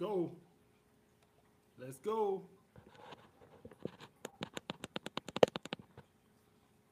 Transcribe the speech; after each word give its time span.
go. 0.00 0.30
Let's 1.78 1.98
go. 1.98 2.42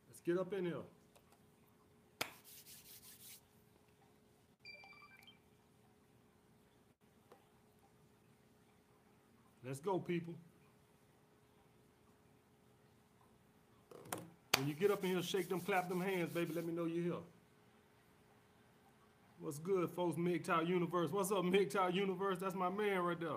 Let's 0.08 0.20
get 0.24 0.38
up 0.38 0.52
in 0.52 0.66
here. 0.66 0.74
Let's 9.64 9.80
go, 9.80 9.98
people. 9.98 10.34
When 14.56 14.66
you 14.66 14.74
get 14.74 14.90
up 14.90 15.04
in 15.04 15.10
here, 15.10 15.22
shake 15.22 15.48
them, 15.48 15.60
clap 15.60 15.88
them 15.88 16.00
hands, 16.00 16.30
baby. 16.32 16.52
Let 16.54 16.66
me 16.66 16.72
know 16.72 16.84
you're 16.84 17.04
here. 17.04 17.37
What's 19.40 19.58
good, 19.58 19.88
folks? 19.90 20.16
MGTOW 20.16 20.66
Universe. 20.66 21.12
What's 21.12 21.30
up, 21.30 21.44
MGTOW 21.44 21.94
Universe? 21.94 22.38
That's 22.40 22.56
my 22.56 22.68
man 22.68 23.00
right 23.00 23.18
there. 23.18 23.30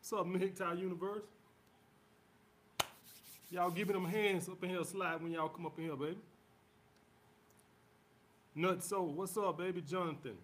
What's 0.00 0.12
up, 0.12 0.26
MGTOW 0.26 0.78
Universe? 0.78 1.22
Y'all 3.50 3.70
giving 3.70 3.94
them 3.94 4.04
hands 4.04 4.46
up 4.46 4.62
in 4.62 4.68
here 4.68 4.84
slide 4.84 5.22
when 5.22 5.32
y'all 5.32 5.48
come 5.48 5.64
up 5.64 5.78
in 5.78 5.84
here, 5.84 5.96
baby. 5.96 6.18
Nut 8.54 8.84
Soul. 8.84 9.12
What's 9.12 9.34
up, 9.38 9.56
baby? 9.56 9.80
Jonathan. 9.80 10.36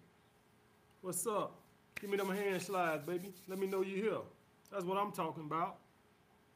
What's 1.01 1.27
up? 1.27 1.55
Give 2.01 2.09
me 2.09 2.17
them 2.17 2.29
hand 2.29 2.63
slides, 2.63 3.03
baby. 3.05 3.31
Let 3.47 3.59
me 3.59 3.67
know 3.67 3.83
you 3.83 3.97
here. 3.97 4.17
That's 4.71 4.83
what 4.83 4.97
I'm 4.97 5.11
talking 5.11 5.43
about. 5.43 5.77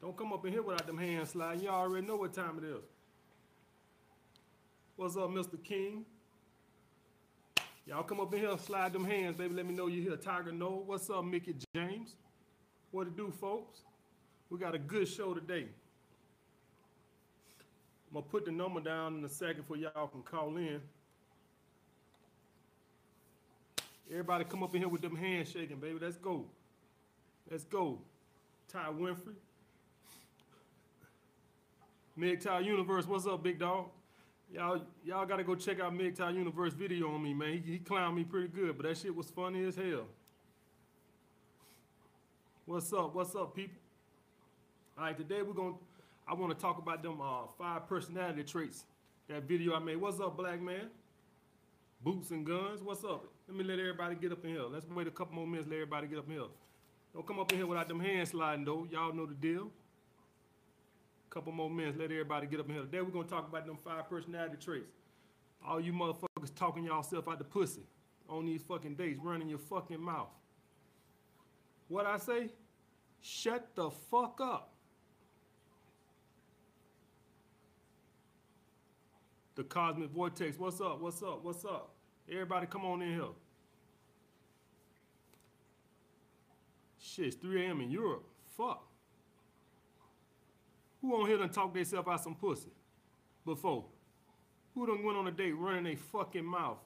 Don't 0.02 0.16
come 0.16 0.32
up 0.32 0.44
in 0.44 0.52
here 0.52 0.62
without 0.62 0.86
them 0.86 0.98
hand 0.98 1.28
slides. 1.28 1.62
Y'all 1.62 1.74
already 1.74 2.04
know 2.04 2.16
what 2.16 2.32
time 2.32 2.58
it 2.58 2.64
is. 2.64 2.82
What's 4.96 5.16
up, 5.16 5.30
Mr. 5.30 5.62
King? 5.62 6.04
Y'all 7.86 8.02
come 8.02 8.20
up 8.20 8.32
in 8.34 8.40
here, 8.40 8.56
slide 8.58 8.92
them 8.92 9.04
hands, 9.04 9.36
baby. 9.36 9.54
Let 9.54 9.66
me 9.66 9.74
know 9.74 9.86
you 9.86 10.02
here. 10.02 10.16
Tiger 10.16 10.52
No. 10.52 10.82
What's 10.86 11.08
up, 11.10 11.24
Mickey 11.24 11.54
James? 11.74 12.14
What 12.90 13.04
to 13.04 13.10
do, 13.10 13.32
folks? 13.40 13.80
We 14.48 14.58
got 14.58 14.74
a 14.74 14.78
good 14.78 15.08
show 15.08 15.34
today. 15.34 15.66
I'm 18.08 18.14
gonna 18.14 18.26
put 18.26 18.44
the 18.44 18.52
number 18.52 18.80
down 18.80 19.16
in 19.18 19.24
a 19.24 19.28
second 19.28 19.64
for 19.64 19.76
y'all 19.76 20.08
can 20.08 20.22
call 20.22 20.56
in. 20.56 20.80
Everybody 24.10 24.44
come 24.44 24.64
up 24.64 24.74
in 24.74 24.80
here 24.80 24.88
with 24.88 25.02
them 25.02 25.14
hands 25.14 25.50
shaking, 25.50 25.78
baby. 25.78 25.98
Let's 26.00 26.16
go. 26.16 26.44
Let's 27.48 27.64
go. 27.64 28.00
Ty 28.68 28.88
Winfrey. 28.98 29.34
MGTOW 32.18 32.64
Universe, 32.64 33.06
what's 33.06 33.26
up, 33.26 33.42
big 33.42 33.58
dog? 33.58 33.86
Y'all, 34.52 34.80
y'all 35.04 35.26
gotta 35.26 35.44
go 35.44 35.54
check 35.54 35.78
out 35.78 35.92
MGTOW 35.92 36.34
Universe 36.34 36.72
video 36.72 37.12
on 37.14 37.22
me, 37.22 37.32
man. 37.32 37.62
He, 37.64 37.72
he 37.72 37.78
clowned 37.78 38.16
me 38.16 38.24
pretty 38.24 38.48
good, 38.48 38.76
but 38.76 38.84
that 38.84 38.98
shit 38.98 39.14
was 39.14 39.30
funny 39.30 39.64
as 39.64 39.76
hell. 39.76 40.06
What's 42.66 42.92
up? 42.92 43.14
What's 43.14 43.34
up, 43.36 43.54
people? 43.54 43.78
All 44.98 45.04
right, 45.04 45.16
today 45.16 45.42
we're 45.42 45.52
gonna. 45.52 45.74
I 46.26 46.34
want 46.34 46.52
to 46.52 46.60
talk 46.60 46.78
about 46.78 47.00
them 47.02 47.20
uh, 47.20 47.42
five 47.58 47.88
personality 47.88 48.42
traits. 48.42 48.84
That 49.28 49.44
video 49.44 49.74
I 49.74 49.78
made. 49.78 49.96
What's 49.96 50.18
up, 50.18 50.36
black 50.36 50.60
man? 50.60 50.90
Boots 52.02 52.32
and 52.32 52.44
guns. 52.44 52.82
What's 52.82 53.04
up? 53.04 53.26
Let 53.46 53.56
me 53.56 53.62
let 53.62 53.78
everybody 53.78 54.16
get 54.16 54.32
up 54.32 54.44
in 54.44 54.50
here. 54.50 54.64
Let's 54.64 54.86
wait 54.88 55.06
a 55.06 55.12
couple 55.12 55.36
more 55.36 55.46
minutes. 55.46 55.68
Let 55.68 55.76
everybody 55.76 56.08
get 56.08 56.18
up 56.18 56.26
in 56.26 56.32
here. 56.32 56.42
Don't 57.14 57.26
come 57.26 57.38
up 57.38 57.52
in 57.52 57.58
here 57.58 57.66
without 57.66 57.86
them 57.86 58.00
hands 58.00 58.30
sliding 58.30 58.64
though. 58.64 58.86
Y'all 58.90 59.12
know 59.12 59.26
the 59.26 59.34
deal. 59.34 59.70
Couple 61.30 61.52
more 61.52 61.70
minutes. 61.70 61.96
Let 61.96 62.10
everybody 62.10 62.48
get 62.48 62.58
up 62.58 62.68
in 62.68 62.74
here. 62.74 62.82
Today 62.82 63.00
we're 63.02 63.10
gonna 63.10 63.28
talk 63.28 63.48
about 63.48 63.64
them 63.64 63.78
five 63.84 64.10
personality 64.10 64.56
traits. 64.60 64.90
All 65.64 65.80
you 65.80 65.92
motherfuckers 65.92 66.52
talking 66.56 66.84
yourself 66.84 67.28
out 67.28 67.38
the 67.38 67.44
pussy 67.44 67.86
on 68.28 68.46
these 68.46 68.62
fucking 68.62 68.96
dates, 68.96 69.20
running 69.22 69.48
your 69.48 69.58
fucking 69.58 70.00
mouth. 70.00 70.30
What 71.86 72.04
I 72.04 72.18
say? 72.18 72.50
Shut 73.20 73.68
the 73.76 73.90
fuck 73.90 74.40
up. 74.42 74.72
The 79.54 79.62
Cosmic 79.62 80.10
Vortex. 80.10 80.58
What's 80.58 80.80
up? 80.80 81.00
What's 81.00 81.22
up? 81.22 81.44
What's 81.44 81.64
up? 81.64 81.90
Everybody 82.28 82.66
come 82.66 82.84
on 82.84 83.02
in 83.02 83.14
here. 83.14 83.24
Shit, 86.98 87.26
it's 87.26 87.36
3 87.36 87.66
a.m. 87.66 87.80
in 87.82 87.90
Europe. 87.90 88.24
Fuck. 88.56 88.89
Who 91.00 91.14
on 91.14 91.28
here 91.28 91.38
done 91.38 91.50
talk 91.50 91.72
themselves 91.72 92.08
out 92.08 92.22
some 92.22 92.34
pussy 92.34 92.70
before? 93.44 93.84
Who 94.74 94.86
done 94.86 95.02
went 95.02 95.16
on 95.16 95.26
a 95.26 95.30
date 95.30 95.52
running 95.52 95.84
their 95.84 95.96
fucking 95.96 96.44
mouth? 96.44 96.78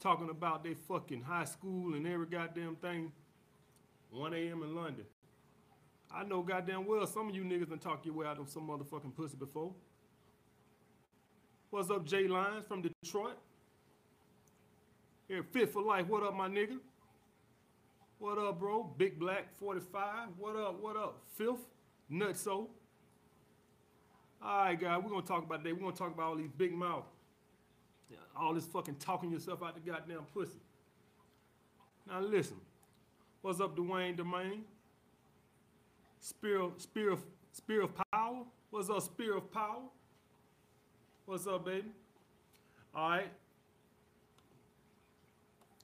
Talking 0.00 0.30
about 0.30 0.64
their 0.64 0.74
fucking 0.74 1.22
high 1.22 1.44
school 1.44 1.94
and 1.94 2.06
every 2.06 2.26
goddamn 2.26 2.76
thing. 2.76 3.12
1 4.10 4.34
a.m. 4.34 4.62
in 4.62 4.74
London. 4.74 5.04
I 6.12 6.24
know 6.24 6.42
goddamn 6.42 6.86
well 6.86 7.06
some 7.06 7.28
of 7.28 7.34
you 7.34 7.42
niggas 7.42 7.68
done 7.68 7.78
talk 7.78 8.06
your 8.06 8.14
way 8.14 8.26
out 8.26 8.38
of 8.38 8.48
some 8.48 8.68
motherfucking 8.68 9.14
pussy 9.14 9.36
before. 9.36 9.72
What's 11.70 11.90
up, 11.90 12.06
Jay 12.06 12.28
Lyons 12.28 12.64
from 12.66 12.82
Detroit? 12.82 13.36
Here, 15.26 15.42
Fit 15.42 15.72
for 15.72 15.82
Life. 15.82 16.06
What 16.06 16.22
up, 16.22 16.34
my 16.34 16.48
nigga? 16.48 16.78
What 18.18 18.38
up, 18.38 18.60
bro? 18.60 18.84
Big 18.96 19.18
Black 19.18 19.52
45. 19.58 20.28
What 20.38 20.56
up? 20.56 20.80
What 20.80 20.96
up? 20.96 21.22
Fifth? 21.36 21.66
Nutso. 22.10 22.68
All 24.44 24.58
right, 24.58 24.78
guys, 24.78 25.00
we're 25.02 25.08
gonna 25.08 25.22
talk 25.22 25.42
about 25.42 25.64
today. 25.64 25.72
We're 25.72 25.80
gonna 25.80 25.96
talk 25.96 26.12
about 26.12 26.26
all 26.26 26.36
these 26.36 26.50
big 26.58 26.74
mouth, 26.74 27.06
all 28.36 28.52
this 28.52 28.66
fucking 28.66 28.96
talking 28.96 29.30
yourself 29.30 29.62
out 29.62 29.74
the 29.74 29.90
goddamn 29.90 30.26
pussy. 30.34 30.60
Now 32.06 32.20
listen, 32.20 32.58
what's 33.40 33.58
up, 33.62 33.74
Dwayne 33.74 34.18
Domain? 34.18 34.64
Spear, 36.20 36.68
spear 36.76 37.12
of, 37.12 37.92
power. 38.12 38.42
What's 38.70 38.90
up, 38.90 39.00
spear 39.00 39.38
of 39.38 39.50
power? 39.50 39.80
What's 41.24 41.46
up, 41.46 41.64
baby? 41.64 41.88
All 42.94 43.08
right. 43.08 43.32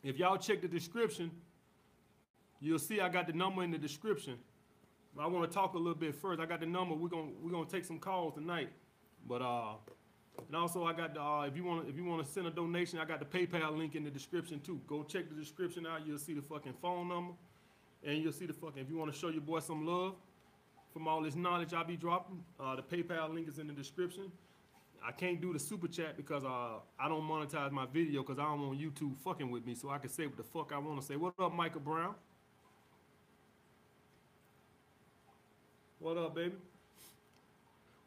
If 0.03 0.19
y'all 0.19 0.37
check 0.37 0.61
the 0.61 0.69
description, 0.69 1.31
you'll 2.61 2.79
see 2.79 3.01
I 3.01 3.09
got 3.09 3.27
the 3.27 3.33
number 3.33 3.63
in 3.63 3.71
the 3.71 3.79
description. 3.79 4.37
I 5.19 5.27
want 5.27 5.51
to 5.51 5.55
talk 5.55 5.75
a 5.75 5.79
little 5.79 5.95
bit 5.95 6.15
first. 6.15 6.41
I 6.41 6.47
got 6.47 6.61
the 6.61 6.67
number. 6.67 6.95
We're 6.95 7.09
gonna 7.09 7.31
we're 7.43 7.51
gonna 7.51 7.69
take 7.69 7.85
some 7.85 7.99
calls 7.99 8.35
tonight. 8.35 8.71
But 9.29 9.43
uh, 9.43 9.73
and 10.47 10.57
also 10.57 10.85
I 10.85 10.93
got 10.93 11.15
the 11.15 11.23
uh, 11.23 11.43
if 11.43 11.57
you 11.57 11.65
want 11.65 11.89
if 11.89 11.97
you 11.97 12.05
want 12.05 12.25
to 12.25 12.31
send 12.31 12.47
a 12.47 12.51
donation, 12.51 12.99
I 12.99 13.05
got 13.05 13.19
the 13.19 13.27
PayPal 13.27 13.77
link 13.77 13.95
in 13.97 14.05
the 14.05 14.11
description 14.11 14.61
too. 14.61 14.81
Go 14.87 15.03
check 15.03 15.29
the 15.29 15.35
description 15.35 15.87
out. 15.87 16.07
You'll 16.07 16.19
see 16.19 16.35
the 16.35 16.43
fucking 16.43 16.75
phone 16.81 17.09
number, 17.09 17.35
and 18.05 18.19
you'll 18.19 18.33
see 18.33 18.47
the 18.47 18.53
fucking 18.53 18.83
if 18.83 18.89
you 18.89 18.97
want 18.97 19.13
to 19.13 19.19
show 19.19 19.29
your 19.29 19.43
boy 19.43 19.61
some 19.61 19.87
love 19.87 20.15
from 20.93 21.07
all 21.07 21.23
this 21.23 21.35
knowledge 21.35 21.75
I 21.75 21.83
be 21.83 21.97
dropping. 21.97 22.43
Uh, 22.59 22.77
the 22.77 22.83
PayPal 22.83 23.33
link 23.33 23.49
is 23.49 23.59
in 23.59 23.67
the 23.67 23.73
description. 23.73 24.31
I 25.07 25.13
can't 25.13 25.41
do 25.41 25.53
the 25.53 25.59
super 25.59 25.89
chat 25.89 26.17
because 26.17 26.45
uh, 26.45 26.79
I 26.99 27.09
don't 27.09 27.23
monetize 27.23 27.71
my 27.71 27.87
video 27.87 28.23
because 28.23 28.39
I 28.39 28.45
don't 28.45 28.61
want 28.61 28.79
YouTube 28.79 29.17
fucking 29.25 29.51
with 29.51 29.65
me, 29.67 29.75
so 29.75 29.89
I 29.89 29.99
can 29.99 30.11
say 30.11 30.27
what 30.27 30.37
the 30.37 30.43
fuck 30.43 30.73
I 30.75 30.79
want 30.79 31.01
to 31.01 31.07
say. 31.07 31.17
What 31.17 31.33
up, 31.39 31.55
Michael 31.55 31.81
Brown? 31.81 32.15
What 36.01 36.17
up, 36.17 36.35
baby? 36.35 36.55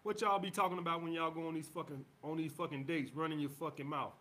What 0.01 0.19
y'all 0.19 0.39
be 0.39 0.49
talking 0.49 0.79
about 0.79 1.03
when 1.03 1.13
y'all 1.13 1.29
go 1.29 1.47
on 1.47 1.53
these 1.53 1.67
fucking 1.67 2.03
on 2.23 2.37
these 2.37 2.51
fucking 2.51 2.85
dates, 2.85 3.11
running 3.13 3.39
your 3.39 3.51
fucking 3.51 3.85
mouth? 3.85 4.13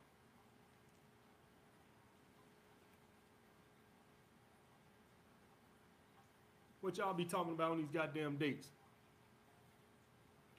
What 6.82 6.98
y'all 6.98 7.14
be 7.14 7.24
talking 7.24 7.54
about 7.54 7.70
on 7.70 7.78
these 7.78 7.88
goddamn 7.90 8.36
dates? 8.36 8.68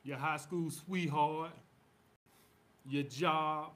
Your 0.04 0.18
high 0.18 0.38
school 0.38 0.72
sweetheart, 0.72 1.52
your 2.90 3.04
job. 3.04 3.74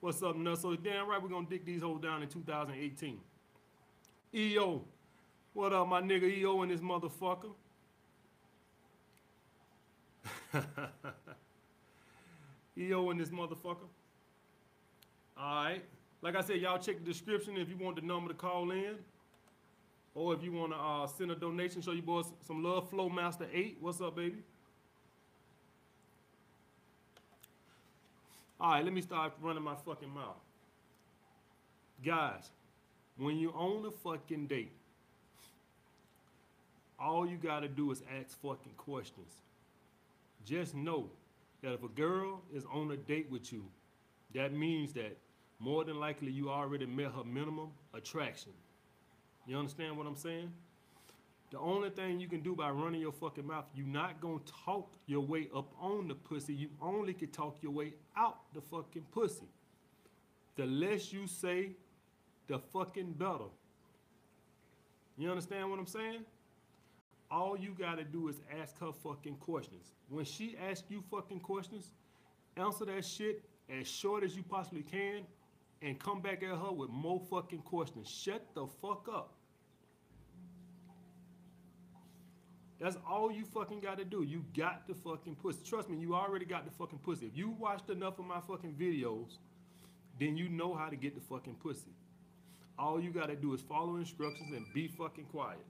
What's 0.00 0.22
up, 0.22 0.36
nuts? 0.36 0.60
So 0.60 0.76
damn 0.76 1.08
right 1.08 1.20
we're 1.20 1.30
gonna 1.30 1.46
dig 1.48 1.64
these 1.64 1.80
holes 1.80 2.02
down 2.02 2.22
in 2.22 2.28
2018. 2.28 3.20
EO, 4.34 4.84
what 5.54 5.72
up, 5.72 5.88
my 5.88 6.02
nigga 6.02 6.24
EO 6.24 6.60
and 6.60 6.70
this 6.70 6.82
motherfucker? 6.82 7.52
EO 12.78 13.10
in 13.10 13.18
this 13.18 13.30
motherfucker. 13.30 13.88
All 15.36 15.64
right. 15.64 15.84
Like 16.22 16.36
I 16.36 16.42
said, 16.42 16.60
y'all 16.60 16.78
check 16.78 16.98
the 16.98 17.04
description 17.04 17.56
if 17.56 17.68
you 17.68 17.76
want 17.76 17.96
the 17.96 18.02
number 18.02 18.28
to 18.28 18.34
call 18.34 18.70
in. 18.70 18.96
Or 20.14 20.34
if 20.34 20.42
you 20.42 20.52
want 20.52 20.72
to 20.72 20.78
uh, 20.78 21.06
send 21.06 21.30
a 21.30 21.34
donation, 21.34 21.80
show 21.82 21.92
you 21.92 22.02
boys 22.02 22.26
some 22.46 22.62
love. 22.62 22.90
Flowmaster 22.90 23.46
8. 23.52 23.78
What's 23.80 24.00
up, 24.00 24.16
baby? 24.16 24.38
All 28.60 28.72
right, 28.72 28.84
let 28.84 28.92
me 28.92 29.00
start 29.00 29.32
running 29.40 29.62
my 29.62 29.74
fucking 29.74 30.10
mouth. 30.10 30.36
Guys, 32.04 32.50
when 33.16 33.38
you 33.38 33.54
own 33.56 33.86
a 33.86 33.90
fucking 33.90 34.48
date, 34.48 34.72
all 36.98 37.26
you 37.26 37.36
got 37.38 37.60
to 37.60 37.68
do 37.68 37.90
is 37.90 38.02
ask 38.18 38.38
fucking 38.42 38.72
questions. 38.76 39.32
Just 40.44 40.74
know 40.74 41.10
that 41.62 41.72
if 41.72 41.82
a 41.82 41.88
girl 41.88 42.42
is 42.52 42.64
on 42.72 42.90
a 42.90 42.96
date 42.96 43.30
with 43.30 43.52
you, 43.52 43.64
that 44.34 44.52
means 44.52 44.92
that 44.94 45.16
more 45.58 45.84
than 45.84 46.00
likely 46.00 46.30
you 46.30 46.48
already 46.48 46.86
met 46.86 47.12
her 47.12 47.24
minimum 47.24 47.70
attraction. 47.92 48.52
You 49.46 49.58
understand 49.58 49.96
what 49.96 50.06
I'm 50.06 50.16
saying? 50.16 50.52
The 51.50 51.58
only 51.58 51.90
thing 51.90 52.20
you 52.20 52.28
can 52.28 52.40
do 52.40 52.54
by 52.54 52.70
running 52.70 53.00
your 53.00 53.12
fucking 53.12 53.46
mouth, 53.46 53.64
you 53.74 53.84
not 53.84 54.20
gonna 54.20 54.38
talk 54.64 54.92
your 55.06 55.20
way 55.20 55.48
up 55.54 55.72
on 55.80 56.06
the 56.06 56.14
pussy. 56.14 56.54
You 56.54 56.68
only 56.80 57.12
can 57.12 57.28
talk 57.28 57.58
your 57.60 57.72
way 57.72 57.94
out 58.16 58.38
the 58.54 58.60
fucking 58.60 59.06
pussy. 59.10 59.48
The 60.56 60.66
less 60.66 61.12
you 61.12 61.26
say, 61.26 61.72
the 62.46 62.58
fucking 62.58 63.14
better. 63.14 63.50
You 65.18 65.30
understand 65.30 65.68
what 65.70 65.78
I'm 65.78 65.86
saying? 65.86 66.24
All 67.30 67.56
you 67.56 67.74
gotta 67.78 68.04
do 68.04 68.28
is 68.28 68.40
ask 68.60 68.78
her 68.80 68.92
fucking 68.92 69.36
questions. 69.36 69.92
When 70.08 70.24
she 70.24 70.56
asks 70.68 70.90
you 70.90 71.02
fucking 71.10 71.40
questions, 71.40 71.92
answer 72.56 72.84
that 72.86 73.04
shit 73.04 73.44
as 73.68 73.86
short 73.86 74.24
as 74.24 74.34
you 74.34 74.42
possibly 74.42 74.82
can 74.82 75.22
and 75.82 75.98
come 75.98 76.20
back 76.20 76.42
at 76.42 76.50
her 76.50 76.72
with 76.72 76.90
more 76.90 77.20
fucking 77.30 77.62
questions. 77.62 78.08
Shut 78.08 78.46
the 78.54 78.66
fuck 78.66 79.06
up. 79.08 79.34
That's 82.80 82.96
all 83.08 83.30
you 83.30 83.44
fucking 83.44 83.80
got 83.80 83.98
to 83.98 84.04
do. 84.04 84.22
You 84.22 84.42
got 84.56 84.88
the 84.88 84.94
fucking 84.94 85.36
pussy. 85.36 85.60
Trust 85.64 85.90
me, 85.90 85.98
you 85.98 86.14
already 86.14 86.46
got 86.46 86.64
the 86.64 86.70
fucking 86.70 87.00
pussy. 87.00 87.26
If 87.26 87.36
you 87.36 87.50
watched 87.50 87.90
enough 87.90 88.18
of 88.18 88.24
my 88.24 88.40
fucking 88.40 88.74
videos, 88.80 89.36
then 90.18 90.36
you 90.36 90.48
know 90.48 90.74
how 90.74 90.88
to 90.88 90.96
get 90.96 91.14
the 91.14 91.20
fucking 91.20 91.56
pussy. 91.56 91.92
All 92.78 92.98
you 92.98 93.10
got 93.10 93.26
to 93.26 93.36
do 93.36 93.52
is 93.52 93.60
follow 93.60 93.96
instructions 93.96 94.52
and 94.56 94.64
be 94.72 94.88
fucking 94.88 95.26
quiet. 95.26 95.64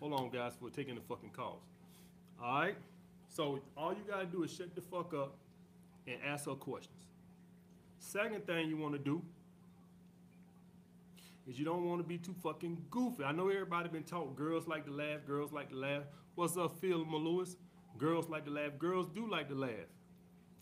Hold 0.00 0.12
on, 0.12 0.30
guys, 0.30 0.52
for 0.60 0.70
taking 0.70 0.94
the 0.94 1.00
fucking 1.00 1.30
calls. 1.30 1.62
All 2.42 2.60
right? 2.60 2.76
So 3.28 3.60
all 3.76 3.92
you 3.92 4.04
got 4.08 4.20
to 4.20 4.26
do 4.26 4.44
is 4.44 4.54
shut 4.54 4.74
the 4.74 4.80
fuck 4.80 5.12
up 5.12 5.36
and 6.06 6.16
ask 6.24 6.46
her 6.46 6.54
questions. 6.54 6.94
Second 7.98 8.46
thing 8.46 8.68
you 8.68 8.76
want 8.76 8.94
to 8.94 8.98
do 8.98 9.20
is 11.48 11.58
you 11.58 11.64
don't 11.64 11.84
want 11.84 12.00
to 12.00 12.06
be 12.06 12.16
too 12.18 12.34
fucking 12.42 12.78
goofy. 12.90 13.24
I 13.24 13.32
know 13.32 13.48
everybody 13.48 13.88
been 13.88 14.04
taught 14.04 14.36
girls 14.36 14.68
like 14.68 14.84
to 14.84 14.92
laugh, 14.92 15.26
girls 15.26 15.52
like 15.52 15.70
to 15.70 15.76
laugh. 15.76 16.04
What's 16.34 16.56
up, 16.56 16.78
Phil 16.80 16.98
Lewis? 16.98 17.56
Girls 17.96 18.28
like 18.28 18.44
to 18.44 18.50
laugh, 18.50 18.78
girls 18.78 19.08
do 19.14 19.28
like 19.28 19.48
to 19.48 19.54
laugh. 19.54 19.88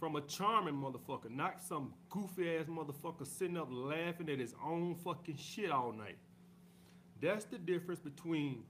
From 0.00 0.16
a 0.16 0.20
charming 0.22 0.74
motherfucker, 0.74 1.30
not 1.30 1.62
some 1.62 1.92
goofy 2.08 2.56
ass 2.56 2.66
motherfucker 2.66 3.26
sitting 3.26 3.56
up 3.56 3.68
laughing 3.70 4.28
at 4.30 4.38
his 4.38 4.54
own 4.64 4.94
fucking 4.94 5.36
shit 5.36 5.70
all 5.70 5.92
night. 5.92 6.18
That's 7.20 7.44
the 7.44 7.58
difference 7.58 8.00
between 8.00 8.62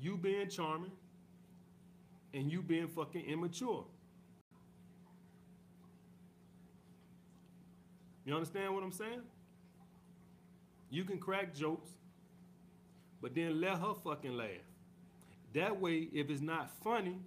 you 0.00 0.16
being 0.16 0.48
charming 0.48 0.92
and 2.32 2.50
you 2.50 2.62
being 2.62 2.88
fucking 2.88 3.24
immature. 3.24 3.84
You 8.24 8.34
understand 8.34 8.74
what 8.74 8.82
I'm 8.82 8.92
saying? 8.92 9.22
You 10.90 11.04
can 11.04 11.18
crack 11.18 11.54
jokes, 11.54 11.90
but 13.20 13.34
then 13.34 13.60
let 13.60 13.78
her 13.78 13.94
fucking 14.04 14.36
laugh. 14.36 14.48
That 15.54 15.80
way, 15.80 16.08
if 16.12 16.30
it's 16.30 16.40
not 16.40 16.70
funny, 16.82 17.18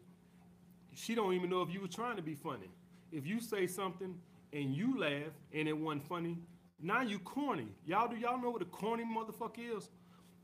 she 0.94 1.16
don't 1.16 1.34
even 1.34 1.50
know 1.50 1.62
if 1.62 1.70
you 1.74 1.82
were 1.82 1.88
trying 1.88 2.16
to 2.16 2.22
be 2.22 2.36
funny. 2.36 2.70
If 3.12 3.28
you 3.28 3.40
say 3.40 3.68
something 3.68 4.16
and 4.54 4.76
you 4.76 4.98
laugh 4.98 5.34
and 5.54 5.68
it 5.68 5.78
wasn't 5.78 6.08
funny, 6.08 6.38
now 6.82 7.02
you 7.02 7.20
corny. 7.20 7.68
Y'all 7.86 8.08
do 8.08 8.16
y'all 8.16 8.42
know 8.42 8.50
what 8.50 8.62
a 8.62 8.66
corny 8.66 9.04
motherfucker 9.04 9.78
is? 9.78 9.90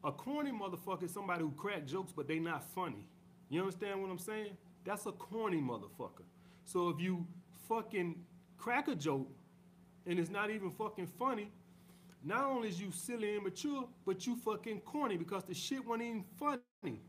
A 0.04 0.12
corny 0.12 0.52
motherfucker 0.52 1.04
is 1.04 1.12
somebody 1.12 1.44
who 1.44 1.52
crack 1.52 1.86
jokes 1.86 2.12
but 2.16 2.28
they 2.28 2.40
not 2.40 2.64
funny. 2.64 3.06
You 3.50 3.62
understand 3.62 4.02
what 4.02 4.10
I'm 4.10 4.20
saying? 4.20 4.58
That's 4.86 5.06
a 5.06 5.12
corny 5.12 5.62
motherfucker. 5.62 6.24
So 6.66 6.90
if 6.90 7.00
you 7.00 7.26
fucking 7.68 8.16
crack 8.58 8.88
a 8.88 8.96
joke 8.96 9.28
and 10.06 10.20
it's 10.20 10.30
not 10.30 10.50
even 10.52 10.72
fucking 10.72 11.08
funny, 11.08 11.52
not 12.24 12.46
only 12.46 12.70
is 12.70 12.80
you 12.80 12.92
silly 12.92 13.30
and 13.30 13.42
immature, 13.42 13.88
but 14.06 14.26
you 14.26 14.36
fucking 14.36 14.82
corny 14.82 15.18
because 15.18 15.44
the 15.44 15.54
shit 15.54 15.86
wasn't 15.86 16.04
even 16.04 16.24
funny. 16.38 17.02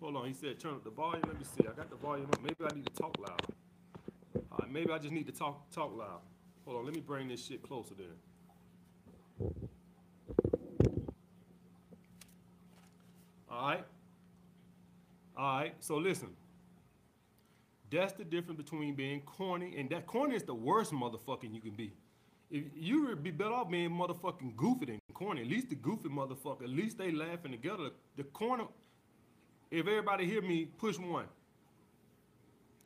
Hold 0.00 0.16
on, 0.16 0.26
he 0.26 0.32
said 0.32 0.58
turn 0.58 0.74
up 0.74 0.84
the 0.84 0.90
volume. 0.90 1.22
Let 1.26 1.38
me 1.38 1.44
see. 1.44 1.66
I 1.68 1.72
got 1.72 1.88
the 1.88 1.96
volume 1.96 2.26
up. 2.26 2.42
Maybe 2.42 2.56
I 2.64 2.74
need 2.74 2.86
to 2.86 2.92
talk 2.92 3.16
loud. 3.18 3.40
Maybe 4.68 4.90
I 4.90 4.98
just 4.98 5.12
need 5.12 5.26
to 5.26 5.32
talk 5.32 5.70
talk 5.70 5.96
loud. 5.96 6.20
Hold 6.64 6.78
on, 6.78 6.84
let 6.86 6.94
me 6.94 7.00
bring 7.00 7.28
this 7.28 7.44
shit 7.44 7.62
closer 7.62 7.94
there. 7.94 8.06
All 13.50 13.68
right. 13.68 13.84
All 15.36 15.58
right. 15.58 15.74
So 15.80 15.96
listen. 15.96 16.28
That's 17.90 18.14
the 18.14 18.24
difference 18.24 18.58
between 18.58 18.94
being 18.94 19.20
corny 19.20 19.76
and 19.76 19.90
that 19.90 20.06
corny 20.06 20.34
is 20.34 20.44
the 20.44 20.54
worst 20.54 20.92
motherfucking 20.92 21.54
you 21.54 21.60
can 21.60 21.72
be. 21.72 21.92
If 22.50 22.64
you 22.74 23.06
would 23.06 23.22
be 23.22 23.30
better 23.30 23.52
off 23.52 23.70
being 23.70 23.90
motherfucking 23.90 24.56
goofy 24.56 24.86
than 24.86 25.00
corny. 25.12 25.42
At 25.42 25.48
least 25.48 25.68
the 25.68 25.74
goofy 25.74 26.08
motherfucker. 26.08 26.62
At 26.62 26.70
least 26.70 26.98
they 26.98 27.10
laughing 27.10 27.52
together. 27.52 27.90
The 28.16 28.24
corner. 28.24 28.64
If 29.70 29.86
everybody 29.86 30.26
hear 30.26 30.42
me, 30.42 30.66
push 30.66 30.98
one. 30.98 31.26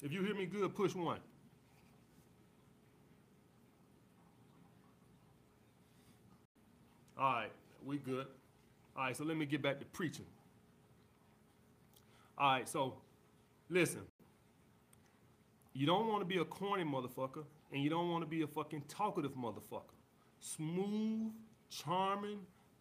If 0.03 0.13
you 0.13 0.23
hear 0.23 0.35
me 0.35 0.47
good, 0.47 0.75
push 0.75 0.95
one. 0.95 1.19
All 7.19 7.33
right, 7.33 7.53
we 7.85 7.99
good. 7.99 8.27
All 8.97 9.05
right, 9.05 9.17
so 9.17 9.25
let 9.25 9.37
me 9.37 9.47
get 9.47 9.63
back 9.63 9.79
to 9.81 9.87
preaching. 9.87 10.27
All 12.39 12.53
right, 12.53 12.69
so 12.69 12.95
listen. 13.71 14.03
You 15.73 15.87
don't 15.87 16.09
want 16.09 16.21
to 16.21 16.25
be 16.25 16.39
a 16.39 16.45
corny 16.45 16.85
motherfucker, 16.85 17.45
and 17.73 17.83
you 17.83 17.91
don't 17.91 18.11
want 18.11 18.23
to 18.23 18.27
be 18.27 18.43
a 18.43 18.47
fucking 18.47 18.85
talkative 18.89 19.33
motherfucker. 19.33 19.93
Smooth, 20.41 21.33
charming, 21.71 22.39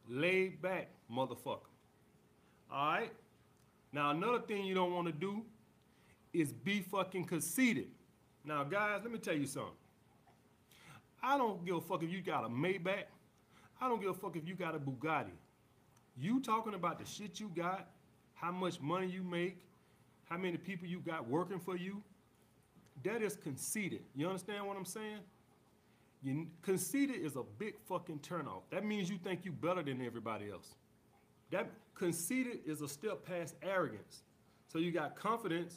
laid 0.07 0.61
back 0.61 0.89
motherfucker. 1.11 1.67
All 2.71 2.93
right? 2.93 3.11
Now, 3.91 4.11
another 4.11 4.39
thing 4.39 4.65
you 4.65 4.75
don't 4.75 4.93
want 4.93 5.07
to 5.07 5.13
do 5.13 5.43
is 6.33 6.51
be 6.51 6.81
fucking 6.81 7.25
conceited. 7.25 7.87
Now, 8.43 8.63
guys, 8.63 8.99
let 9.03 9.11
me 9.11 9.19
tell 9.19 9.35
you 9.35 9.45
something. 9.45 9.71
I 11.23 11.37
don't 11.37 11.65
give 11.65 11.75
a 11.75 11.81
fuck 11.81 12.03
if 12.03 12.09
you 12.09 12.21
got 12.21 12.45
a 12.45 12.49
Maybach. 12.49 13.05
I 13.85 13.87
don't 13.87 14.01
give 14.01 14.09
a 14.09 14.15
fuck 14.15 14.35
if 14.35 14.47
you 14.47 14.55
got 14.55 14.73
a 14.73 14.79
Bugatti. 14.79 15.35
You 16.17 16.41
talking 16.41 16.73
about 16.73 16.97
the 16.97 17.05
shit 17.05 17.39
you 17.39 17.51
got, 17.55 17.87
how 18.33 18.51
much 18.51 18.81
money 18.81 19.05
you 19.05 19.21
make, 19.21 19.59
how 20.27 20.37
many 20.37 20.57
people 20.57 20.87
you 20.87 21.01
got 21.01 21.27
working 21.27 21.59
for 21.59 21.77
you, 21.77 22.01
that 23.03 23.21
is 23.21 23.35
conceited. 23.35 24.01
You 24.15 24.27
understand 24.27 24.65
what 24.65 24.75
I'm 24.75 24.85
saying? 24.85 25.19
You, 26.23 26.47
conceited 26.63 27.17
is 27.17 27.35
a 27.35 27.43
big 27.59 27.75
fucking 27.87 28.19
turnoff. 28.19 28.63
That 28.71 28.83
means 28.83 29.07
you 29.07 29.19
think 29.23 29.45
you 29.45 29.51
better 29.51 29.83
than 29.83 30.03
everybody 30.03 30.49
else. 30.49 30.73
That 31.51 31.69
conceited 31.93 32.61
is 32.65 32.81
a 32.81 32.87
step 32.87 33.23
past 33.23 33.53
arrogance. 33.61 34.23
So 34.67 34.79
you 34.79 34.91
got 34.91 35.15
confidence, 35.15 35.75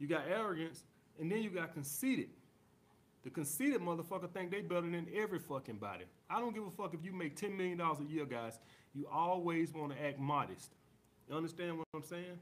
you 0.00 0.08
got 0.08 0.22
arrogance, 0.28 0.82
and 1.20 1.30
then 1.30 1.44
you 1.44 1.50
got 1.50 1.72
conceited. 1.72 2.30
The 3.22 3.30
conceited 3.30 3.80
motherfucker 3.80 4.28
think 4.32 4.50
they 4.50 4.60
better 4.60 4.90
than 4.90 5.06
every 5.14 5.38
fucking 5.38 5.76
body. 5.76 6.06
I 6.28 6.40
don't 6.40 6.54
give 6.54 6.66
a 6.66 6.70
fuck 6.70 6.94
if 6.94 7.04
you 7.04 7.12
make 7.12 7.36
$10 7.36 7.56
million 7.56 7.80
a 7.80 8.02
year, 8.04 8.24
guys. 8.24 8.58
You 8.94 9.06
always 9.12 9.72
want 9.72 9.92
to 9.92 10.02
act 10.02 10.18
modest. 10.18 10.72
You 11.28 11.36
understand 11.36 11.78
what 11.78 11.86
I'm 11.94 12.02
saying? 12.02 12.38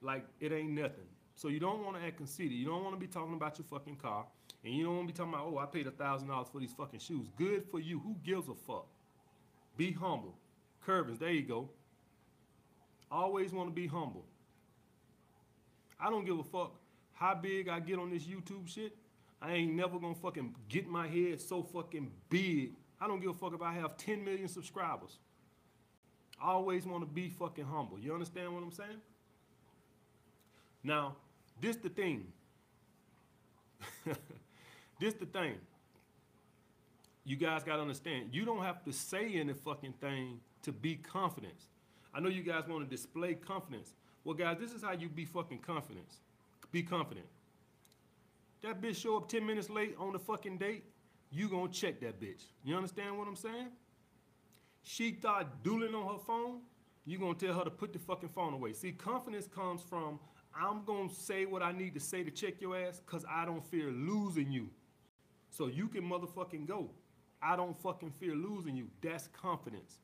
Like 0.00 0.24
it 0.40 0.52
ain't 0.52 0.70
nothing. 0.70 1.06
So 1.34 1.48
you 1.48 1.60
don't 1.60 1.84
want 1.84 1.96
to 1.96 2.02
act 2.02 2.16
conceited. 2.18 2.52
You 2.52 2.66
don't 2.66 2.84
want 2.84 2.94
to 2.94 3.00
be 3.00 3.06
talking 3.06 3.34
about 3.34 3.58
your 3.58 3.64
fucking 3.64 3.96
car. 3.96 4.26
And 4.64 4.74
you 4.74 4.84
don't 4.84 4.96
want 4.96 5.08
to 5.08 5.12
be 5.12 5.16
talking 5.16 5.32
about, 5.32 5.46
oh, 5.46 5.58
I 5.58 5.66
paid 5.66 5.86
a 5.86 5.90
thousand 5.90 6.28
dollars 6.28 6.48
for 6.52 6.60
these 6.60 6.72
fucking 6.72 7.00
shoes. 7.00 7.28
Good 7.36 7.64
for 7.70 7.80
you. 7.80 7.98
Who 8.00 8.16
gives 8.24 8.48
a 8.48 8.54
fuck? 8.54 8.86
Be 9.76 9.92
humble. 9.92 10.34
Curvins, 10.86 11.18
there 11.18 11.30
you 11.30 11.42
go. 11.42 11.70
Always 13.10 13.52
want 13.52 13.68
to 13.68 13.74
be 13.74 13.86
humble. 13.86 14.24
I 15.98 16.10
don't 16.10 16.24
give 16.24 16.38
a 16.38 16.44
fuck 16.44 16.74
how 17.12 17.34
big 17.34 17.68
I 17.68 17.78
get 17.80 17.98
on 17.98 18.10
this 18.10 18.24
YouTube 18.24 18.68
shit. 18.68 18.96
I 19.40 19.52
ain't 19.52 19.74
never 19.74 19.98
gonna 19.98 20.14
fucking 20.14 20.54
get 20.68 20.88
my 20.88 21.06
head 21.06 21.40
so 21.40 21.62
fucking 21.62 22.10
big. 22.28 22.74
I 23.02 23.08
don't 23.08 23.20
give 23.20 23.30
a 23.30 23.34
fuck 23.34 23.52
if 23.52 23.60
I 23.60 23.72
have 23.72 23.96
10 23.96 24.24
million 24.24 24.46
subscribers. 24.46 25.18
I 26.40 26.52
always 26.52 26.86
want 26.86 27.02
to 27.02 27.12
be 27.12 27.30
fucking 27.30 27.64
humble. 27.64 27.98
You 27.98 28.14
understand 28.14 28.54
what 28.54 28.62
I'm 28.62 28.70
saying? 28.70 29.00
Now, 30.84 31.16
this 31.60 31.74
the 31.74 31.88
thing. 31.88 32.26
this 35.00 35.14
the 35.14 35.26
thing. 35.26 35.54
You 37.24 37.34
guys 37.34 37.64
got 37.64 37.76
to 37.76 37.82
understand. 37.82 38.28
You 38.30 38.44
don't 38.44 38.62
have 38.62 38.84
to 38.84 38.92
say 38.92 39.34
any 39.34 39.52
fucking 39.52 39.94
thing 40.00 40.38
to 40.62 40.70
be 40.70 40.94
confident. 40.94 41.54
I 42.14 42.20
know 42.20 42.28
you 42.28 42.44
guys 42.44 42.68
want 42.68 42.88
to 42.88 42.90
display 42.90 43.34
confidence. 43.34 43.94
Well, 44.22 44.36
guys, 44.36 44.58
this 44.60 44.72
is 44.72 44.82
how 44.82 44.92
you 44.92 45.08
be 45.08 45.24
fucking 45.24 45.58
confident. 45.58 46.06
Be 46.70 46.84
confident. 46.84 47.26
That 48.62 48.80
bitch 48.80 49.02
show 49.02 49.16
up 49.16 49.28
10 49.28 49.44
minutes 49.44 49.68
late 49.68 49.96
on 49.98 50.12
the 50.12 50.20
fucking 50.20 50.58
date, 50.58 50.84
you 51.32 51.48
gonna 51.48 51.72
check 51.72 52.00
that 52.00 52.20
bitch. 52.20 52.42
You 52.62 52.76
understand 52.76 53.18
what 53.18 53.26
I'm 53.26 53.36
saying? 53.36 53.68
She 54.82 55.12
thought 55.12 55.62
dueling 55.62 55.94
on 55.94 56.14
her 56.14 56.20
phone, 56.24 56.60
you 57.04 57.18
gonna 57.18 57.34
tell 57.34 57.54
her 57.54 57.64
to 57.64 57.70
put 57.70 57.92
the 57.92 57.98
fucking 57.98 58.28
phone 58.28 58.52
away. 58.52 58.72
See, 58.72 58.92
confidence 58.92 59.46
comes 59.46 59.82
from 59.82 60.18
I'm 60.54 60.84
gonna 60.84 61.08
say 61.08 61.46
what 61.46 61.62
I 61.62 61.72
need 61.72 61.94
to 61.94 62.00
say 62.00 62.22
to 62.22 62.30
check 62.30 62.60
your 62.60 62.76
ass 62.76 63.00
because 63.00 63.24
I 63.30 63.44
don't 63.46 63.64
fear 63.64 63.90
losing 63.90 64.52
you. 64.52 64.68
So 65.50 65.66
you 65.66 65.88
can 65.88 66.02
motherfucking 66.02 66.66
go. 66.66 66.90
I 67.42 67.56
don't 67.56 67.80
fucking 67.82 68.12
fear 68.20 68.34
losing 68.34 68.76
you. 68.76 68.88
That's 69.00 69.28
confidence. 69.28 69.98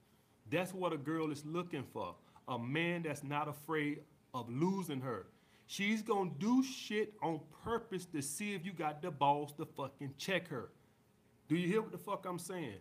That's 0.51 0.73
what 0.73 0.93
a 0.93 0.97
girl 0.97 1.31
is 1.31 1.45
looking 1.45 1.85
for. 1.93 2.15
A 2.49 2.59
man 2.59 3.03
that's 3.03 3.23
not 3.23 3.49
afraid 3.49 4.01
of 4.33 4.49
losing 4.51 5.01
her. 5.03 5.27
She's 5.67 6.01
gonna 6.01 6.31
do 6.39 6.65
shit 6.65 7.13
on 7.23 7.41
purpose 7.63 8.07
to 8.07 8.23
see 8.23 8.55
if 8.55 8.65
you 8.65 8.73
got 8.73 9.03
the 9.03 9.11
balls 9.11 9.53
to 9.59 9.67
fucking 9.67 10.15
check 10.17 10.49
her. 10.49 10.71
Do 11.49 11.57
you 11.57 11.67
hear 11.67 11.81
what 11.81 11.93
the 11.93 11.99
fuck 11.99 12.27
I'm 12.27 12.39
saying? 12.39 12.79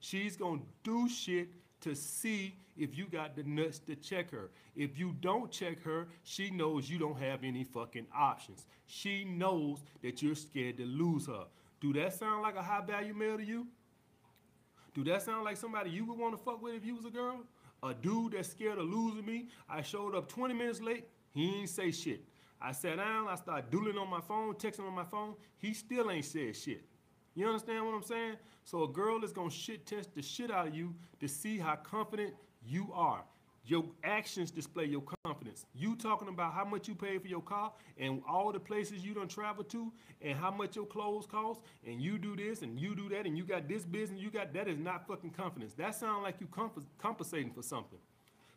She's 0.00 0.36
gonna 0.36 0.62
do 0.82 1.08
shit 1.08 1.48
to 1.80 1.94
see 1.94 2.56
if 2.76 2.96
you 2.96 3.06
got 3.06 3.36
the 3.36 3.42
nuts 3.44 3.78
to 3.80 3.96
check 3.96 4.30
her. 4.30 4.50
If 4.76 4.98
you 4.98 5.14
don't 5.20 5.50
check 5.50 5.82
her, 5.82 6.08
she 6.22 6.50
knows 6.50 6.88
you 6.88 6.98
don't 6.98 7.18
have 7.18 7.44
any 7.44 7.64
fucking 7.64 8.06
options. 8.14 8.66
She 8.86 9.24
knows 9.24 9.82
that 10.02 10.22
you're 10.22 10.34
scared 10.34 10.76
to 10.78 10.84
lose 10.84 11.26
her. 11.26 11.44
Do 11.80 11.92
that 11.94 12.14
sound 12.14 12.42
like 12.42 12.56
a 12.56 12.62
high 12.62 12.84
value 12.84 13.14
male 13.14 13.36
to 13.36 13.44
you? 13.44 13.66
Do 14.94 15.04
that 15.04 15.22
sound 15.22 15.44
like 15.44 15.56
somebody 15.56 15.90
you 15.90 16.04
would 16.06 16.18
want 16.18 16.36
to 16.36 16.42
fuck 16.42 16.60
with 16.60 16.74
if 16.74 16.84
you 16.84 16.96
was 16.96 17.04
a 17.04 17.10
girl? 17.10 17.44
A 17.82 17.94
dude 17.94 18.32
that's 18.32 18.48
scared 18.48 18.78
of 18.78 18.86
losing 18.86 19.24
me. 19.24 19.48
I 19.68 19.82
showed 19.82 20.16
up 20.16 20.28
20 20.28 20.54
minutes 20.54 20.80
late. 20.80 21.04
He 21.32 21.60
ain't 21.60 21.68
say 21.68 21.92
shit. 21.92 22.24
I 22.60 22.72
sat 22.72 22.96
down. 22.96 23.28
I 23.28 23.36
started 23.36 23.70
doodling 23.70 23.98
on 23.98 24.10
my 24.10 24.20
phone, 24.20 24.54
texting 24.54 24.86
on 24.86 24.94
my 24.94 25.04
phone. 25.04 25.34
He 25.58 25.72
still 25.74 26.10
ain't 26.10 26.24
said 26.24 26.56
shit. 26.56 26.84
You 27.38 27.46
understand 27.46 27.86
what 27.86 27.94
I'm 27.94 28.02
saying? 28.02 28.34
So 28.64 28.82
a 28.82 28.88
girl 28.88 29.22
is 29.22 29.32
gonna 29.32 29.48
shit 29.48 29.86
test 29.86 30.12
the 30.12 30.22
shit 30.22 30.50
out 30.50 30.66
of 30.66 30.74
you 30.74 30.92
to 31.20 31.28
see 31.28 31.56
how 31.56 31.76
confident 31.76 32.34
you 32.66 32.90
are. 32.92 33.22
Your 33.64 33.84
actions 34.02 34.50
display 34.50 34.86
your 34.86 35.04
confidence. 35.24 35.64
You 35.72 35.94
talking 35.94 36.26
about 36.26 36.52
how 36.52 36.64
much 36.64 36.88
you 36.88 36.96
pay 36.96 37.16
for 37.18 37.28
your 37.28 37.42
car 37.42 37.70
and 37.96 38.22
all 38.28 38.50
the 38.50 38.58
places 38.58 39.04
you 39.04 39.14
done 39.14 39.28
travel 39.28 39.62
to 39.64 39.92
and 40.20 40.36
how 40.36 40.50
much 40.50 40.74
your 40.74 40.86
clothes 40.86 41.26
cost 41.26 41.60
and 41.86 42.02
you 42.02 42.18
do 42.18 42.34
this 42.34 42.62
and 42.62 42.80
you 42.80 42.96
do 42.96 43.08
that 43.10 43.24
and 43.24 43.38
you 43.38 43.44
got 43.44 43.68
this 43.68 43.84
business, 43.84 44.20
you 44.20 44.30
got 44.30 44.52
that 44.54 44.66
is 44.66 44.78
not 44.78 45.06
fucking 45.06 45.30
confidence. 45.30 45.74
That 45.74 45.94
sounds 45.94 46.24
like 46.24 46.40
you 46.40 46.48
comp- 46.48 46.84
compensating 46.98 47.52
for 47.52 47.62
something. 47.62 48.00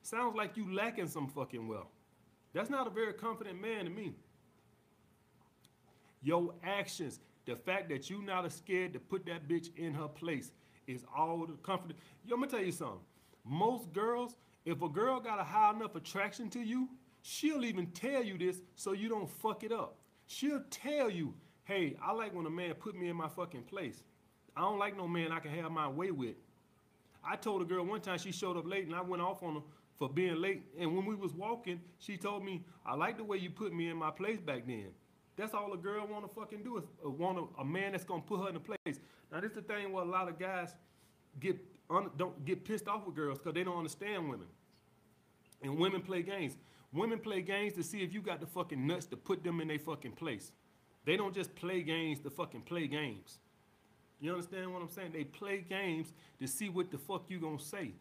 Sounds 0.02 0.36
like 0.36 0.58
you 0.58 0.74
lacking 0.74 1.08
some 1.08 1.28
fucking 1.28 1.68
wealth. 1.68 1.92
That's 2.52 2.72
not 2.72 2.88
a 2.88 2.90
very 2.90 3.14
confident 3.14 3.62
man 3.62 3.86
to 3.86 3.92
me. 3.92 4.16
Your 6.24 6.54
actions, 6.64 7.20
the 7.46 7.56
fact 7.56 7.90
that 7.90 8.10
you 8.10 8.22
not 8.22 8.52
scared 8.52 8.94
to 8.94 9.00
put 9.00 9.26
that 9.26 9.48
bitch 9.48 9.76
in 9.78 9.94
her 9.94 10.08
place 10.08 10.52
is 10.88 11.06
all 11.16 11.46
the 11.46 11.54
comfort. 11.64 11.96
Yo, 12.26 12.36
I'm 12.36 12.42
gonna 12.42 12.52
tell 12.52 12.64
you 12.64 12.72
something. 12.72 13.00
Most 13.44 13.92
girls 13.94 14.36
if 14.66 14.82
a 14.82 14.90
girl 14.90 15.20
got 15.20 15.40
a 15.40 15.44
high 15.44 15.72
enough 15.72 15.96
attraction 15.96 16.50
to 16.52 16.60
you, 16.60 16.90
she'll 17.24 17.66
even 17.66 17.88
tell 17.88 18.24
you 18.24 18.38
this 18.38 18.62
so 18.76 18.92
you 18.92 19.10
don't 19.10 19.30
fuck 19.30 19.64
it 19.64 19.72
up. 19.72 19.98
She'll 20.28 20.64
tell 20.70 21.10
you, 21.10 21.34
hey, 21.64 21.96
I 22.02 22.12
like 22.12 22.34
when 22.34 22.46
a 22.46 22.50
man 22.50 22.76
put 22.76 22.96
me 22.96 23.10
in 23.10 23.16
my 23.16 23.28
fucking 23.28 23.64
place. 23.64 24.04
I 24.56 24.62
don't 24.62 24.80
like 24.80 24.96
no 24.96 25.08
man 25.08 25.32
I 25.32 25.40
can 25.40 25.52
have 25.52 25.72
my 25.72 25.88
way 25.88 26.12
with. 26.12 26.36
I 27.24 27.36
told 27.36 27.62
a 27.62 27.66
girl 27.66 27.86
one 27.86 28.02
time 28.02 28.20
she 28.20 28.32
showed 28.32 28.58
up 28.58 28.68
late 28.68 28.86
and 28.86 28.96
I 28.96 29.02
went 29.02 29.22
off 29.22 29.44
on 29.44 29.56
her 29.56 29.62
for 29.98 30.10
being 30.10 30.36
late. 30.36 30.64
And 30.80 30.96
when 30.96 31.06
we 31.06 31.16
was 31.16 31.34
walking, 31.34 31.82
she 31.98 32.18
told 32.18 32.44
me, 32.44 32.64
I 32.86 32.96
like 32.96 33.18
the 33.18 33.24
way 33.24 33.38
you 33.38 33.50
put 33.50 33.74
me 33.74 33.90
in 33.90 33.98
my 33.98 34.12
place 34.12 34.40
back 34.40 34.68
then. 34.68 34.88
That's 35.38 35.54
all 35.54 35.74
a 35.74 35.78
girl 35.78 36.06
want 36.08 36.28
to 36.28 36.34
fucking 36.34 36.64
do 36.64 36.78
is 36.78 36.84
uh, 37.06 37.10
want 37.10 37.38
a, 37.38 37.62
a 37.62 37.66
man 37.66 37.94
that's 37.94 38.04
gonna 38.04 38.22
put 38.22 38.42
her 38.42 38.50
in 38.50 38.56
a 38.56 38.60
place. 38.60 39.00
Now 39.32 39.40
this 39.40 39.52
is 39.52 39.56
the 39.56 39.62
thing 39.62 39.92
where 39.92 40.04
a 40.04 40.08
lot 40.08 40.28
of 40.28 40.38
guys 40.38 40.76
get 41.40 41.58
un, 41.90 42.10
don't 42.18 42.44
get 42.46 42.66
pissed 42.66 42.88
off 42.88 43.06
with 43.06 43.16
girls 43.16 43.40
because 43.40 43.54
they 43.54 43.64
don't 43.64 43.78
understand 43.78 44.30
women. 44.30 44.48
And 45.62 45.78
women 45.78 46.02
play 46.02 46.22
games. 46.22 46.58
Women 46.94 47.20
play 47.20 47.42
games 47.42 47.74
to 47.74 47.84
see 47.84 48.04
if 48.04 48.14
you 48.14 48.22
got 48.22 48.42
the 48.42 48.46
fucking 48.46 48.86
nuts 48.86 49.06
to 49.08 49.18
put 49.18 49.44
them 49.44 49.62
in 49.62 49.68
their 49.68 49.80
fucking 49.80 50.14
place. 50.14 50.52
They 51.06 51.16
don't 51.16 51.34
just 51.34 51.56
play 51.56 51.82
games 51.82 52.20
to 52.20 52.30
fucking 52.30 52.62
play 52.62 52.88
games. 52.88 53.40
You 54.20 54.32
understand 54.34 54.72
what 54.72 54.82
I'm 54.82 54.90
saying? 54.90 55.14
They 55.14 55.24
play 55.24 55.66
games 55.68 56.14
to 56.40 56.48
see 56.48 56.70
what 56.70 56.92
the 56.92 56.98
fuck 56.98 57.24
you 57.30 57.40
gonna 57.40 57.60
say. 57.60 57.94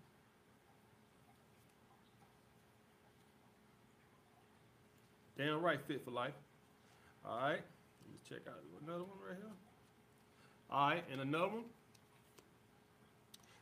Damn 5.38 5.62
right, 5.62 5.80
fit 5.86 6.04
for 6.04 6.10
life. 6.10 6.34
All 7.24 7.38
right, 7.38 7.60
let's 8.10 8.28
check 8.28 8.40
out 8.48 8.60
another 8.84 9.04
one 9.04 9.18
right 9.26 9.36
here. 9.36 9.52
All 10.70 10.88
right, 10.88 11.04
and 11.10 11.20
another 11.20 11.48
one 11.48 11.64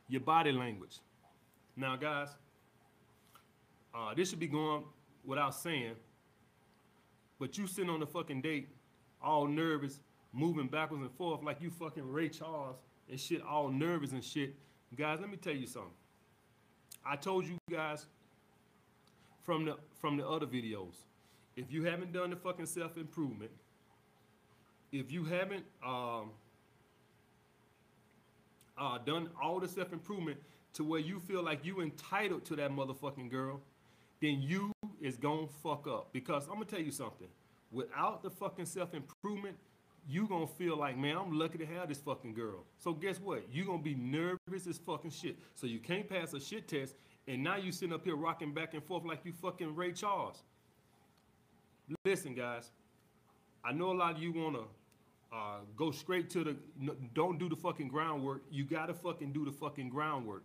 your 0.09 0.21
body 0.21 0.51
language. 0.51 0.97
Now, 1.77 1.95
guys, 1.95 2.29
uh, 3.93 4.13
this 4.15 4.29
should 4.29 4.39
be 4.39 4.47
going 4.47 4.83
without 5.23 5.55
saying, 5.55 5.93
but 7.39 7.57
you 7.57 7.67
sitting 7.67 7.89
on 7.89 7.99
the 7.99 8.07
fucking 8.07 8.41
date, 8.41 8.67
all 9.21 9.47
nervous, 9.47 9.99
moving 10.33 10.67
backwards 10.67 11.03
and 11.03 11.11
forth 11.11 11.43
like 11.43 11.61
you 11.61 11.69
fucking 11.69 12.11
Ray 12.11 12.27
Charles 12.27 12.75
and 13.09 13.19
shit, 13.19 13.41
all 13.41 13.69
nervous 13.69 14.11
and 14.11 14.23
shit. 14.23 14.55
Guys, 14.95 15.19
let 15.21 15.29
me 15.29 15.37
tell 15.37 15.55
you 15.55 15.67
something. 15.67 15.91
I 17.05 17.15
told 17.15 17.45
you 17.45 17.57
guys 17.71 18.07
from 19.43 19.65
the 19.65 19.77
from 20.01 20.17
the 20.17 20.27
other 20.27 20.45
videos, 20.45 20.95
if 21.59 21.73
you 21.73 21.83
haven't 21.83 22.13
done 22.13 22.29
the 22.29 22.37
fucking 22.37 22.65
self 22.65 22.95
improvement, 22.95 23.51
if 24.93 25.11
you 25.11 25.25
haven't 25.25 25.65
um, 25.85 26.31
uh, 28.77 28.97
done 28.99 29.29
all 29.41 29.59
the 29.59 29.67
self 29.67 29.91
improvement 29.91 30.37
to 30.73 30.85
where 30.85 31.01
you 31.01 31.19
feel 31.19 31.43
like 31.43 31.65
you 31.65 31.81
entitled 31.81 32.45
to 32.45 32.55
that 32.55 32.71
motherfucking 32.71 33.29
girl, 33.29 33.59
then 34.21 34.41
you 34.41 34.71
is 35.01 35.17
gonna 35.17 35.47
fuck 35.61 35.85
up. 35.85 36.13
Because 36.13 36.45
I'm 36.47 36.53
gonna 36.53 36.65
tell 36.65 36.79
you 36.79 36.91
something. 36.91 37.27
Without 37.73 38.23
the 38.23 38.29
fucking 38.29 38.65
self 38.65 38.93
improvement, 38.93 39.57
you 40.07 40.27
gonna 40.29 40.47
feel 40.47 40.77
like, 40.77 40.97
man, 40.97 41.17
I'm 41.17 41.37
lucky 41.37 41.57
to 41.57 41.65
have 41.65 41.89
this 41.89 41.99
fucking 41.99 42.35
girl. 42.35 42.63
So 42.77 42.93
guess 42.93 43.19
what? 43.19 43.43
You 43.51 43.65
gonna 43.65 43.83
be 43.83 43.95
nervous 43.95 44.65
as 44.65 44.77
fucking 44.77 45.11
shit. 45.11 45.37
So 45.55 45.67
you 45.67 45.79
can't 45.79 46.07
pass 46.07 46.33
a 46.33 46.39
shit 46.39 46.69
test, 46.69 46.95
and 47.27 47.43
now 47.43 47.57
you 47.57 47.73
sitting 47.73 47.93
up 47.93 48.05
here 48.05 48.15
rocking 48.15 48.53
back 48.53 48.75
and 48.75 48.83
forth 48.83 49.03
like 49.03 49.25
you 49.25 49.33
fucking 49.33 49.75
Ray 49.75 49.91
Charles. 49.91 50.41
Listen, 52.05 52.35
guys. 52.35 52.71
I 53.63 53.71
know 53.71 53.91
a 53.91 53.93
lot 53.93 54.15
of 54.15 54.21
you 54.21 54.31
wanna 54.31 54.63
uh, 55.33 55.59
go 55.75 55.91
straight 55.91 56.29
to 56.31 56.43
the 56.43 56.55
don't 57.13 57.37
do 57.37 57.49
the 57.49 57.55
fucking 57.55 57.87
groundwork. 57.87 58.43
You 58.49 58.63
gotta 58.63 58.93
fucking 58.93 59.33
do 59.33 59.45
the 59.45 59.51
fucking 59.51 59.89
groundwork. 59.89 60.43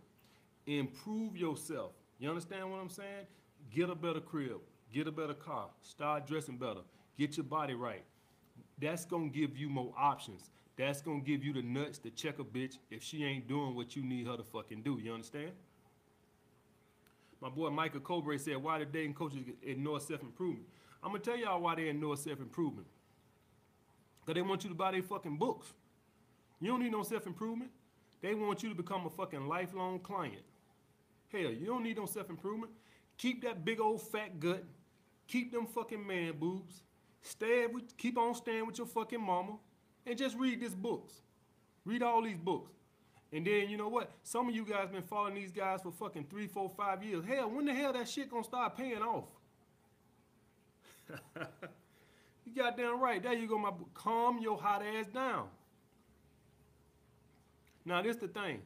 Improve 0.67 1.37
yourself. 1.37 1.91
You 2.19 2.29
understand 2.29 2.69
what 2.71 2.79
i'm 2.79 2.89
saying? 2.89 3.27
Get 3.73 3.89
a 3.89 3.95
better 3.95 4.19
crib. 4.19 4.59
Get 4.93 5.07
a 5.07 5.11
better 5.11 5.33
car. 5.33 5.67
Start 5.81 6.27
dressing 6.27 6.57
better. 6.57 6.81
Get 7.17 7.37
your 7.37 7.45
body 7.45 7.73
right. 7.73 8.03
That's 8.81 9.05
gonna 9.05 9.29
give 9.29 9.57
you 9.57 9.69
more 9.69 9.93
options. 9.97 10.49
That's 10.77 11.01
gonna 11.01 11.21
give 11.21 11.43
you 11.43 11.53
the 11.53 11.61
nuts 11.61 11.99
to 11.99 12.09
check 12.09 12.39
a 12.39 12.43
bitch 12.43 12.77
if 12.89 13.01
she 13.01 13.23
ain't 13.23 13.47
doing 13.47 13.75
what 13.75 13.95
you 13.95 14.03
need 14.03 14.27
her 14.27 14.35
to 14.35 14.43
fucking 14.43 14.81
do. 14.81 14.99
You 15.01 15.13
understand? 15.13 15.51
My 17.41 17.49
boy 17.49 17.69
michael 17.69 18.01
cobre 18.01 18.37
said 18.39 18.57
why 18.57 18.79
the 18.79 18.85
dating 18.85 19.13
coaches 19.13 19.39
ignore 19.63 19.99
self-improvement 19.99 20.65
i'm 21.03 21.11
gonna 21.11 21.19
tell 21.19 21.37
y'all 21.37 21.61
why 21.61 21.75
they 21.75 21.87
ignore 21.89 22.17
self-improvement 22.17 22.87
because 24.25 24.35
they 24.35 24.41
want 24.41 24.63
you 24.63 24.69
to 24.69 24.75
buy 24.75 24.91
their 24.91 25.03
fucking 25.03 25.37
books. 25.37 25.67
You 26.59 26.71
don't 26.71 26.81
need 26.81 26.91
no 26.91 27.03
self 27.03 27.27
improvement. 27.27 27.71
They 28.21 28.33
want 28.33 28.63
you 28.63 28.69
to 28.69 28.75
become 28.75 29.05
a 29.05 29.09
fucking 29.09 29.47
lifelong 29.47 29.99
client. 29.99 30.41
Hell, 31.31 31.51
you 31.51 31.67
don't 31.67 31.83
need 31.83 31.97
no 31.97 32.05
self 32.05 32.29
improvement. 32.29 32.71
Keep 33.17 33.43
that 33.43 33.63
big 33.63 33.79
old 33.79 34.01
fat 34.01 34.39
gut. 34.39 34.63
Keep 35.27 35.51
them 35.51 35.67
fucking 35.67 36.05
man 36.05 36.33
boobs. 36.39 36.81
Stay 37.21 37.65
with, 37.67 37.95
keep 37.97 38.17
on 38.17 38.35
staying 38.35 38.65
with 38.65 38.77
your 38.77 38.87
fucking 38.87 39.21
mama, 39.21 39.57
and 40.05 40.17
just 40.17 40.37
read 40.37 40.61
these 40.61 40.75
books. 40.75 41.13
Read 41.83 42.03
all 42.03 42.21
these 42.21 42.37
books. 42.37 42.71
And 43.31 43.45
then 43.45 43.69
you 43.69 43.77
know 43.77 43.89
what? 43.89 44.11
Some 44.23 44.47
of 44.49 44.55
you 44.55 44.65
guys 44.65 44.89
been 44.89 45.03
following 45.03 45.35
these 45.35 45.51
guys 45.51 45.81
for 45.81 45.91
fucking 45.91 46.27
three, 46.29 46.47
four, 46.47 46.71
five 46.75 47.03
years. 47.03 47.23
Hell, 47.25 47.49
when 47.49 47.65
the 47.65 47.73
hell 47.73 47.93
that 47.93 48.07
shit 48.07 48.29
gonna 48.29 48.43
start 48.43 48.77
paying 48.77 49.01
off? 49.01 49.25
You 52.45 52.53
goddamn 52.53 52.99
right. 53.01 53.21
There 53.21 53.33
you 53.33 53.47
go, 53.47 53.57
my 53.57 53.71
calm 53.93 54.39
your 54.39 54.57
hot 54.57 54.83
ass 54.83 55.07
down. 55.07 55.47
Now 57.85 58.01
this 58.01 58.17
the 58.17 58.27
thing. 58.27 58.61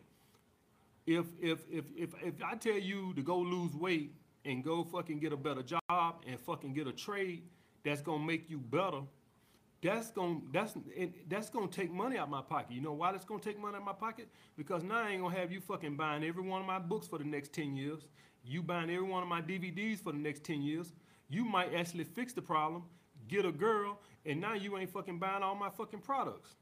If 1.06 1.26
if 1.42 1.60
if 1.72 1.86
if 1.98 2.10
if 2.22 2.44
I 2.44 2.56
tell 2.56 2.78
you 2.78 3.14
to 3.16 3.22
go 3.22 3.40
lose 3.40 3.74
weight 3.74 4.14
and 4.46 4.64
go 4.64 4.84
fucking 4.84 5.20
get 5.20 5.34
a 5.34 5.38
better 5.38 5.64
job 5.64 6.24
and 6.28 6.40
fucking 6.40 6.74
get 6.74 6.88
a 6.88 6.92
trade 6.94 7.44
that's 7.84 8.02
gonna 8.02 8.24
make 8.24 8.50
you 8.50 8.60
better, 8.60 9.02
that's 9.82 10.12
gonna 10.12 10.40
that's 10.52 10.76
that's 11.28 11.50
gonna 11.50 11.68
take 11.68 11.92
money 11.92 12.18
out 12.18 12.30
my 12.30 12.42
pocket. 12.42 12.72
You 12.74 12.82
know 12.82 12.94
why 12.94 13.12
that's 13.12 13.26
gonna 13.26 13.42
take 13.42 13.60
money 13.60 13.78
out 13.78 13.86
my 13.86 13.94
pocket? 13.94 14.28
Because 14.58 14.84
now 14.84 14.98
I 15.04 15.12
ain't 15.12 15.22
gonna 15.24 15.36
have 15.36 15.52
you 15.52 15.62
fucking 15.62 15.96
buying 15.96 16.24
every 16.24 16.44
one 16.44 16.62
of 16.62 16.68
my 16.68 16.80
books 16.80 17.08
for 17.08 17.18
the 17.18 17.26
next 17.26 17.54
10 17.54 17.76
years. 17.76 18.02
You 18.44 18.62
buying 18.62 18.90
every 18.90 19.08
one 19.08 19.24
of 19.24 19.30
my 19.30 19.42
DVDs 19.42 20.00
for 20.04 20.12
the 20.12 20.20
next 20.20 20.44
10 20.44 20.62
years. 20.62 20.94
You 21.30 21.46
might 21.46 21.74
actually 21.74 22.04
fix 22.04 22.34
the 22.34 22.42
problem 22.42 22.84
get 23.30 23.46
a 23.46 23.52
girl, 23.52 24.00
and 24.26 24.42
now 24.42 24.54
you 24.54 24.78
ain't 24.78 24.92
fucking 24.92 25.20
buying 25.20 25.44
all 25.44 25.56
my 25.56 25.70
fucking 25.70 26.02
products. 26.02 26.56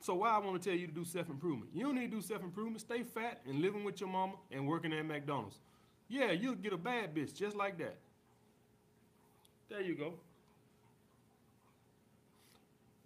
So 0.00 0.14
why 0.14 0.30
I 0.30 0.38
want 0.38 0.60
to 0.60 0.68
tell 0.68 0.78
you 0.78 0.86
to 0.88 0.92
do 0.92 1.04
self-improvement? 1.04 1.70
You 1.72 1.84
don't 1.84 1.94
need 1.94 2.10
to 2.10 2.16
do 2.16 2.20
self-improvement. 2.22 2.80
Stay 2.80 3.04
fat 3.04 3.40
and 3.48 3.60
living 3.60 3.84
with 3.84 4.00
your 4.00 4.10
mama 4.10 4.34
and 4.50 4.66
working 4.66 4.92
at 4.92 5.06
McDonald's. 5.06 5.60
Yeah, 6.08 6.32
you'll 6.32 6.56
get 6.56 6.72
a 6.72 6.76
bad 6.76 7.14
bitch 7.14 7.34
just 7.34 7.56
like 7.56 7.78
that. 7.78 7.96
There 9.70 9.80
you 9.80 9.94
go. 9.94 10.14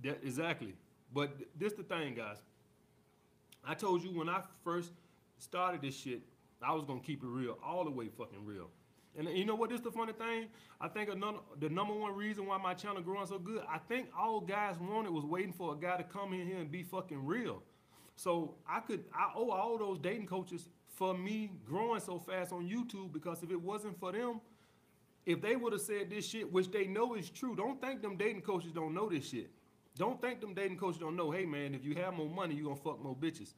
That 0.03 0.19
exactly. 0.25 0.75
But 1.15 1.37
th- 1.37 1.49
this 1.57 1.75
the 1.75 1.83
thing, 1.83 2.15
guys. 2.15 2.39
I 3.65 3.75
told 3.75 4.03
you 4.03 4.11
when 4.11 4.29
I 4.29 4.43
first 4.65 4.91
started 5.39 5.83
this 5.83 5.97
shit, 5.97 6.23
I 6.63 6.73
was 6.73 6.85
gonna 6.85 7.01
keep 7.01 7.23
it 7.23 7.27
real, 7.27 7.59
all 7.65 7.85
the 7.85 7.91
way 7.91 8.09
fucking 8.09 8.45
real. 8.45 8.71
And 9.19 9.29
you 9.31 9.45
know 9.45 9.55
what? 9.55 9.71
This 9.71 9.81
the 9.81 9.91
funny 9.91 10.13
thing. 10.13 10.49
I 10.81 10.89
think 10.89 11.09
another, 11.09 11.39
the 11.59 11.69
number 11.69 11.95
one 11.95 12.15
reason 12.15 12.47
why 12.47 12.59
my 12.59 12.75
channel 12.75 13.01
growing 13.03 13.27
so 13.27 13.39
good. 13.39 13.63
I 13.69 13.79
think 13.79 14.09
all 14.19 14.41
guys 14.41 14.77
wanted 14.79 15.11
was 15.11 15.25
waiting 15.25 15.53
for 15.53 15.73
a 15.73 15.77
guy 15.77 15.97
to 15.97 16.05
come 16.05 16.35
in 16.35 16.47
here 16.47 16.59
and 16.59 16.71
be 16.71 16.83
fucking 16.83 17.25
real. 17.25 17.63
So 18.17 18.55
I 18.69 18.81
could 18.81 19.05
I 19.15 19.31
owe 19.35 19.51
all 19.51 19.79
those 19.79 19.99
dating 19.99 20.27
coaches 20.27 20.69
for 20.89 21.17
me 21.17 21.53
growing 21.67 22.01
so 22.01 22.19
fast 22.19 22.53
on 22.53 22.69
YouTube 22.69 23.13
because 23.13 23.43
if 23.43 23.51
it 23.51 23.61
wasn't 23.61 23.99
for 23.99 24.13
them, 24.13 24.41
if 25.25 25.43
they 25.43 25.57
would 25.57 25.73
have 25.73 25.83
said 25.83 26.11
this 26.11 26.27
shit, 26.27 26.51
which 26.53 26.71
they 26.71 26.87
know 26.87 27.15
is 27.15 27.31
true, 27.31 27.57
don't 27.57 27.81
think 27.81 28.03
them 28.03 28.17
dating 28.17 28.43
coaches 28.43 28.73
don't 28.73 28.95
know 28.95 29.09
this 29.09 29.29
shit. 29.29 29.51
Don't 29.97 30.21
think 30.21 30.41
them 30.41 30.55
dating 30.55 30.79
coaches 30.79 31.01
don't 31.01 31.17
know, 31.17 31.31
hey 31.31 31.47
man, 31.47 31.75
if 31.75 31.85
you 31.85 31.95
have 31.95 32.15
more 32.15 32.29
money, 32.29 32.55
you're 32.55 32.65
gonna 32.65 32.77
fuck 32.77 33.03
more 33.03 33.17
bitches. 33.17 33.55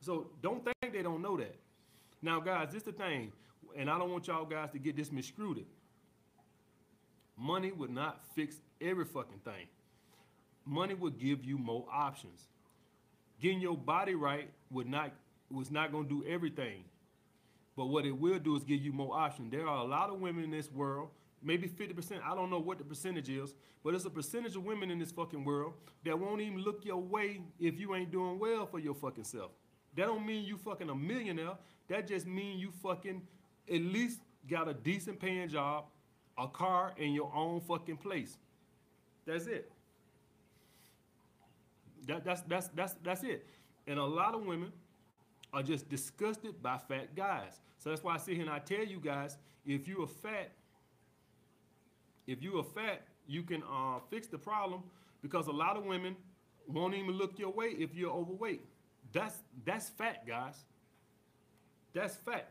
So 0.00 0.30
don't 0.42 0.64
think 0.64 0.92
they 0.92 1.02
don't 1.02 1.22
know 1.22 1.36
that. 1.36 1.56
Now, 2.22 2.40
guys, 2.40 2.72
this 2.72 2.82
the 2.82 2.92
thing, 2.92 3.32
and 3.76 3.90
I 3.90 3.98
don't 3.98 4.10
want 4.10 4.26
y'all 4.26 4.44
guys 4.44 4.70
to 4.72 4.78
get 4.78 4.96
this 4.96 5.12
miscrewed. 5.12 5.64
Money 7.36 7.72
would 7.72 7.90
not 7.90 8.24
fix 8.34 8.56
every 8.80 9.04
fucking 9.04 9.40
thing. 9.44 9.66
Money 10.64 10.94
would 10.94 11.18
give 11.18 11.44
you 11.44 11.58
more 11.58 11.86
options. 11.92 12.48
Getting 13.40 13.60
your 13.60 13.76
body 13.76 14.14
right 14.14 14.48
would 14.70 14.88
not 14.88 15.12
was 15.50 15.70
not 15.70 15.92
gonna 15.92 16.08
do 16.08 16.24
everything. 16.26 16.84
But 17.76 17.86
what 17.86 18.06
it 18.06 18.12
will 18.12 18.38
do 18.38 18.56
is 18.56 18.64
give 18.64 18.80
you 18.80 18.92
more 18.92 19.14
options. 19.14 19.52
There 19.52 19.66
are 19.68 19.84
a 19.84 19.84
lot 19.84 20.08
of 20.08 20.18
women 20.18 20.44
in 20.44 20.50
this 20.50 20.72
world, 20.72 21.10
maybe 21.42 21.68
50%, 21.68 22.20
I 22.24 22.34
don't 22.34 22.48
know 22.48 22.58
what 22.58 22.78
the 22.78 22.84
percentage 22.84 23.28
is, 23.28 23.54
but 23.84 23.94
it's 23.94 24.06
a 24.06 24.10
percentage 24.10 24.56
of 24.56 24.64
women 24.64 24.90
in 24.90 24.98
this 24.98 25.12
fucking 25.12 25.44
world 25.44 25.74
that 26.04 26.18
won't 26.18 26.40
even 26.40 26.58
look 26.58 26.84
your 26.84 26.96
way 26.96 27.42
if 27.60 27.78
you 27.78 27.94
ain't 27.94 28.10
doing 28.10 28.38
well 28.38 28.66
for 28.66 28.78
your 28.78 28.94
fucking 28.94 29.24
self. 29.24 29.50
That 29.94 30.06
don't 30.06 30.26
mean 30.26 30.44
you 30.44 30.56
fucking 30.56 30.88
a 30.88 30.94
millionaire. 30.94 31.56
That 31.88 32.08
just 32.08 32.26
mean 32.26 32.58
you 32.58 32.70
fucking 32.82 33.22
at 33.72 33.80
least 33.80 34.20
got 34.48 34.68
a 34.68 34.74
decent 34.74 35.18
paying 35.18 35.48
job, 35.48 35.84
a 36.38 36.46
car, 36.46 36.92
and 36.98 37.14
your 37.14 37.32
own 37.34 37.60
fucking 37.60 37.96
place. 37.96 38.38
That's 39.26 39.46
it. 39.46 39.70
That, 42.06 42.24
that's 42.24 42.42
that's 42.42 42.68
that's 42.68 42.94
that's 43.02 43.22
it. 43.24 43.46
And 43.86 43.98
a 43.98 44.04
lot 44.04 44.34
of 44.34 44.44
women 44.44 44.72
are 45.52 45.62
just 45.62 45.88
disgusted 45.88 46.62
by 46.62 46.78
fat 46.78 47.14
guys. 47.16 47.60
So 47.78 47.90
that's 47.90 48.02
why 48.02 48.14
I 48.14 48.18
sit 48.18 48.34
here 48.34 48.42
and 48.42 48.50
I 48.50 48.58
tell 48.58 48.84
you 48.84 49.00
guys, 49.00 49.36
if 49.64 49.88
you 49.88 50.02
are 50.02 50.06
fat, 50.06 50.52
if 52.26 52.42
you 52.42 52.58
are 52.58 52.64
fat, 52.64 53.02
you 53.26 53.42
can 53.42 53.62
uh, 53.62 53.98
fix 54.10 54.26
the 54.28 54.38
problem 54.38 54.82
because 55.22 55.48
a 55.48 55.52
lot 55.52 55.76
of 55.76 55.84
women 55.84 56.16
won't 56.68 56.94
even 56.94 57.12
look 57.12 57.38
your 57.38 57.50
way 57.50 57.68
if 57.78 57.94
you're 57.94 58.12
overweight. 58.12 58.62
That's 59.12 59.36
that's 59.64 59.88
fat, 59.88 60.26
guys. 60.26 60.64
That's 61.92 62.16
fat. 62.16 62.50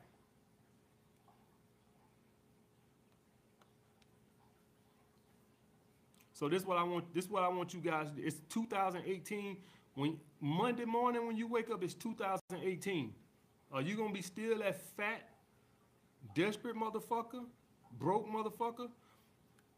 So 6.36 6.50
this 6.50 6.64
is 6.64 6.68
what 6.68 6.78
I 6.78 6.84
want. 6.84 7.14
This 7.14 7.24
is 7.26 7.32
what 7.32 7.44
I 7.44 7.48
want 7.48 7.74
you 7.74 7.80
guys. 7.80 8.10
It's 8.18 8.42
2018. 8.50 9.56
When 9.94 10.20
Monday 10.42 10.84
morning 10.84 11.26
when 11.26 11.38
you 11.38 11.48
wake 11.48 11.72
up, 11.72 11.82
it's 11.82 11.94
2018. 11.94 13.14
Are 13.72 13.82
you 13.82 13.96
gonna 13.96 14.12
be 14.12 14.22
still 14.22 14.60
that 14.60 14.82
fat, 14.98 15.30
desperate 16.36 16.76
motherfucker, 16.76 17.46
broke 17.98 18.28
motherfucker, 18.28 18.90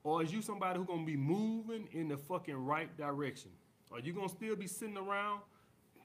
or 0.03 0.23
is 0.23 0.33
you 0.33 0.41
somebody 0.41 0.79
who 0.79 0.85
gonna 0.85 1.05
be 1.05 1.15
moving 1.15 1.87
in 1.91 2.07
the 2.07 2.17
fucking 2.17 2.55
right 2.55 2.95
direction? 2.97 3.51
Are 3.91 3.99
you 3.99 4.11
gonna 4.11 4.27
still 4.27 4.55
be 4.55 4.65
sitting 4.65 4.97
around 4.97 5.41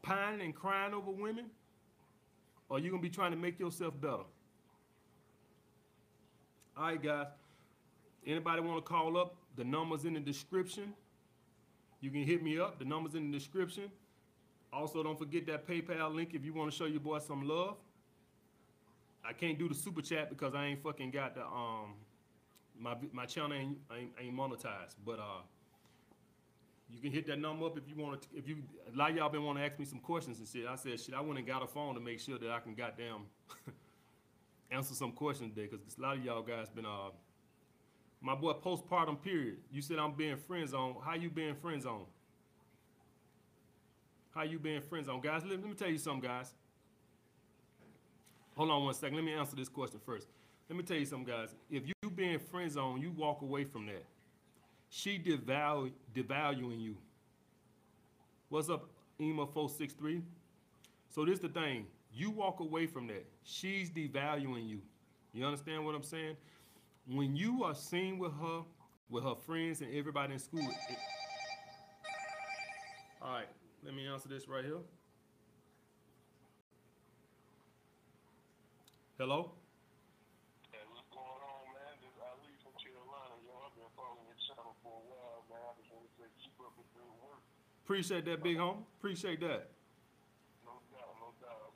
pining 0.03 0.43
and 0.43 0.55
crying 0.55 0.93
over 0.93 1.11
women, 1.11 1.47
or 2.69 2.77
are 2.77 2.81
you 2.81 2.91
gonna 2.91 3.03
be 3.03 3.09
trying 3.09 3.31
to 3.31 3.39
make 3.39 3.59
yourself 3.59 3.99
better? 3.99 4.25
All 6.77 6.85
right, 6.85 7.03
guys. 7.03 7.29
Anybody 8.27 8.61
want 8.61 8.85
to 8.85 8.89
call 8.89 9.17
up? 9.17 9.42
The 9.57 9.65
number's 9.65 10.05
in 10.05 10.15
the 10.15 10.21
description. 10.21 10.95
You 12.01 12.11
can 12.11 12.23
hit 12.23 12.43
me 12.43 12.59
up. 12.59 12.79
The 12.79 12.85
number's 12.85 13.15
in 13.15 13.31
the 13.31 13.39
description. 13.39 13.91
Also, 14.73 15.03
don't 15.03 15.19
forget 15.19 15.47
that 15.47 15.67
PayPal 15.67 16.15
link 16.15 16.31
if 16.35 16.45
you 16.45 16.55
want 16.55 16.71
to 16.71 16.77
show 16.77 16.87
your 16.87 17.01
boy 17.01 17.19
some 17.19 17.47
love. 17.47 17.77
I 19.25 19.33
can't 19.33 19.59
do 19.59 19.69
the 19.69 19.75
super 19.75 20.03
chat 20.03 20.31
because 20.31 20.55
I 20.55 20.67
ain't 20.67 20.83
fucking 20.83 21.11
got 21.11 21.35
the 21.35 21.43
um 21.45 21.95
my 22.79 22.97
my 23.13 23.27
channel 23.27 23.53
ain't 23.53 23.79
ain't, 23.97 24.11
ain't 24.21 24.35
monetized. 24.35 24.97
But 25.05 25.19
uh, 25.19 25.43
you 26.91 27.01
can 27.01 27.13
hit 27.13 27.27
that 27.27 27.39
number 27.39 27.67
up 27.67 27.77
if 27.77 27.85
you 27.89 27.95
want 28.03 28.23
to. 28.23 28.29
If 28.35 28.49
you 28.49 28.59
a 28.93 28.97
lot 28.97 29.11
of 29.11 29.17
y'all 29.17 29.29
been 29.29 29.45
want 29.45 29.59
to 29.59 29.65
ask 29.65 29.79
me 29.79 29.85
some 29.85 30.01
questions 30.01 30.39
and 30.39 30.49
shit. 30.49 30.67
I 30.67 30.75
said 30.77 30.99
shit. 30.99 31.15
I 31.15 31.21
went 31.21 31.39
and 31.39 31.47
got 31.47 31.63
a 31.63 31.67
phone 31.67 31.95
to 31.95 32.01
make 32.01 32.19
sure 32.19 32.39
that 32.39 32.51
I 32.51 32.61
can 32.61 32.75
goddamn 32.75 33.27
answer 34.71 34.95
some 34.95 35.13
questions 35.13 35.55
today 35.55 35.69
because 35.71 35.87
a 35.97 36.01
lot 36.01 36.17
of 36.17 36.25
y'all 36.25 36.43
guys 36.43 36.69
been 36.71 36.87
uh 36.87 37.11
my 38.23 38.35
boy 38.37 38.53
postpartum 38.53 39.21
period. 39.21 39.57
You 39.71 39.83
said 39.83 39.99
I'm 39.99 40.13
being 40.13 40.37
friend 40.37 40.69
zone. 40.69 40.95
How 41.05 41.15
you 41.15 41.29
being 41.29 41.55
friend 41.57 41.83
zone? 41.83 42.05
How 44.35 44.45
you 44.45 44.59
being 44.59 44.81
friend 44.81 45.05
zone? 45.05 45.21
Guys, 45.21 45.43
let, 45.45 45.61
let 45.61 45.69
me 45.69 45.75
tell 45.75 45.91
you 45.91 45.99
something, 45.99 46.29
guys. 46.29 46.55
Hold 48.57 48.71
on 48.71 48.85
one 48.85 48.95
second. 48.95 49.17
Let 49.17 49.25
me 49.25 49.33
answer 49.33 49.57
this 49.57 49.69
question 49.69 50.01
first. 50.07 50.29
Let 50.69 50.77
me 50.77 50.85
tell 50.85 50.97
you 50.97 51.05
something, 51.05 51.27
guys. 51.27 51.55
If 51.69 51.87
you 51.87 52.11
being 52.11 52.39
friend 52.39 52.71
zone, 52.71 53.01
you 53.01 53.11
walk 53.11 53.43
away 53.43 53.65
from 53.65 53.87
that. 53.87 54.05
She 54.89 55.19
devalue, 55.19 55.91
devaluing 56.15 56.81
you. 56.81 56.97
What's 58.49 58.69
up, 58.71 58.89
EMA463? 59.21 60.23
So 61.09 61.25
this 61.25 61.35
is 61.35 61.41
the 61.41 61.49
thing. 61.49 61.87
You 62.15 62.31
walk 62.31 62.61
away 62.61 62.87
from 62.87 63.07
that. 63.09 63.27
She's 63.43 63.91
devaluing 63.91 64.69
you. 64.69 64.81
You 65.33 65.45
understand 65.45 65.85
what 65.85 65.95
I'm 65.95 66.03
saying? 66.03 66.37
When 67.07 67.35
you 67.37 67.65
are 67.65 67.75
seen 67.75 68.19
with 68.19 68.33
her, 68.41 68.63
with 69.11 69.25
her 69.25 69.35
friends 69.35 69.81
and 69.81 69.95
everybody 69.95 70.35
in 70.35 70.39
school. 70.39 70.61
it- 70.61 70.99
all 73.21 73.33
right, 73.35 73.49
let 73.85 73.95
me 73.95 74.07
answer 74.07 74.29
this 74.29 74.49
right 74.49 74.65
here. 74.65 74.81
Hello? 79.19 79.53
Hey, 80.75 80.83
what's 80.91 81.07
going 81.15 81.23
on, 81.23 81.63
man? 81.71 81.95
This 82.03 82.11
is 82.11 82.19
Ali 82.19 82.51
from 82.65 82.75
Carolina. 82.81 83.35
Yo, 83.47 83.55
I've 83.63 83.75
been 83.79 83.93
following 83.95 84.27
your 84.27 84.41
channel 84.43 84.75
for 84.83 84.99
a 84.99 85.05
while, 85.07 85.47
man. 85.47 85.63
I 85.63 85.73
just 85.79 85.91
want 85.95 86.03
to 86.07 86.13
say 86.19 86.27
keep 86.43 86.59
up 86.59 86.75
the 86.75 86.83
good 86.91 87.13
work. 87.23 87.39
Appreciate 87.87 88.27
that, 88.27 88.43
big 88.43 88.59
uh-huh. 88.59 88.83
home. 88.83 88.87
Appreciate 88.99 89.39
that. 89.47 89.71
No 90.67 90.83
doubt, 90.91 91.15
no 91.23 91.31
doubt. 91.39 91.71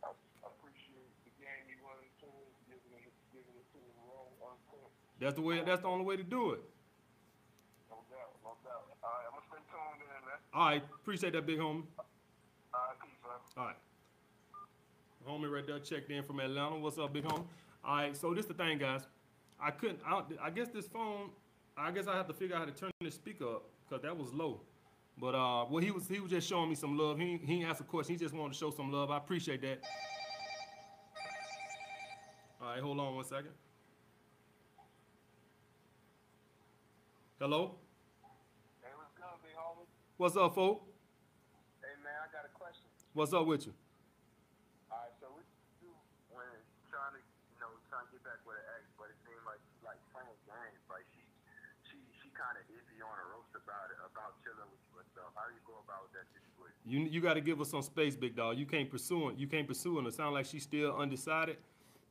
I, 0.00 0.08
I 0.08 0.48
appreciate 0.48 1.12
the 1.28 1.32
game 1.36 1.68
you 1.68 1.76
running 1.84 2.08
to 2.24 2.28
us, 2.32 2.56
giving 2.64 3.04
it, 3.04 3.12
giving 3.36 3.56
it 3.60 3.66
to 3.76 3.78
the 3.82 3.92
wrong 4.08 4.32
uncut. 4.40 4.88
That's 5.20 5.34
the 5.34 5.40
way. 5.40 5.62
That's 5.64 5.82
the 5.82 5.88
only 5.88 6.04
way 6.04 6.16
to 6.16 6.22
do 6.22 6.52
it. 6.52 6.60
No 7.90 7.96
doubt, 8.10 8.36
no 8.44 8.52
doubt. 8.64 8.84
All 9.02 9.10
right, 9.10 9.26
I'm 9.32 9.40
to 9.40 9.46
stay 9.48 9.62
tuned 9.70 10.02
in, 10.02 10.26
man. 10.26 10.38
All 10.52 10.66
right, 10.66 10.84
appreciate 11.00 11.32
that, 11.32 11.46
big 11.46 11.58
homie. 11.58 11.84
All 12.74 12.80
right, 12.88 12.96
peace, 13.00 13.16
man. 13.24 13.40
All 13.56 13.64
right. 13.66 13.76
Homie 15.26 15.52
right 15.52 15.66
there 15.66 15.78
checked 15.80 16.10
in 16.10 16.22
from 16.22 16.40
Atlanta. 16.40 16.78
What's 16.78 16.98
up, 16.98 17.12
big 17.12 17.24
homie? 17.24 17.44
All 17.84 17.96
right, 17.96 18.16
so 18.16 18.34
this 18.34 18.46
the 18.46 18.54
thing, 18.54 18.78
guys. 18.78 19.02
I 19.60 19.70
couldn't. 19.70 20.00
I, 20.06 20.22
I 20.42 20.50
guess 20.50 20.68
this 20.68 20.86
phone. 20.86 21.30
I 21.78 21.90
guess 21.90 22.06
I 22.06 22.16
have 22.16 22.26
to 22.28 22.34
figure 22.34 22.56
out 22.56 22.60
how 22.60 22.66
to 22.66 22.72
turn 22.72 22.90
this 23.00 23.14
speaker 23.14 23.46
up 23.46 23.64
because 23.88 24.02
that 24.02 24.16
was 24.16 24.32
low. 24.32 24.60
But 25.18 25.34
uh, 25.34 25.64
well, 25.70 25.82
he 25.82 25.90
was 25.90 26.06
he 26.08 26.20
was 26.20 26.30
just 26.30 26.46
showing 26.48 26.68
me 26.68 26.74
some 26.74 26.98
love. 26.98 27.18
He 27.18 27.38
he 27.42 27.64
asked 27.64 27.80
a 27.80 27.84
question. 27.84 28.14
He 28.14 28.18
just 28.18 28.34
wanted 28.34 28.52
to 28.52 28.58
show 28.58 28.70
some 28.70 28.92
love. 28.92 29.10
I 29.10 29.16
appreciate 29.16 29.62
that. 29.62 29.82
All 32.60 32.68
right, 32.68 32.80
hold 32.80 33.00
on 33.00 33.14
one 33.14 33.24
second. 33.24 33.52
Hello. 37.36 37.76
Hey, 38.80 38.88
what's 38.96 39.12
good, 39.12 39.28
big 39.44 39.52
homie? 39.60 39.84
What's 40.16 40.40
up, 40.40 40.56
folk? 40.56 40.88
Hey, 41.84 41.92
man, 42.00 42.16
I 42.24 42.32
got 42.32 42.48
a 42.48 42.52
question. 42.56 42.88
What's 43.12 43.36
up 43.36 43.44
with 43.44 43.68
you? 43.68 43.76
All 44.88 44.96
right, 44.96 45.12
so 45.20 45.28
what 45.28 45.44
you 45.44 45.84
do 45.84 45.92
when 46.32 46.48
trying 46.88 47.12
to, 47.12 47.20
you 47.52 47.60
know, 47.60 47.68
trying 47.92 48.08
to 48.08 48.10
get 48.16 48.24
back 48.24 48.40
with 48.48 48.56
an 48.56 48.64
ex, 48.80 48.88
but 48.96 49.12
it 49.12 49.20
seemed 49.28 49.44
like 49.44 49.60
she's 49.68 49.84
like 49.84 50.00
playing 50.16 50.32
games, 50.48 50.80
like 50.88 51.04
she, 51.12 51.28
she, 51.84 52.00
she 52.24 52.32
kind 52.32 52.56
of 52.56 52.64
iffy 52.72 53.04
on 53.04 53.12
her 53.20 53.28
roast 53.36 53.52
about 53.52 53.92
it, 53.92 54.00
about 54.00 54.40
chilling 54.40 54.72
with 54.72 54.80
you 54.88 54.96
and 54.96 55.08
stuff. 55.12 55.28
How 55.36 55.44
do 55.44 55.52
you 55.52 55.64
go 55.68 55.76
about 55.84 56.08
that 56.16 56.24
situation? 56.32 56.80
You 56.88 57.04
you 57.04 57.20
got 57.20 57.36
to 57.36 57.44
give 57.44 57.60
her 57.60 57.68
some 57.68 57.84
space, 57.84 58.16
big 58.16 58.32
dog. 58.32 58.56
You 58.56 58.64
can't 58.64 58.88
pursue 58.88 59.28
it. 59.28 59.36
You 59.36 59.44
can't 59.44 59.68
pursue 59.68 60.00
her. 60.00 60.08
It 60.08 60.16
sound 60.16 60.32
like 60.32 60.48
she's 60.48 60.64
still 60.64 60.96
undecided. 60.96 61.60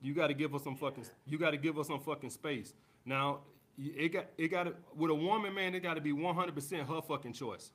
You 0.05 0.13
got 0.13 0.29
to 0.29 0.38
give 0.38 0.53
her 0.53 0.61
some 0.61 0.77
fucking. 0.77 1.09
You 1.25 1.41
got 1.41 1.57
to 1.57 1.57
give 1.57 1.81
her 1.81 1.83
some 1.83 1.97
fucking 1.97 2.29
space. 2.29 2.77
Now, 3.09 3.41
it 3.77 4.09
got 4.09 4.25
it 4.38 4.47
got 4.49 4.63
to 4.63 4.73
with 4.95 5.11
a 5.11 5.15
woman, 5.15 5.53
man. 5.53 5.75
It 5.75 5.81
got 5.81 5.95
to 5.95 6.01
be 6.01 6.13
one 6.13 6.35
hundred 6.35 6.55
percent 6.55 6.88
her 6.88 7.01
fucking 7.01 7.33
choice. 7.33 7.71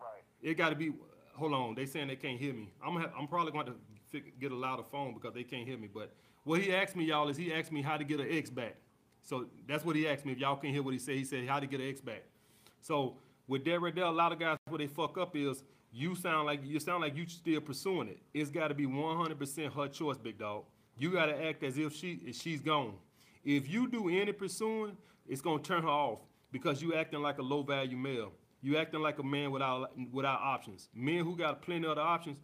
Right. 0.00 0.22
It 0.42 0.54
got 0.54 0.70
to 0.70 0.76
be. 0.76 0.92
Hold 1.34 1.52
on, 1.52 1.74
they 1.74 1.84
saying 1.84 2.08
they 2.08 2.16
can't 2.16 2.38
hear 2.38 2.54
me. 2.54 2.72
I'm 2.80 2.94
gonna 2.94 3.06
have, 3.06 3.12
I'm 3.18 3.26
probably 3.26 3.50
going 3.50 3.66
to 3.66 4.20
get 4.40 4.52
a 4.52 4.54
louder 4.54 4.84
phone 4.90 5.12
because 5.14 5.34
they 5.34 5.42
can't 5.42 5.66
hear 5.66 5.76
me. 5.76 5.88
But 5.92 6.12
what 6.44 6.60
he 6.60 6.72
asked 6.72 6.94
me, 6.94 7.04
y'all, 7.04 7.28
is 7.28 7.36
he 7.36 7.52
asked 7.52 7.72
me 7.72 7.82
how 7.82 7.96
to 7.96 8.04
get 8.04 8.20
an 8.20 8.28
ex 8.30 8.50
back. 8.50 8.76
So 9.24 9.46
that's 9.66 9.84
what 9.84 9.96
he 9.96 10.06
asked 10.06 10.24
me. 10.24 10.32
If 10.32 10.38
y'all 10.38 10.56
can 10.56 10.70
hear 10.70 10.82
what 10.82 10.92
he 10.92 10.98
said, 10.98 11.16
he 11.16 11.24
said 11.24 11.48
how 11.48 11.58
to 11.58 11.66
get 11.66 11.80
an 11.80 11.88
ex 11.88 12.00
back. 12.00 12.22
So 12.80 13.16
with 13.48 13.64
that 13.64 13.80
right 13.80 13.94
there, 13.94 14.04
a 14.04 14.10
lot 14.10 14.32
of 14.32 14.38
guys 14.38 14.58
what 14.68 14.78
they 14.78 14.86
fuck 14.86 15.18
up 15.18 15.34
is 15.34 15.64
you 15.92 16.14
sound 16.14 16.46
like 16.46 16.60
you 16.64 16.78
sound 16.80 17.02
like 17.02 17.16
you 17.16 17.26
still 17.26 17.60
pursuing 17.60 18.08
it. 18.08 18.18
It's 18.34 18.50
got 18.50 18.68
to 18.68 18.74
be 18.74 18.86
100% 18.86 19.72
her 19.72 19.88
choice, 19.88 20.18
big 20.18 20.38
dog. 20.38 20.64
You 20.98 21.10
got 21.10 21.26
to 21.26 21.44
act 21.44 21.62
as 21.62 21.78
if 21.78 21.94
she 21.94 22.20
if 22.26 22.36
she's 22.36 22.60
gone. 22.60 22.94
If 23.44 23.68
you 23.68 23.88
do 23.88 24.08
any 24.08 24.32
pursuing, 24.32 24.96
it's 25.28 25.40
gonna 25.40 25.62
turn 25.62 25.82
her 25.82 25.88
off 25.88 26.20
because 26.50 26.80
you 26.80 26.94
acting 26.94 27.20
like 27.20 27.38
a 27.38 27.42
low 27.42 27.62
value 27.62 27.96
male. 27.96 28.32
You 28.62 28.78
acting 28.78 29.00
like 29.00 29.18
a 29.18 29.22
man 29.22 29.50
without 29.50 29.90
without 30.12 30.40
options. 30.40 30.88
Men 30.94 31.24
who 31.24 31.36
got 31.36 31.60
plenty 31.60 31.86
of 31.86 31.96
the 31.96 32.00
options, 32.00 32.38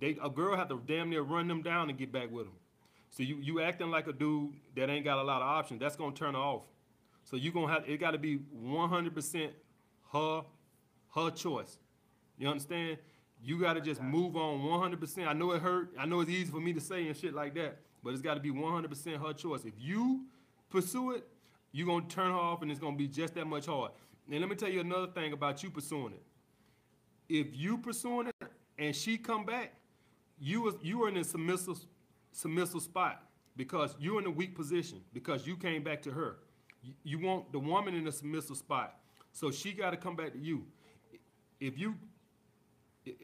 they 0.00 0.18
a 0.22 0.28
girl 0.28 0.56
have 0.56 0.68
to 0.68 0.82
damn 0.86 1.10
near 1.10 1.22
run 1.22 1.48
them 1.48 1.62
down 1.62 1.88
and 1.88 1.98
get 1.98 2.12
back 2.12 2.30
with 2.30 2.44
them. 2.44 2.54
So 3.10 3.22
you 3.22 3.36
you 3.36 3.60
acting 3.60 3.90
like 3.90 4.06
a 4.06 4.12
dude 4.12 4.52
that 4.76 4.90
ain't 4.90 5.04
got 5.04 5.18
a 5.18 5.22
lot 5.22 5.40
of 5.42 5.48
options. 5.48 5.80
That's 5.80 5.96
gonna 5.96 6.14
turn 6.14 6.34
her 6.34 6.40
off. 6.40 6.62
So 7.24 7.36
you 7.36 7.52
gonna 7.52 7.72
have 7.72 7.88
it 7.88 7.98
got 7.98 8.10
to 8.10 8.18
be 8.18 8.38
100% 8.38 9.50
her 10.12 10.42
her 11.14 11.30
choice. 11.30 11.78
You 12.38 12.48
understand? 12.48 12.98
You 13.44 13.60
got 13.60 13.74
to 13.74 13.80
just 13.80 14.00
move 14.00 14.36
on 14.36 14.60
100%. 14.60 15.26
I 15.26 15.32
know 15.32 15.50
it 15.52 15.62
hurt. 15.62 15.90
I 15.98 16.06
know 16.06 16.20
it's 16.20 16.30
easy 16.30 16.50
for 16.50 16.60
me 16.60 16.72
to 16.72 16.80
say 16.80 17.06
and 17.08 17.16
shit 17.16 17.34
like 17.34 17.54
that, 17.54 17.78
but 18.02 18.12
it's 18.12 18.22
got 18.22 18.34
to 18.34 18.40
be 18.40 18.50
100% 18.50 19.26
her 19.26 19.32
choice. 19.32 19.64
If 19.64 19.74
you 19.78 20.26
pursue 20.72 21.12
it, 21.12 21.26
you're 21.70 21.86
going 21.86 22.06
to 22.06 22.14
turn 22.14 22.30
her 22.30 22.36
off 22.36 22.62
and 22.62 22.70
it's 22.70 22.80
going 22.80 22.94
to 22.94 22.98
be 22.98 23.08
just 23.08 23.34
that 23.34 23.46
much 23.46 23.66
hard. 23.66 23.92
And 24.30 24.40
let 24.40 24.48
me 24.48 24.56
tell 24.56 24.68
you 24.68 24.80
another 24.80 25.06
thing 25.08 25.32
about 25.32 25.62
you 25.62 25.70
pursuing 25.70 26.14
it. 26.14 26.22
If 27.28 27.48
you 27.56 27.78
pursuing 27.78 28.28
it 28.28 28.48
and 28.78 28.94
she 28.94 29.16
come 29.16 29.44
back, 29.44 29.74
you 30.38 30.62
was 30.62 30.74
you 30.82 30.98
were 30.98 31.08
in 31.08 31.16
a 31.16 31.24
submissive 31.24 31.78
submissive 32.32 32.82
spot 32.82 33.22
because 33.56 33.94
you're 33.98 34.20
in 34.20 34.26
a 34.26 34.30
weak 34.30 34.56
position 34.56 35.00
because 35.12 35.46
you 35.46 35.56
came 35.56 35.82
back 35.82 36.02
to 36.02 36.10
her. 36.10 36.36
You, 36.82 36.94
you 37.04 37.18
want 37.18 37.52
the 37.52 37.58
woman 37.58 37.94
in 37.94 38.06
a 38.08 38.12
submissive 38.12 38.56
spot. 38.56 38.98
So 39.32 39.50
she 39.50 39.72
got 39.72 39.90
to 39.90 39.96
come 39.96 40.16
back 40.16 40.32
to 40.32 40.38
you. 40.38 40.64
If 41.60 41.78
you 41.78 41.94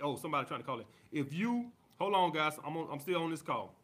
oh, 0.02 0.16
somebody 0.16 0.46
trying 0.46 0.60
to 0.60 0.66
call 0.66 0.80
it. 0.80 0.86
If 1.12 1.32
you 1.32 1.70
hold 1.98 2.14
on, 2.14 2.32
guys, 2.32 2.54
I'm 2.64 2.76
on, 2.76 2.88
I'm 2.92 3.00
still 3.00 3.22
on 3.22 3.30
this 3.30 3.42
call. 3.42 3.74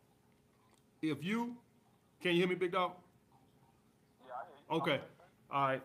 If 1.02 1.22
you 1.22 1.56
can 2.20 2.32
you 2.32 2.38
hear 2.38 2.48
me, 2.48 2.54
big 2.54 2.72
dog? 2.72 2.92
Yeah, 4.26 4.32
I 4.40 4.46
hear 4.46 4.54
you. 4.56 4.63
Okay, 4.74 5.00
all 5.52 5.68
right. 5.68 5.82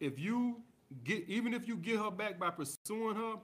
If 0.00 0.18
you 0.18 0.60
get 1.04 1.28
even 1.28 1.54
if 1.54 1.68
you 1.68 1.76
get 1.76 1.98
her 1.98 2.10
back 2.10 2.36
by 2.36 2.50
pursuing 2.50 3.14
her, 3.14 3.34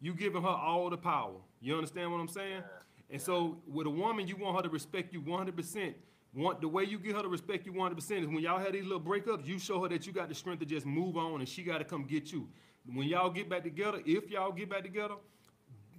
you 0.00 0.12
giving 0.12 0.42
her 0.42 0.48
all 0.48 0.90
the 0.90 0.96
power. 0.96 1.36
You 1.60 1.76
understand 1.76 2.10
what 2.10 2.20
I'm 2.20 2.26
saying? 2.26 2.64
And 3.10 3.22
so 3.22 3.58
with 3.68 3.86
a 3.86 3.90
woman, 3.90 4.26
you 4.26 4.36
want 4.36 4.56
her 4.56 4.62
to 4.62 4.68
respect 4.68 5.12
you 5.12 5.22
100%. 5.22 5.94
Want 6.34 6.60
the 6.60 6.66
way 6.66 6.82
you 6.82 6.98
get 6.98 7.14
her 7.14 7.22
to 7.22 7.28
respect 7.28 7.64
you 7.64 7.72
100% 7.72 8.22
is 8.22 8.26
when 8.26 8.40
y'all 8.40 8.58
had 8.58 8.72
these 8.72 8.84
little 8.84 9.00
breakups, 9.00 9.46
you 9.46 9.58
show 9.58 9.80
her 9.82 9.88
that 9.88 10.04
you 10.06 10.12
got 10.12 10.28
the 10.28 10.34
strength 10.34 10.60
to 10.60 10.66
just 10.66 10.86
move 10.86 11.16
on, 11.16 11.40
and 11.40 11.48
she 11.48 11.62
got 11.62 11.78
to 11.78 11.84
come 11.84 12.04
get 12.04 12.32
you. 12.32 12.48
When 12.92 13.06
y'all 13.06 13.30
get 13.30 13.48
back 13.48 13.62
together, 13.62 14.00
if 14.04 14.30
y'all 14.30 14.52
get 14.52 14.68
back 14.68 14.82
together, 14.82 15.14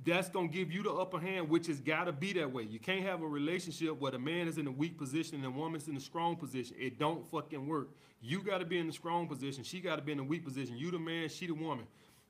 that's 0.06 0.30
gonna 0.30 0.48
give 0.48 0.72
you 0.72 0.84
the 0.84 0.92
upper 0.92 1.20
hand, 1.20 1.50
which 1.50 1.68
has 1.68 1.80
gotta 1.80 2.12
be 2.12 2.34
that 2.34 2.52
way. 2.52 2.64
You 2.64 2.80
can't 2.80 3.04
have 3.04 3.22
a 3.22 3.28
relationship 3.28 4.00
where 4.00 4.12
the 4.12 4.20
man 4.20 4.48
is 4.48 4.58
in 4.58 4.66
a 4.68 4.72
weak 4.72 4.98
position 4.98 5.36
and 5.36 5.44
the 5.44 5.52
woman's 5.52 5.88
in 5.88 5.96
a 5.96 6.00
strong 6.00 6.36
position. 6.36 6.76
It 6.80 6.98
don't 6.98 7.26
fucking 7.30 7.68
work. 7.68 7.90
You 8.22 8.42
gotta 8.42 8.66
be 8.66 8.80
in 8.80 8.88
the 8.88 8.94
strong 8.94 9.28
position. 9.28 9.64
She 9.64 9.80
gotta 9.80 10.02
be 10.02 10.12
in 10.12 10.18
the 10.18 10.24
weak 10.24 10.44
position. 10.44 10.78
You 10.78 10.92
the 10.92 11.00
man, 11.00 11.30
she 11.30 11.48
the 11.48 11.54
woman. 11.54 11.86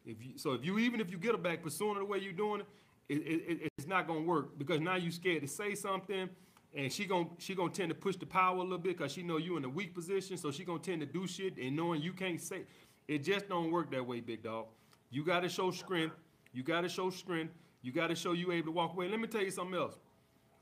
If 0.06 0.18
you, 0.24 0.38
so, 0.38 0.54
if 0.54 0.66
you 0.66 0.80
even 0.80 1.00
if 1.00 1.12
you 1.12 1.18
get 1.18 1.32
her 1.32 1.38
back 1.38 1.62
pursuing 1.64 1.98
it 1.98 2.00
the 2.00 2.06
way 2.06 2.18
you're 2.18 2.34
doing 2.34 2.62
it, 2.62 2.68
it, 3.10 3.42
it, 3.48 3.72
it's 3.78 3.88
not 3.88 4.08
gonna 4.08 4.22
work 4.22 4.58
because 4.58 4.80
now 4.80 4.96
you 4.96 5.12
scared 5.12 5.42
to 5.42 5.48
say 5.48 5.76
something, 5.76 6.30
and 6.74 6.92
she 6.92 7.06
gonna 7.06 7.28
she 7.38 7.56
gonna 7.56 7.72
tend 7.72 7.90
to 7.90 7.96
push 7.96 8.16
the 8.16 8.26
power 8.26 8.58
a 8.58 8.62
little 8.62 8.78
bit 8.78 8.98
because 8.98 9.12
she 9.12 9.22
know 9.24 9.38
you 9.38 9.58
in 9.58 9.66
a 9.66 9.70
weak 9.70 9.94
position, 9.94 10.38
so 10.38 10.52
she 10.52 10.66
gonna 10.66 10.80
tend 10.80 11.02
to 11.02 11.06
do 11.06 11.28
shit 11.28 11.58
and 11.58 11.76
knowing 11.76 12.02
you 12.02 12.14
can't 12.14 12.42
say. 12.42 12.64
It 13.08 13.24
just 13.24 13.48
don't 13.50 13.72
work 13.72 13.92
that 13.92 14.06
way, 14.06 14.22
big 14.22 14.44
dog. 14.44 14.68
You 15.10 15.24
gotta 15.24 15.50
show 15.50 15.72
strength. 15.72 16.16
You 16.54 16.64
gotta 16.64 16.90
show 16.90 17.10
strength. 17.10 17.54
You 17.82 17.92
gotta 17.92 18.16
show 18.16 18.34
you 18.34 18.52
able 18.52 18.68
to 18.68 18.72
walk 18.72 18.94
away. 18.94 19.08
Let 19.08 19.20
me 19.20 19.28
tell 19.28 19.42
you 19.42 19.52
something 19.52 19.76
else. 19.76 19.96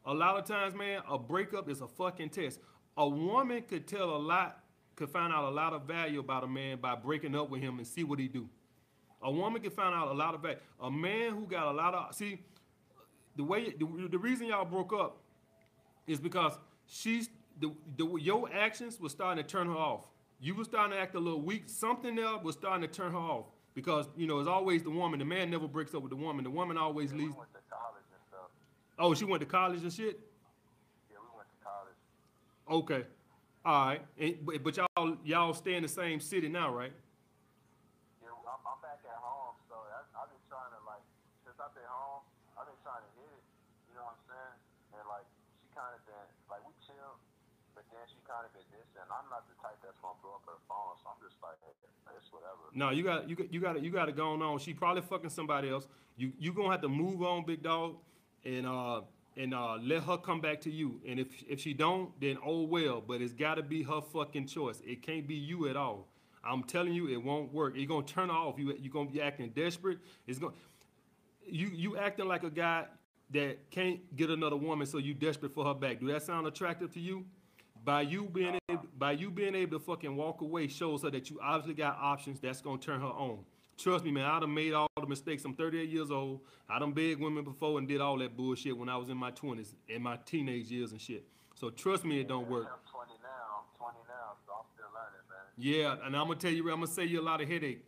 A 0.06 0.14
lot 0.14 0.38
of 0.38 0.46
times, 0.46 0.74
man, 0.74 1.02
a 1.10 1.18
breakup 1.18 1.70
is 1.70 1.82
a 1.82 1.88
fucking 1.88 2.30
test. 2.30 2.60
A 2.98 3.08
woman 3.08 3.64
could 3.68 3.88
tell 3.88 4.16
a 4.16 4.18
lot, 4.18 4.64
could 4.96 5.10
find 5.10 5.34
out 5.34 5.46
a 5.46 5.50
lot 5.50 5.74
of 5.74 5.84
value 5.84 6.20
about 6.20 6.44
a 6.44 6.48
man 6.48 6.78
by 6.82 6.96
breaking 6.96 7.36
up 7.36 7.50
with 7.50 7.62
him 7.62 7.78
and 7.78 7.88
see 7.88 8.04
what 8.04 8.20
he 8.20 8.28
do. 8.28 8.48
A 9.22 9.32
woman 9.32 9.62
can 9.62 9.72
find 9.72 9.94
out 9.94 10.08
a 10.08 10.14
lot 10.14 10.34
of 10.34 10.42
value. 10.42 10.58
A 10.82 10.90
man 10.90 11.34
who 11.34 11.46
got 11.46 11.68
a 11.68 11.72
lot 11.72 11.94
of 11.94 12.16
see, 12.16 12.40
the 13.36 13.44
way 13.44 13.72
the, 13.72 14.08
the 14.10 14.18
reason 14.18 14.48
y'all 14.48 14.66
broke 14.66 14.94
up 14.94 15.18
is 16.08 16.20
because 16.20 16.54
she's 16.88 17.30
the, 17.60 17.72
the 17.98 18.06
your 18.16 18.50
actions 18.54 19.00
was 19.00 19.12
starting 19.12 19.44
to 19.44 19.50
turn 19.50 19.68
her 19.68 19.76
off. 19.76 20.08
You 20.40 20.56
were 20.56 20.64
starting 20.64 20.96
to 20.96 21.02
act 21.02 21.16
a 21.16 21.20
little 21.20 21.42
weak. 21.42 21.64
Something 21.66 22.16
there 22.16 22.38
was 22.38 22.56
starting 22.56 22.82
to 22.82 22.88
turn 22.88 23.12
her 23.12 23.18
off 23.18 23.48
because 23.80 24.10
you 24.20 24.28
know 24.28 24.40
it's 24.40 24.50
always 24.52 24.84
the 24.84 24.90
woman. 24.92 25.20
The 25.20 25.26
man 25.26 25.50
never 25.50 25.68
breaks 25.68 25.96
up 25.96 26.04
with 26.04 26.10
the 26.12 26.20
woman. 26.20 26.44
The 26.44 26.52
woman 26.52 26.76
always 26.78 27.14
We 27.14 27.20
leaves. 27.24 27.36
went 27.40 27.48
to 27.56 27.64
college 27.72 28.04
and 28.12 28.22
stuff. 28.28 28.52
Oh, 29.00 29.14
she 29.16 29.24
went 29.24 29.40
to 29.40 29.48
college 29.48 29.80
and 29.88 29.94
shit. 29.94 30.20
Yeah, 31.08 31.24
we 31.24 31.32
went 31.32 31.48
to 31.48 31.60
college. 31.64 31.96
Okay, 32.68 33.08
all 33.64 33.86
right. 33.88 34.02
And, 34.20 34.36
but, 34.44 34.60
but 34.64 34.76
y'all 34.76 35.16
y'all 35.24 35.54
stay 35.56 35.76
in 35.80 35.84
the 35.84 35.88
same 35.88 36.20
city 36.20 36.50
now, 36.52 36.76
right? 36.76 36.92
Yeah, 38.20 38.36
I'm, 38.36 38.60
I'm 38.68 38.80
back 38.84 39.00
at 39.08 39.20
home, 39.24 39.56
so 39.72 39.80
I, 39.80 40.04
I've 40.20 40.28
been 40.28 40.44
trying 40.52 40.76
to 40.76 40.80
like 40.84 41.04
since 41.48 41.56
I've 41.56 41.72
been 41.72 41.88
home, 41.88 42.20
I've 42.60 42.68
been 42.68 42.82
trying 42.84 43.00
to 43.08 43.12
hit 43.16 43.32
it. 43.32 43.44
You 43.88 43.96
know 43.96 44.04
what 44.12 44.20
I'm 44.20 44.28
saying? 44.28 44.56
And 45.00 45.04
like 45.08 45.24
she 45.64 45.72
kind 45.72 45.96
of 45.96 46.04
been 46.04 46.28
like 46.52 46.68
we 46.68 46.76
chill, 46.84 47.16
but 47.80 47.88
then 47.96 48.04
she 48.12 48.19
kind 48.30 48.46
of. 48.46 48.54
I'm 49.10 49.26
not 49.34 49.50
the 49.50 49.58
type 49.58 49.82
that's 49.82 49.98
gonna 50.06 50.14
blow 50.22 50.38
up 50.38 50.46
her 50.46 50.62
phone, 50.70 50.94
so 51.02 51.10
I'm 51.10 51.20
just 51.26 51.42
like, 51.42 51.58
it's 52.16 52.32
whatever. 52.32 52.70
No, 52.76 52.90
you 52.92 53.04
got 53.04 53.30
you 53.30 53.36
got 53.36 53.54
you 53.54 53.60
got 53.60 53.84
you 53.84 53.92
got 53.92 54.06
to 54.06 54.12
go 54.12 54.40
on. 54.42 54.60
She 54.60 54.74
probably 54.74 55.02
fucking 55.02 55.30
somebody 55.30 55.70
else. 55.70 55.88
You 56.16 56.32
you 56.38 56.54
gonna 56.54 56.72
have 56.72 56.82
to 56.82 56.90
move 56.90 57.24
on, 57.24 57.46
big 57.46 57.64
dog, 57.64 57.98
and 58.46 58.68
uh 58.68 59.02
and 59.38 59.54
uh 59.54 59.78
let 59.82 60.04
her 60.04 60.18
come 60.18 60.42
back 60.42 60.62
to 60.62 60.72
you. 60.72 61.02
And 61.08 61.20
if 61.20 61.28
if 61.48 61.60
she 61.60 61.74
don't, 61.74 62.12
then 62.22 62.38
oh 62.46 62.64
well. 62.64 63.02
But 63.06 63.22
it's 63.22 63.34
got 63.34 63.56
to 63.56 63.64
be 63.64 63.84
her 63.84 64.02
fucking 64.02 64.48
choice. 64.48 64.82
It 64.86 65.02
can't 65.02 65.28
be 65.28 65.36
you 65.36 65.68
at 65.70 65.76
all. 65.76 66.08
I'm 66.44 66.64
telling 66.64 66.94
you, 66.94 67.10
it 67.10 67.18
won't 67.18 67.54
work. 67.54 67.74
You're 67.76 67.88
gonna 67.88 68.06
turn 68.06 68.30
off. 68.30 68.60
You 68.60 68.76
you 68.80 68.90
gonna 68.90 69.10
be 69.10 69.22
acting 69.22 69.50
desperate. 69.56 70.00
It's 70.28 70.40
gonna 70.40 70.54
you 71.48 71.68
you 71.74 71.98
acting 71.98 72.28
like 72.28 72.44
a 72.44 72.50
guy 72.50 72.86
that 73.32 73.70
can't 73.70 74.16
get 74.16 74.30
another 74.30 74.56
woman, 74.56 74.88
so 74.88 74.98
you 74.98 75.14
desperate 75.14 75.54
for 75.54 75.64
her 75.66 75.74
back. 75.74 76.00
Do 76.00 76.08
that 76.08 76.24
sound 76.24 76.48
attractive 76.48 76.94
to 76.94 77.00
you? 77.00 77.26
By 77.86 78.02
you 78.02 78.26
being 78.26 78.60
able, 78.70 78.86
by 78.98 79.14
you 79.14 79.32
being 79.32 79.56
able 79.56 79.80
to 79.80 79.86
fucking 79.86 80.16
walk 80.16 80.42
away 80.42 80.68
shows 80.68 81.04
her 81.04 81.10
that 81.12 81.30
you 81.30 81.40
obviously 81.42 81.74
got 81.74 81.98
options 82.00 82.40
that's 82.40 82.62
gonna 82.62 82.78
turn 82.78 83.00
her 83.00 83.08
on. 83.08 83.40
Trust 83.78 84.04
me, 84.04 84.12
man. 84.12 84.26
I 84.26 84.40
done 84.42 84.54
made 84.54 84.74
all 84.74 84.90
the 85.00 85.08
mistakes. 85.08 85.46
I'm 85.46 85.54
38 85.56 85.90
years 85.90 86.12
old. 86.12 86.42
I 86.70 86.80
done 86.80 86.92
begged 86.92 87.22
women 87.22 87.46
before 87.46 87.80
and 87.80 87.88
did 87.88 88.02
all 88.02 88.18
that 88.18 88.36
bullshit 88.36 88.78
when 88.78 88.90
I 88.90 88.98
was 88.98 89.10
in 89.10 89.16
my 89.16 89.32
20s, 89.32 89.74
in 89.88 90.04
my 90.04 90.18
teenage 90.26 90.70
years 90.70 90.92
and 90.92 91.00
shit. 91.00 91.26
So 91.56 91.70
trust 91.70 92.04
me, 92.04 92.20
it 92.20 92.28
don't 92.28 92.50
work. 92.50 92.68
I'm 92.72 92.92
20 92.92 93.12
now. 93.22 93.30
I'm 93.60 93.78
20 93.78 93.98
now, 94.08 94.36
so 94.46 94.54
I'm 94.54 94.66
still 94.74 94.88
learning, 94.94 95.26
man. 95.30 95.46
Yeah, 95.58 96.06
and 96.06 96.16
I'm 96.16 96.28
gonna 96.28 96.40
tell 96.40 96.52
you, 96.52 96.64
I'm 96.70 96.76
gonna 96.76 96.88
save 96.88 97.10
you 97.10 97.22
a 97.22 97.24
lot 97.24 97.42
of 97.42 97.48
headache. 97.48 97.86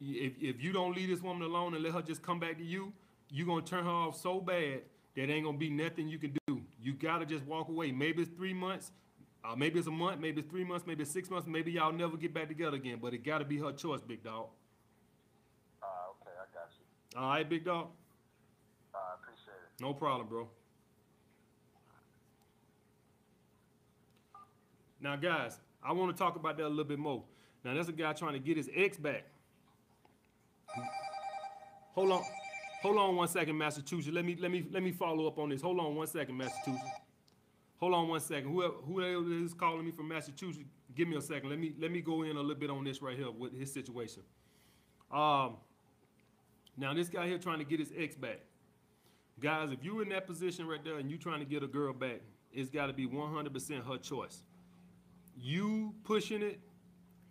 If 0.00 0.34
if 0.40 0.62
you 0.62 0.72
don't 0.72 0.94
leave 0.94 1.08
this 1.08 1.22
woman 1.22 1.42
alone 1.42 1.74
and 1.74 1.82
let 1.82 1.92
her 1.92 2.02
just 2.02 2.22
come 2.22 2.38
back 2.38 2.58
to 2.58 2.64
you, 2.64 2.92
you 3.30 3.46
gonna 3.46 3.62
turn 3.62 3.84
her 3.84 3.90
off 3.90 4.20
so 4.20 4.40
bad 4.40 4.82
that 5.16 5.30
ain't 5.30 5.44
gonna 5.44 5.58
be 5.58 5.70
nothing 5.70 6.08
you 6.08 6.18
can 6.18 6.36
do. 6.46 6.62
You 6.82 6.94
gotta 6.94 7.26
just 7.26 7.44
walk 7.44 7.68
away. 7.68 7.92
Maybe 7.92 8.22
it's 8.22 8.30
three 8.36 8.54
months, 8.54 8.92
uh, 9.44 9.56
maybe 9.56 9.78
it's 9.78 9.88
a 9.88 9.90
month, 9.90 10.20
maybe 10.20 10.40
it's 10.40 10.50
three 10.50 10.64
months, 10.64 10.86
maybe 10.86 11.02
it's 11.02 11.10
six 11.10 11.30
months, 11.30 11.46
maybe 11.46 11.72
y'all 11.72 11.92
never 11.92 12.16
get 12.16 12.34
back 12.34 12.48
together 12.48 12.76
again. 12.76 12.98
But 13.00 13.14
it 13.14 13.24
gotta 13.24 13.44
be 13.44 13.58
her 13.58 13.72
choice, 13.72 14.00
big 14.00 14.22
dog. 14.22 14.48
Uh, 15.82 15.86
okay, 16.20 16.30
I 16.36 16.44
got 16.54 16.68
you. 16.78 17.18
All 17.20 17.30
right, 17.30 17.48
big 17.48 17.64
dog. 17.64 17.88
Uh, 18.94 18.98
I 18.98 19.14
appreciate 19.14 19.54
it. 19.54 19.82
No 19.82 19.94
problem, 19.94 20.28
bro. 20.28 20.48
Now, 25.00 25.16
guys, 25.16 25.58
I 25.82 25.92
want 25.92 26.14
to 26.14 26.22
talk 26.22 26.36
about 26.36 26.58
that 26.58 26.66
a 26.66 26.68
little 26.68 26.84
bit 26.84 26.98
more. 26.98 27.22
Now, 27.64 27.72
there's 27.72 27.88
a 27.88 27.92
guy 27.92 28.12
trying 28.12 28.34
to 28.34 28.38
get 28.38 28.58
his 28.58 28.68
ex 28.74 28.98
back. 28.98 29.24
Hold 31.94 32.12
on, 32.12 32.22
hold 32.82 32.98
on 32.98 33.16
one 33.16 33.28
second, 33.28 33.56
Massachusetts. 33.56 34.14
Let 34.14 34.24
me 34.24 34.36
let 34.38 34.50
me 34.50 34.66
let 34.70 34.82
me 34.82 34.92
follow 34.92 35.26
up 35.26 35.38
on 35.38 35.48
this. 35.48 35.62
Hold 35.62 35.80
on 35.80 35.96
one 35.96 36.06
second, 36.06 36.36
Massachusetts. 36.36 36.99
Hold 37.80 37.94
on 37.94 38.08
one 38.08 38.20
second. 38.20 38.52
Whoever 38.52 38.74
whoever 38.74 39.32
is 39.32 39.54
calling 39.54 39.86
me 39.86 39.90
from 39.90 40.08
Massachusetts, 40.08 40.68
give 40.94 41.08
me 41.08 41.16
a 41.16 41.20
second. 41.22 41.48
Let 41.48 41.58
me 41.58 41.72
let 41.78 41.90
me 41.90 42.02
go 42.02 42.22
in 42.22 42.36
a 42.36 42.40
little 42.40 42.54
bit 42.54 42.70
on 42.70 42.84
this 42.84 43.00
right 43.00 43.16
here 43.16 43.30
with 43.30 43.58
his 43.58 43.72
situation. 43.72 44.22
Um, 45.10 45.56
now 46.76 46.92
this 46.94 47.08
guy 47.08 47.26
here 47.26 47.38
trying 47.38 47.58
to 47.58 47.64
get 47.64 47.80
his 47.80 47.92
ex 47.96 48.14
back. 48.14 48.40
Guys, 49.40 49.72
if 49.72 49.82
you're 49.82 50.02
in 50.02 50.10
that 50.10 50.26
position 50.26 50.66
right 50.66 50.84
there 50.84 50.98
and 50.98 51.10
you're 51.10 51.18
trying 51.18 51.40
to 51.40 51.46
get 51.46 51.62
a 51.62 51.66
girl 51.66 51.94
back, 51.94 52.20
it's 52.52 52.68
got 52.68 52.86
to 52.86 52.92
be 52.92 53.06
100% 53.06 53.86
her 53.86 53.96
choice. 53.96 54.42
You 55.34 55.94
pushing 56.04 56.42
it, 56.42 56.60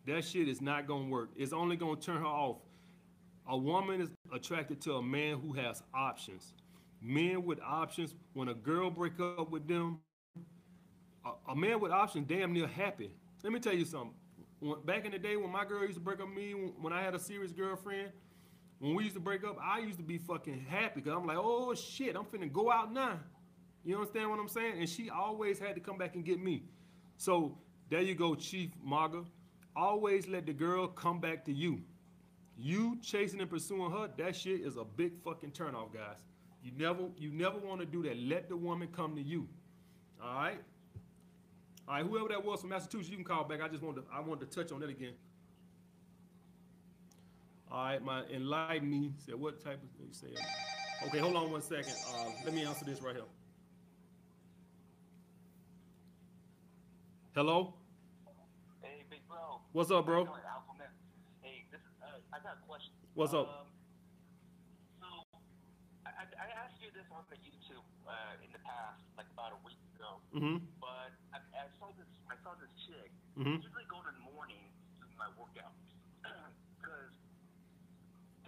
that 0.08 0.26
shit 0.26 0.48
is 0.48 0.62
not 0.62 0.88
gonna 0.88 1.10
work. 1.10 1.30
It's 1.38 1.54
only 1.54 1.76
gonna 1.76 2.00
turn 2.00 2.18
her 2.18 2.26
off. 2.26 2.58
A 3.48 3.56
woman 3.56 4.02
is 4.02 4.10
attracted 4.34 4.82
to 4.82 4.96
a 4.96 5.02
man 5.02 5.40
who 5.40 5.54
has 5.54 5.84
options. 5.94 6.54
Men 7.02 7.46
with 7.46 7.60
options, 7.62 8.16
when 8.34 8.48
a 8.50 8.54
girl 8.56 8.90
break 8.90 9.20
up 9.20 9.52
with 9.52 9.68
them, 9.68 10.00
a, 11.48 11.56
man 11.56 11.80
with 11.80 11.92
options 11.92 12.28
damn 12.28 12.54
near 12.54 12.68
happy. 12.68 13.12
Let 13.44 13.54
me 13.54 13.60
tell 13.60 13.74
you 13.74 13.86
something. 13.86 14.14
when, 14.60 14.82
back 14.86 15.06
in 15.06 15.12
the 15.12 15.20
day 15.20 15.36
when 15.36 15.52
my 15.52 15.66
girl 15.66 15.82
used 15.82 15.96
to 15.96 16.00
break 16.00 16.20
up 16.20 16.28
with 16.28 16.36
me, 16.36 16.54
when, 16.54 16.74
when 16.82 16.94
I 16.94 17.02
had 17.02 17.16
a 17.16 17.20
serious 17.20 17.52
girlfriend, 17.52 18.12
when 18.80 18.96
we 18.96 19.04
used 19.04 19.16
to 19.16 19.22
break 19.22 19.44
up, 19.44 19.58
I 19.62 19.80
used 19.80 19.98
to 19.98 20.04
be 20.04 20.18
fucking 20.18 20.66
happy 20.70 21.02
because 21.02 21.14
I'm 21.14 21.26
like, 21.26 21.38
oh 21.40 21.74
shit, 21.74 22.16
I'm 22.16 22.26
finna 22.26 22.52
go 22.52 22.72
out 22.72 22.94
now. 22.94 23.20
You 23.84 23.96
understand 23.96 24.30
what 24.30 24.40
I'm 24.40 24.48
saying? 24.48 24.80
And 24.80 24.90
she 24.90 25.10
always 25.10 25.60
had 25.60 25.76
to 25.76 25.82
come 25.82 25.98
back 25.98 26.16
and 26.16 26.24
get 26.24 26.42
me. 26.42 26.64
So 27.18 27.58
there 27.90 28.02
you 28.02 28.16
go, 28.16 28.36
Chief 28.36 28.72
Marga. 28.86 29.26
Always 29.76 30.28
let 30.28 30.46
the 30.46 30.54
girl 30.54 30.88
come 30.88 31.20
back 31.20 31.46
to 31.46 31.54
you. 31.54 31.82
You 32.58 32.98
chasing 33.02 33.40
and 33.40 33.50
pursuing 33.50 33.92
her, 33.92 34.10
that 34.18 34.36
shit 34.36 34.62
is 34.62 34.76
a 34.76 34.84
big 34.84 35.18
fucking 35.24 35.52
turnoff, 35.52 35.94
guys. 35.94 36.18
You 36.62 36.72
never, 36.78 37.04
you 37.18 37.32
never 37.32 37.58
want 37.58 37.80
to 37.80 37.86
do 37.86 38.04
that. 38.04 38.18
Let 38.18 38.50
the 38.50 38.58
woman 38.58 38.90
come 38.92 39.16
to 39.16 39.22
you. 39.22 39.48
All 40.22 40.36
right. 40.36 40.60
All 41.90 41.96
right. 41.96 42.06
Whoever 42.06 42.28
that 42.30 42.46
was 42.46 42.62
from 42.62 42.70
Massachusetts, 42.70 43.10
you 43.10 43.16
can 43.16 43.26
call 43.26 43.44
back. 43.44 43.62
I 43.62 43.68
just 43.68 43.82
wanted, 43.82 44.02
to, 44.02 44.08
I 44.14 44.20
wanted 44.20 44.52
to 44.52 44.56
touch 44.56 44.72
on 44.72 44.80
that 44.82 44.90
again. 44.92 45.14
All 47.72 47.84
right. 47.84 48.04
My 48.04 48.24
enlighten 48.26 48.88
me 48.88 49.14
said, 49.18 49.36
what 49.36 49.64
type 49.64 49.82
of 49.82 49.90
you 50.00 50.14
say? 50.14 50.28
Okay, 51.08 51.18
hold 51.18 51.36
on 51.36 51.52
one 51.52 51.62
second. 51.62 51.96
Uh, 52.14 52.30
let 52.46 52.54
me 52.54 52.64
answer 52.64 52.86
this 52.86 53.02
right 53.02 53.16
here. 53.16 53.24
Hello. 57.34 57.74
Hey, 58.82 59.04
big 59.10 59.22
bro. 59.28 59.62
What's 59.72 59.90
up, 59.90 60.06
bro? 60.06 60.16
How 60.16 60.20
you 60.20 60.26
doing, 60.28 60.42
Alpha 60.46 60.78
Man? 60.78 60.88
Hey, 61.42 61.66
this 61.72 61.80
is, 61.82 61.88
uh, 62.04 62.20
I 62.34 62.44
got 62.44 62.58
a 62.62 62.68
question. 62.68 62.92
What's 63.14 63.34
up? 63.34 63.48
Um, 63.48 63.68
I, 66.40 66.48
asked 66.66 66.80
you 66.80 66.88
this 66.96 67.06
on 67.12 67.24
the 67.28 67.38
YouTube 67.44 67.84
uh, 68.08 68.40
in 68.44 68.50
the 68.56 68.62
past, 68.64 69.04
like 69.20 69.28
about 69.36 69.52
a 69.54 69.60
week 69.68 69.80
ago. 69.96 70.24
Mm-hmm. 70.32 70.64
But 70.80 71.12
I, 71.36 71.44
I 71.56 71.68
saw 71.78 71.92
this, 72.00 72.08
I 72.32 72.36
saw 72.42 72.56
this 72.64 72.72
chick. 72.88 73.12
Mhm. 73.36 73.60
Usually 73.60 73.88
go 73.92 74.00
in 74.08 74.16
the 74.16 74.26
morning 74.36 74.64
to 75.04 75.06
my 75.20 75.28
workout 75.40 75.76
because 76.80 77.12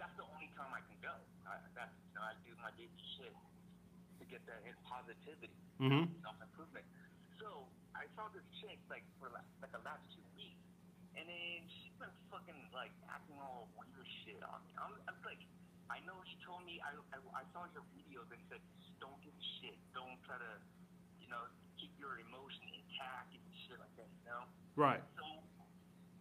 that's 0.00 0.12
the 0.16 0.26
only 0.26 0.48
time 0.56 0.72
I 0.72 0.80
can 0.84 0.98
go. 1.04 1.14
I, 1.48 1.60
that's 1.76 1.92
you 2.08 2.16
know 2.16 2.24
I 2.24 2.32
do 2.44 2.52
my 2.60 2.72
daily 2.76 3.00
shit 3.16 3.32
to 3.32 4.24
get 4.28 4.40
that 4.48 4.60
positivity 4.88 5.52
Mm-hmm. 5.82 6.14
self 6.22 6.38
improvement. 6.38 6.86
So 7.42 7.66
I 7.98 8.06
saw 8.14 8.30
this 8.30 8.44
chick 8.62 8.78
like 8.86 9.02
for 9.18 9.26
like, 9.34 9.42
like 9.64 9.72
the 9.74 9.82
last 9.82 10.04
two 10.14 10.22
weeks, 10.38 10.62
and 11.18 11.26
then 11.26 11.58
she's 11.66 11.90
been 11.98 12.12
fucking 12.30 12.60
like 12.70 12.92
acting 13.10 13.34
all 13.42 13.66
weird 13.74 14.06
shit 14.22 14.38
on 14.46 14.62
me. 14.62 14.72
I'm, 14.78 14.94
I'm 15.10 15.18
like, 15.26 15.42
I 15.92 16.00
know 16.08 16.16
she 16.24 16.40
told 16.40 16.64
me 16.64 16.80
I, 16.80 16.96
I 17.12 17.20
I 17.36 17.44
saw 17.52 17.68
your 17.76 17.84
videos 17.92 18.24
and 18.32 18.40
said 18.48 18.64
don't 19.02 19.18
give 19.20 19.34
a 19.34 19.46
shit, 19.58 19.74
don't 19.92 20.16
try 20.22 20.38
to, 20.38 20.54
you 21.18 21.26
know, 21.26 21.42
keep 21.74 21.90
your 21.98 22.22
emotion 22.22 22.64
intact 22.70 23.34
and 23.34 23.42
shit 23.66 23.76
like 23.76 23.90
that, 23.98 24.06
you 24.06 24.24
know. 24.30 24.46
Right. 24.78 25.02
So, 25.18 25.26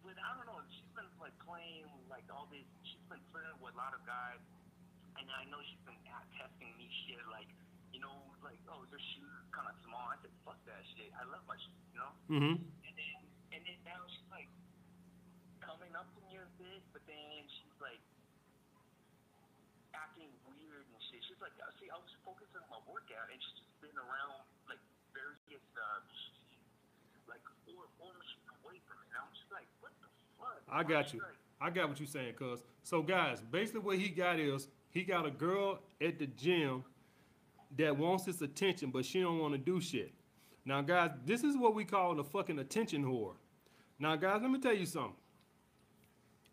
but 0.01 0.17
I 0.17 0.29
don't 0.35 0.49
know. 0.49 0.59
She's 0.73 0.89
been 0.97 1.07
like 1.21 1.37
playing 1.45 1.85
like 2.09 2.25
all 2.33 2.49
this. 2.49 2.65
She's 2.83 3.05
been 3.05 3.21
flirting 3.29 3.55
with 3.61 3.71
a 3.71 3.79
lot 3.79 3.93
of 3.93 4.01
guys, 4.03 4.41
and 5.15 5.29
I 5.29 5.45
know 5.47 5.61
she's 5.61 5.79
been 5.85 5.95
at 6.09 6.25
testing 6.35 6.73
me 6.75 6.89
shit 7.05 7.21
like, 7.29 7.47
you 7.93 8.01
know, 8.01 8.17
like 8.41 8.59
oh 8.67 8.81
your 8.89 8.99
shoes 9.15 9.45
kind 9.53 9.69
of 9.69 9.77
small. 9.85 10.09
I 10.09 10.17
said 10.25 10.33
fuck 10.41 10.57
that 10.65 10.81
shit. 10.97 11.13
I 11.15 11.23
love 11.29 11.45
my 11.45 11.55
shoes, 11.61 11.85
you 11.93 11.99
know. 12.01 12.11
Mm-hmm. 12.27 12.55
And 12.59 12.93
then 12.97 13.17
and 13.55 13.61
then 13.61 13.77
now 13.85 14.01
she's 14.09 14.27
like 14.33 14.49
coming 15.61 15.93
up 15.93 16.09
to 16.17 16.19
me 16.27 16.41
a 16.41 16.49
bit, 16.57 16.81
but 16.91 17.05
then 17.05 17.45
she's 17.45 17.77
like 17.77 18.01
acting 19.93 20.33
weird 20.49 20.89
and 20.89 21.01
shit. 21.13 21.21
She's 21.29 21.30
like, 21.41 21.57
uh, 21.57 21.73
see, 21.81 21.89
I 21.89 21.97
was 21.97 22.13
focusing 22.21 22.61
on 22.61 22.69
my 22.69 22.81
workout, 22.85 23.27
and 23.33 23.41
she's 23.41 23.65
been 23.81 23.97
around 23.97 24.45
like 24.69 24.79
various 25.11 25.65
uh, 25.75 26.05
like 27.25 27.41
four 27.65 27.89
away 28.63 28.77
from 28.85 28.97
it. 29.01 29.07
And 29.09 29.17
I'm 29.17 29.33
just 29.33 29.49
like, 29.49 29.67
what 29.81 29.91
the 29.99 30.09
fuck? 30.37 30.61
I 30.69 30.85
got 30.85 31.11
you. 31.11 31.19
Like, 31.19 31.41
I 31.61 31.69
got 31.69 31.89
what 31.89 31.99
you're 31.99 32.07
saying, 32.07 32.33
cuz. 32.37 32.63
So, 32.83 33.01
guys, 33.01 33.41
basically 33.41 33.81
what 33.81 33.97
he 33.97 34.09
got 34.09 34.39
is 34.39 34.67
he 34.89 35.03
got 35.03 35.25
a 35.25 35.31
girl 35.31 35.79
at 36.01 36.17
the 36.17 36.27
gym 36.27 36.83
that 37.77 37.95
wants 37.95 38.25
his 38.25 38.41
attention, 38.41 38.89
but 38.89 39.05
she 39.05 39.21
don't 39.21 39.39
want 39.39 39.53
to 39.53 39.57
do 39.57 39.79
shit. 39.79 40.11
Now, 40.65 40.81
guys, 40.81 41.11
this 41.25 41.43
is 41.43 41.57
what 41.57 41.73
we 41.75 41.85
call 41.85 42.15
the 42.15 42.23
fucking 42.23 42.59
attention 42.59 43.03
whore. 43.03 43.33
Now, 43.99 44.15
guys, 44.15 44.41
let 44.41 44.51
me 44.51 44.59
tell 44.59 44.73
you 44.73 44.85
something. 44.85 45.15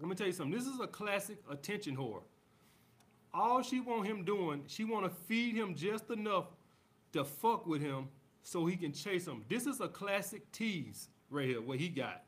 Let 0.01 0.09
me 0.09 0.14
tell 0.14 0.27
you 0.27 0.33
something. 0.33 0.57
This 0.57 0.66
is 0.66 0.81
a 0.81 0.87
classic 0.87 1.38
attention 1.51 1.96
whore. 1.96 2.22
All 3.32 3.62
she 3.62 3.80
want 3.80 4.06
him 4.06 4.24
doing, 4.24 4.64
she 4.66 4.84
want 4.84 5.04
to 5.04 5.10
feed 5.10 5.54
him 5.54 5.74
just 5.74 6.10
enough 6.10 6.46
to 7.12 7.24
fuck 7.24 7.66
with 7.66 7.82
him 7.82 8.08
so 8.42 8.66
he 8.66 8.76
can 8.76 8.92
chase 8.92 9.26
him. 9.26 9.44
This 9.48 9.66
is 9.66 9.80
a 9.80 9.88
classic 9.88 10.50
tease 10.52 11.08
right 11.30 11.46
here, 11.46 11.60
what 11.60 11.78
he 11.78 11.88
got. 11.88 12.24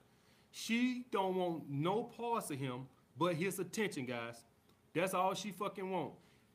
She 0.51 1.07
don't 1.11 1.37
want 1.37 1.71
no 1.71 2.05
parts 2.05 2.51
of 2.51 2.59
him 2.59 2.87
but 3.17 3.35
his 3.35 3.59
attention, 3.59 4.07
guys. 4.07 4.45
That's 4.95 5.15
all 5.15 5.35
she 5.35 5.53
fucking 5.53 5.91
want. 5.91 6.13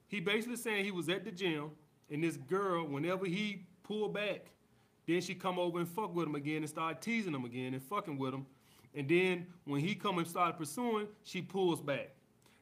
He 0.08 0.20
basically 0.20 0.58
saying 0.58 0.86
he 0.86 0.92
was 0.92 1.10
at 1.10 1.24
the 1.24 1.32
gym, 1.32 1.72
and 2.10 2.24
this 2.24 2.38
girl, 2.38 2.86
whenever 2.86 3.26
he 3.26 3.66
pull 3.84 4.10
back, 4.10 4.48
then 5.08 5.22
she 5.22 5.36
come 5.36 5.60
over 5.60 5.80
and 5.80 5.88
fuck 5.88 6.14
with 6.14 6.28
him 6.28 6.36
again 6.36 6.58
and 6.58 6.70
start 6.70 7.02
teasing 7.02 7.34
him 7.34 7.46
again 7.46 7.74
and 7.74 7.84
fucking 7.84 8.18
with 8.18 8.34
him. 8.34 8.46
And 8.94 9.08
then 9.08 9.48
when 9.66 9.82
he 9.82 9.94
come 9.94 10.18
and 10.18 10.28
start 10.28 10.58
pursuing, 10.58 11.08
she 11.24 11.42
pulls 11.42 11.82
back. 11.82 12.12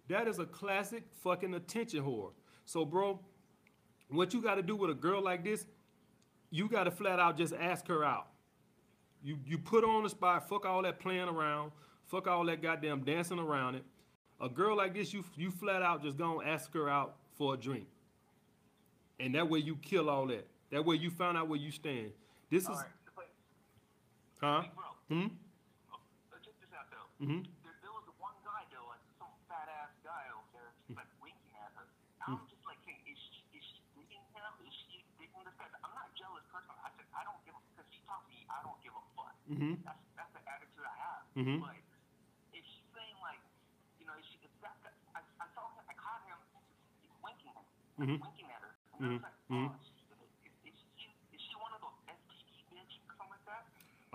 That 0.09 0.27
is 0.27 0.39
a 0.39 0.45
classic 0.45 1.03
fucking 1.23 1.53
attention 1.53 2.03
whore. 2.03 2.31
So, 2.65 2.85
bro, 2.85 3.19
what 4.09 4.33
you 4.33 4.41
got 4.41 4.55
to 4.55 4.61
do 4.61 4.75
with 4.75 4.89
a 4.91 4.93
girl 4.95 5.21
like 5.21 5.43
this, 5.43 5.65
you 6.51 6.67
got 6.67 6.83
to 6.85 6.91
flat 6.91 7.19
out 7.19 7.37
just 7.37 7.53
ask 7.53 7.87
her 7.87 8.03
out. 8.03 8.27
You 9.23 9.37
you 9.45 9.57
put 9.57 9.83
her 9.83 9.89
on 9.89 10.03
the 10.03 10.09
spot, 10.09 10.49
fuck 10.49 10.65
all 10.65 10.81
that 10.83 10.99
playing 10.99 11.29
around, 11.29 11.71
fuck 12.07 12.27
all 12.27 12.45
that 12.45 12.61
goddamn 12.61 13.01
dancing 13.03 13.39
around 13.39 13.75
it. 13.75 13.83
A 14.41 14.49
girl 14.49 14.75
like 14.75 14.93
this, 14.93 15.13
you 15.13 15.23
you 15.35 15.49
flat 15.49 15.81
out 15.81 16.03
just 16.03 16.17
gonna 16.17 16.45
ask 16.45 16.73
her 16.73 16.89
out 16.89 17.15
for 17.37 17.53
a 17.53 17.57
drink. 17.57 17.87
And 19.19 19.33
that 19.35 19.49
way 19.49 19.59
you 19.59 19.77
kill 19.77 20.09
all 20.09 20.27
that. 20.27 20.45
That 20.71 20.83
way 20.85 20.97
you 20.97 21.09
find 21.09 21.37
out 21.37 21.47
where 21.47 21.59
you 21.59 21.71
stand. 21.71 22.11
This 22.51 22.63
is 22.63 22.69
all 22.69 22.75
right, 22.75 22.85
but 23.15 23.29
huh? 24.41 24.61
big 24.61 24.75
bro, 24.75 24.85
Hmm? 25.09 25.27
oh, 25.93 26.37
check 26.43 26.53
this 26.59 26.69
out 26.75 26.91
though. 26.91 27.07
Mm-hmm. 27.23 27.47
There, 27.63 27.77
there 27.79 27.93
was 27.95 28.03
one 28.19 28.35
guy 28.43 28.67
though, 28.75 28.85
like 28.91 29.01
some 29.15 29.31
fat 29.47 29.71
ass 29.71 29.95
guy 30.03 30.27
over 30.35 30.49
there, 30.51 30.69
just 30.83 30.99
like 30.99 31.07
winking 31.23 31.55
at 31.55 31.71
her. 31.79 31.87
Hmm. 32.27 32.35
I'm 32.35 32.45
just 32.51 32.65
like 32.67 32.81
saying, 32.83 32.99
is 33.07 33.17
she 33.17 33.39
is 33.55 33.63
she 33.63 33.79
digging 33.95 34.21
him? 34.35 34.51
Is 34.67 34.75
she 34.85 35.05
digging 35.15 35.41
this 35.47 35.55
guy? 35.55 35.71
I'm 35.79 35.93
not 35.95 36.11
a 36.11 36.13
jealous 36.19 36.43
person. 36.51 36.73
I 36.83 36.91
said 36.97 37.07
I 37.15 37.23
don't 37.23 37.39
give 37.47 37.55
a 37.55 37.61
because 37.71 37.87
she 37.93 38.01
taught 38.03 38.25
me 38.27 38.43
I 38.51 38.59
don't 38.65 38.77
give 38.83 38.91
a 38.97 39.03
fuck. 39.15 39.32
Mm-hmm. 39.51 39.73
That's 39.83 39.99
that's 40.15 40.31
the 40.33 40.41
attitude 40.47 40.85
I 40.87 40.95
have. 41.03 41.21
Mhm. 41.35 41.59
But 41.61 41.75
if 42.55 42.63
she's 42.63 42.87
saying 42.95 43.17
like, 43.21 43.41
you 43.99 44.05
know, 44.07 44.15
if 44.17 44.25
she 44.27 44.39
if 44.43 44.51
that 44.63 44.75
I, 45.15 45.19
I 45.19 45.45
saw 45.51 45.67
him, 45.75 45.83
I 45.89 45.93
caught 45.99 46.23
him 46.23 46.39
winking, 47.23 47.51
at, 47.55 47.65
Mhm. 47.99 48.17
winking 48.23 48.47
at 48.49 48.61
her. 48.63 48.73
And 48.99 49.01
Mhm. 49.03 49.09
I 49.09 49.13
was 49.13 49.23
like, 49.23 49.37
Mhm. 49.51 49.67
oh, 49.67 49.75
she, 49.83 50.69
is, 50.69 50.73
is 50.73 50.75
she 50.95 51.09
is 51.35 51.41
she 51.43 51.53
one 51.59 51.73
of 51.75 51.81
those 51.83 51.97
STD 52.07 52.63
bitch 52.71 52.93
or 53.03 53.13
something 53.19 53.35
like 53.35 53.45
that? 53.45 53.63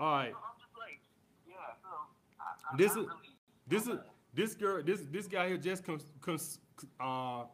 All 0.01 0.11
right. 0.17 0.33
So 0.33 0.39
I'm 0.41 0.57
just 0.59 0.75
like, 0.77 0.99
yeah. 1.45 1.77
So 1.83 1.89
I, 2.41 2.45
I'm 2.71 2.77
This 2.77 2.95
not 2.95 3.01
is- 3.01 3.07
really. 3.07 3.35
This 3.69 3.85
is 3.87 3.99
this 4.33 4.55
girl. 4.55 4.81
This 4.81 5.01
this 5.13 5.27
guy 5.27 5.47
here 5.47 5.57
just 5.57 5.83
cons, 5.85 6.05
cons, 6.21 6.57
uh, 6.99 7.45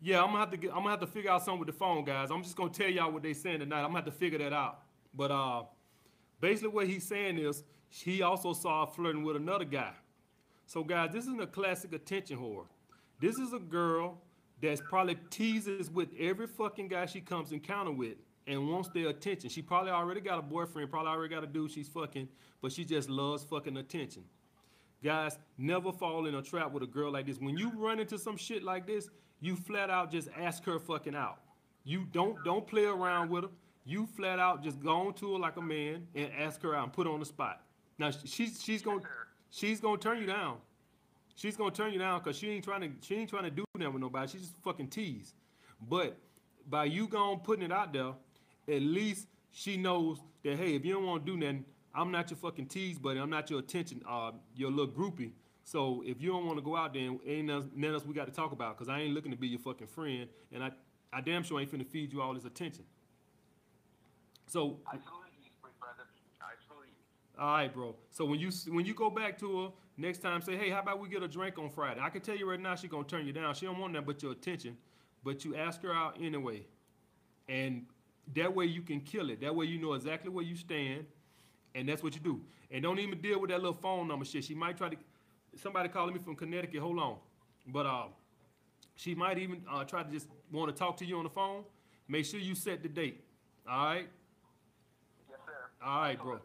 yeah. 0.00 0.18
I'm 0.20 0.26
gonna 0.34 0.38
have 0.40 0.50
to 0.50 0.56
get. 0.56 0.70
I'm 0.72 0.78
gonna 0.78 0.90
have 0.90 1.00
to 1.00 1.06
figure 1.06 1.30
out 1.30 1.44
something 1.44 1.60
with 1.60 1.68
the 1.68 1.72
phone, 1.78 2.02
guys. 2.04 2.32
I'm 2.32 2.42
just 2.42 2.56
gonna 2.56 2.70
tell 2.72 2.88
y'all 2.90 3.12
what 3.12 3.22
they 3.22 3.32
saying 3.32 3.60
tonight. 3.60 3.78
I'm 3.82 3.92
gonna 3.92 3.98
have 4.02 4.06
to 4.06 4.10
figure 4.10 4.38
that 4.38 4.52
out. 4.52 4.82
But 5.14 5.30
uh, 5.30 5.64
basically 6.42 6.68
what 6.68 6.86
he's 6.86 7.06
saying 7.06 7.38
is 7.38 7.64
he 7.88 8.20
also 8.20 8.52
saw 8.52 8.84
her 8.84 8.92
flirting 8.92 9.22
with 9.22 9.36
another 9.36 9.64
guy. 9.64 9.92
So 10.66 10.84
guys, 10.84 11.10
this 11.12 11.26
is 11.26 11.38
a 11.38 11.46
classic 11.46 11.94
attention 11.94 12.36
whore. 12.36 12.66
This 13.20 13.38
is 13.38 13.54
a 13.54 13.58
girl 13.58 14.20
that's 14.60 14.82
probably 14.82 15.16
teases 15.30 15.90
with 15.90 16.08
every 16.18 16.46
fucking 16.46 16.88
guy 16.88 17.06
she 17.06 17.20
comes 17.20 17.52
encounter 17.52 17.92
with 17.92 18.16
and 18.46 18.68
wants 18.68 18.88
their 18.88 19.08
attention. 19.08 19.48
She 19.48 19.62
probably 19.62 19.92
already 19.92 20.20
got 20.20 20.38
a 20.38 20.42
boyfriend, 20.42 20.90
probably 20.90 21.10
already 21.10 21.32
got 21.32 21.44
a 21.44 21.46
dude 21.46 21.70
she's 21.70 21.88
fucking, 21.88 22.28
but 22.60 22.72
she 22.72 22.84
just 22.84 23.08
loves 23.08 23.44
fucking 23.44 23.76
attention. 23.76 24.24
Guys, 25.02 25.38
never 25.58 25.92
fall 25.92 26.26
in 26.26 26.34
a 26.34 26.42
trap 26.42 26.72
with 26.72 26.82
a 26.82 26.86
girl 26.86 27.12
like 27.12 27.26
this. 27.26 27.38
When 27.38 27.56
you 27.56 27.70
run 27.76 28.00
into 28.00 28.18
some 28.18 28.36
shit 28.36 28.62
like 28.62 28.86
this, 28.86 29.08
you 29.40 29.56
flat 29.56 29.90
out 29.90 30.10
just 30.10 30.28
ask 30.36 30.64
her 30.64 30.78
fucking 30.78 31.14
out. 31.14 31.40
You 31.84 32.06
don't 32.12 32.36
don't 32.44 32.66
play 32.66 32.84
around 32.84 33.30
with 33.30 33.44
her. 33.44 33.50
You 33.84 34.06
flat 34.06 34.38
out 34.38 34.62
just 34.62 34.80
go 34.80 34.92
on 34.92 35.14
to 35.14 35.32
her 35.32 35.38
like 35.38 35.56
a 35.56 35.62
man 35.62 36.06
and 36.14 36.30
ask 36.38 36.62
her 36.62 36.74
out 36.74 36.84
and 36.84 36.92
put 36.92 37.06
her 37.06 37.12
on 37.12 37.20
the 37.20 37.26
spot. 37.26 37.62
Now 37.98 38.10
she's 38.10 38.62
she's 38.62 38.82
gonna 38.82 39.00
she's 39.50 39.80
gonna 39.80 39.98
turn 39.98 40.20
you 40.20 40.26
down. 40.26 40.58
She's 41.34 41.56
gonna 41.56 41.72
turn 41.72 41.92
you 41.92 41.98
down 41.98 42.20
because 42.20 42.36
she 42.36 42.50
ain't 42.50 42.64
trying 42.64 42.82
to 42.82 42.90
she 43.00 43.16
ain't 43.16 43.30
trying 43.30 43.44
to 43.44 43.50
do 43.50 43.64
that 43.78 43.92
with 43.92 44.00
nobody. 44.00 44.28
She 44.30 44.38
just 44.38 44.54
fucking 44.62 44.88
tease. 44.88 45.34
But 45.88 46.16
by 46.68 46.84
you 46.84 47.08
going 47.08 47.40
putting 47.40 47.64
it 47.64 47.72
out 47.72 47.92
there, 47.92 48.12
at 48.68 48.82
least 48.82 49.26
she 49.50 49.76
knows 49.76 50.20
that 50.44 50.56
hey, 50.56 50.74
if 50.74 50.84
you 50.84 50.94
don't 50.94 51.06
want 51.06 51.26
to 51.26 51.32
do 51.32 51.36
nothing, 51.36 51.64
I'm 51.94 52.10
not 52.12 52.30
your 52.30 52.38
fucking 52.38 52.66
tease 52.66 52.98
buddy. 52.98 53.18
I'm 53.18 53.30
not 53.30 53.50
your 53.50 53.58
attention, 53.58 54.02
uh, 54.08 54.32
your 54.54 54.70
little 54.70 54.92
groupie. 54.92 55.32
So 55.64 56.02
if 56.06 56.20
you 56.20 56.30
don't 56.30 56.46
want 56.46 56.58
to 56.58 56.62
go 56.62 56.76
out 56.76 56.94
there, 56.94 57.10
ain't 57.26 57.46
nothing 57.46 57.84
else 57.84 58.04
we 58.04 58.14
got 58.14 58.26
to 58.26 58.32
talk 58.32 58.52
about. 58.52 58.76
Cause 58.76 58.88
I 58.88 59.00
ain't 59.00 59.14
looking 59.14 59.30
to 59.32 59.36
be 59.36 59.48
your 59.48 59.60
fucking 59.60 59.88
friend, 59.88 60.28
and 60.52 60.62
I 60.62 60.70
I 61.12 61.20
damn 61.20 61.42
sure 61.42 61.60
ain't 61.60 61.70
finna 61.70 61.86
feed 61.86 62.12
you 62.12 62.22
all 62.22 62.32
this 62.34 62.44
attention. 62.44 62.84
So 64.46 64.78
I 64.86 64.94
you, 64.94 65.00
brother. 65.80 66.04
I 66.40 66.52
you. 66.86 67.42
All 67.42 67.52
right, 67.54 67.72
bro. 67.72 67.96
So 68.10 68.24
when 68.24 68.38
you 68.38 68.50
when 68.68 68.84
you 68.84 68.94
go 68.94 69.10
back 69.10 69.38
to 69.40 69.62
her 69.62 69.68
next 69.96 70.18
time, 70.18 70.42
say, 70.42 70.56
hey, 70.56 70.70
how 70.70 70.80
about 70.80 71.00
we 71.00 71.08
get 71.08 71.22
a 71.22 71.28
drink 71.28 71.58
on 71.58 71.70
Friday? 71.70 72.00
I 72.00 72.10
can 72.10 72.20
tell 72.20 72.36
you 72.36 72.48
right 72.48 72.60
now, 72.60 72.74
she's 72.74 72.90
gonna 72.90 73.04
turn 73.04 73.26
you 73.26 73.32
down. 73.32 73.54
She 73.54 73.66
don't 73.66 73.78
want 73.78 73.92
that 73.94 74.06
but 74.06 74.22
your 74.22 74.32
attention, 74.32 74.76
but 75.24 75.44
you 75.44 75.56
ask 75.56 75.82
her 75.82 75.92
out 75.92 76.18
anyway, 76.20 76.66
and 77.48 77.86
that 78.34 78.54
way 78.54 78.66
you 78.66 78.82
can 78.82 79.00
kill 79.00 79.30
it. 79.30 79.40
That 79.40 79.54
way 79.54 79.66
you 79.66 79.78
know 79.78 79.94
exactly 79.94 80.30
where 80.30 80.44
you 80.44 80.56
stand, 80.56 81.06
and 81.74 81.88
that's 81.88 82.02
what 82.02 82.14
you 82.14 82.20
do. 82.20 82.40
And 82.70 82.82
don't 82.82 82.98
even 82.98 83.20
deal 83.20 83.40
with 83.40 83.50
that 83.50 83.58
little 83.58 83.74
phone 83.74 84.08
number 84.08 84.24
shit. 84.24 84.44
She 84.44 84.54
might 84.54 84.76
try 84.76 84.90
to. 84.90 84.96
Somebody 85.56 85.90
calling 85.90 86.14
me 86.14 86.20
from 86.20 86.34
Connecticut. 86.34 86.80
Hold 86.80 86.98
on, 86.98 87.16
but 87.66 87.84
uh, 87.84 88.04
she 88.94 89.14
might 89.14 89.38
even 89.38 89.62
uh, 89.70 89.84
try 89.84 90.02
to 90.02 90.10
just 90.10 90.28
want 90.50 90.74
to 90.74 90.78
talk 90.78 90.96
to 90.98 91.04
you 91.04 91.16
on 91.18 91.24
the 91.24 91.30
phone. 91.30 91.64
Make 92.08 92.24
sure 92.24 92.40
you 92.40 92.54
set 92.54 92.82
the 92.82 92.88
date. 92.88 93.24
All 93.68 93.86
right. 93.86 94.08
All 95.84 96.00
right, 96.00 96.20
bro. 96.20 96.38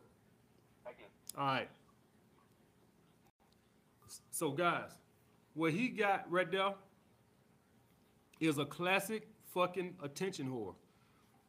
Thank 0.84 0.98
you. 1.00 1.06
All 1.38 1.46
right. 1.46 1.70
So, 4.32 4.52
guys, 4.52 4.90
what 5.54 5.74
he 5.74 5.90
got 5.90 6.32
right 6.32 6.50
there 6.50 6.74
is 8.40 8.58
a 8.58 8.66
classic 8.66 9.28
fucking 9.54 9.96
attention 10.04 10.48
whore. 10.48 10.74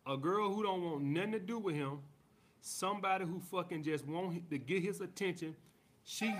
A 0.06 0.16
girl 0.16 0.52
who 0.52 0.62
don't 0.62 0.82
want 0.82 1.02
nothing 1.02 1.32
to 1.32 1.38
do 1.38 1.58
with 1.58 1.74
him, 1.74 1.98
somebody 2.60 3.24
who 3.24 3.40
fucking 3.40 3.82
just 3.82 4.06
want 4.06 4.48
to 4.50 4.58
get 4.58 4.82
his 4.82 5.00
attention. 5.00 5.54
She, 6.04 6.34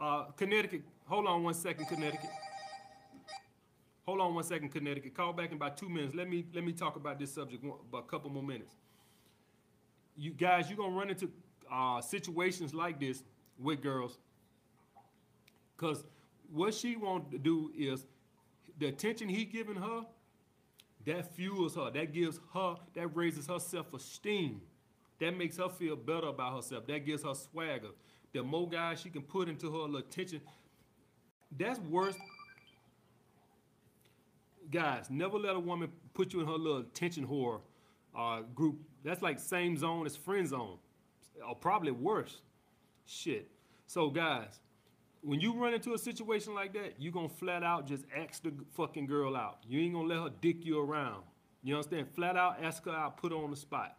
uh, 0.00 0.24
Connecticut. 0.36 0.82
Hold 1.06 1.26
on 1.26 1.42
one 1.42 1.54
second, 1.54 1.86
Connecticut. 1.86 2.30
Hold 4.04 4.20
on 4.20 4.34
one 4.34 4.44
second, 4.44 4.70
Connecticut. 4.70 5.14
Call 5.14 5.32
back 5.32 5.50
in 5.50 5.56
about 5.56 5.76
two 5.76 5.88
minutes. 5.88 6.14
Let 6.14 6.28
me 6.28 6.44
let 6.54 6.64
me 6.64 6.72
talk 6.72 6.96
about 6.96 7.18
this 7.18 7.32
subject 7.32 7.64
a 7.64 8.02
couple 8.02 8.30
more 8.30 8.42
minutes 8.42 8.74
you 10.16 10.30
guys, 10.30 10.68
you're 10.68 10.76
gonna 10.76 10.94
run 10.94 11.10
into 11.10 11.30
uh, 11.70 12.00
situations 12.00 12.74
like 12.74 13.00
this 13.00 13.22
with 13.58 13.82
girls. 13.82 14.18
Cause 15.76 16.04
what 16.52 16.74
she 16.74 16.96
want 16.96 17.30
to 17.32 17.38
do 17.38 17.72
is 17.76 18.06
the 18.78 18.86
attention 18.86 19.28
he 19.28 19.44
giving 19.44 19.76
her, 19.76 20.02
that 21.06 21.34
fuels 21.34 21.74
her, 21.74 21.90
that 21.90 22.12
gives 22.12 22.38
her, 22.54 22.76
that 22.94 23.08
raises 23.16 23.46
her 23.46 23.58
self-esteem. 23.58 24.60
That 25.18 25.36
makes 25.36 25.56
her 25.56 25.68
feel 25.68 25.96
better 25.96 26.28
about 26.28 26.56
herself. 26.56 26.86
That 26.86 27.06
gives 27.06 27.22
her 27.24 27.34
swagger. 27.34 27.90
The 28.32 28.42
more 28.42 28.68
guys 28.68 29.00
she 29.00 29.08
can 29.08 29.22
put 29.22 29.48
into 29.48 29.70
her 29.72 29.98
attention, 29.98 30.40
that's 31.56 31.78
worse. 31.80 32.16
Guys, 34.72 35.10
never 35.10 35.38
let 35.38 35.54
a 35.54 35.60
woman 35.60 35.92
put 36.14 36.32
you 36.32 36.40
in 36.40 36.46
her 36.46 36.54
little 36.54 36.78
attention 36.78 37.26
whore 37.26 37.60
uh, 38.16 38.40
group. 38.54 38.78
That's 39.04 39.20
like 39.20 39.38
same 39.38 39.76
zone 39.76 40.06
as 40.06 40.16
friend 40.16 40.48
zone, 40.48 40.78
or 41.46 41.54
probably 41.54 41.92
worse. 41.92 42.40
Shit. 43.04 43.50
So 43.86 44.08
guys, 44.08 44.60
when 45.20 45.40
you 45.40 45.52
run 45.52 45.74
into 45.74 45.92
a 45.92 45.98
situation 45.98 46.54
like 46.54 46.72
that, 46.72 46.94
you 46.98 47.10
gonna 47.10 47.28
flat 47.28 47.62
out 47.62 47.86
just 47.86 48.04
ask 48.16 48.42
the 48.42 48.52
fucking 48.74 49.06
girl 49.06 49.36
out. 49.36 49.58
You 49.68 49.80
ain't 49.80 49.92
gonna 49.92 50.08
let 50.08 50.18
her 50.18 50.30
dick 50.40 50.64
you 50.64 50.80
around. 50.80 51.22
You 51.62 51.76
understand? 51.76 52.08
Flat 52.14 52.36
out 52.36 52.56
ask 52.62 52.84
her 52.86 52.92
out, 52.92 53.18
put 53.18 53.30
her 53.30 53.38
on 53.38 53.50
the 53.50 53.56
spot. 53.56 53.96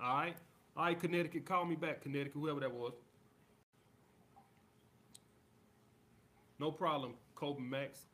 All 0.00 0.16
right? 0.16 0.36
All 0.76 0.84
right, 0.84 0.98
Connecticut, 0.98 1.44
call 1.44 1.64
me 1.64 1.76
back, 1.76 2.02
Connecticut, 2.02 2.34
whoever 2.34 2.60
that 2.60 2.72
was. 2.72 2.94
No 6.58 6.72
problem, 6.72 7.14
Kobe 7.36 7.60
Max. 7.62 8.06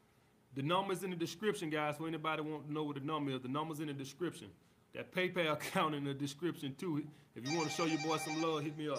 The 0.54 0.62
number's 0.62 1.02
in 1.02 1.10
the 1.10 1.16
description, 1.16 1.68
guys, 1.70 1.96
for 1.96 2.06
anybody 2.06 2.42
want 2.42 2.66
to 2.66 2.72
know 2.72 2.84
what 2.84 2.94
the 2.94 3.02
number 3.02 3.32
is. 3.32 3.40
The 3.40 3.48
number's 3.48 3.80
in 3.80 3.88
the 3.88 3.92
description. 3.92 4.48
That 4.94 5.12
PayPal 5.12 5.52
account 5.58 5.94
in 5.94 6.04
the 6.04 6.14
description, 6.14 6.74
too. 6.78 7.04
If 7.34 7.48
you 7.50 7.56
want 7.56 7.68
to 7.68 7.74
show 7.74 7.84
your 7.84 7.98
boy 8.00 8.18
some 8.18 8.40
love, 8.40 8.62
hit 8.62 8.78
me 8.78 8.88
up. 8.88 8.98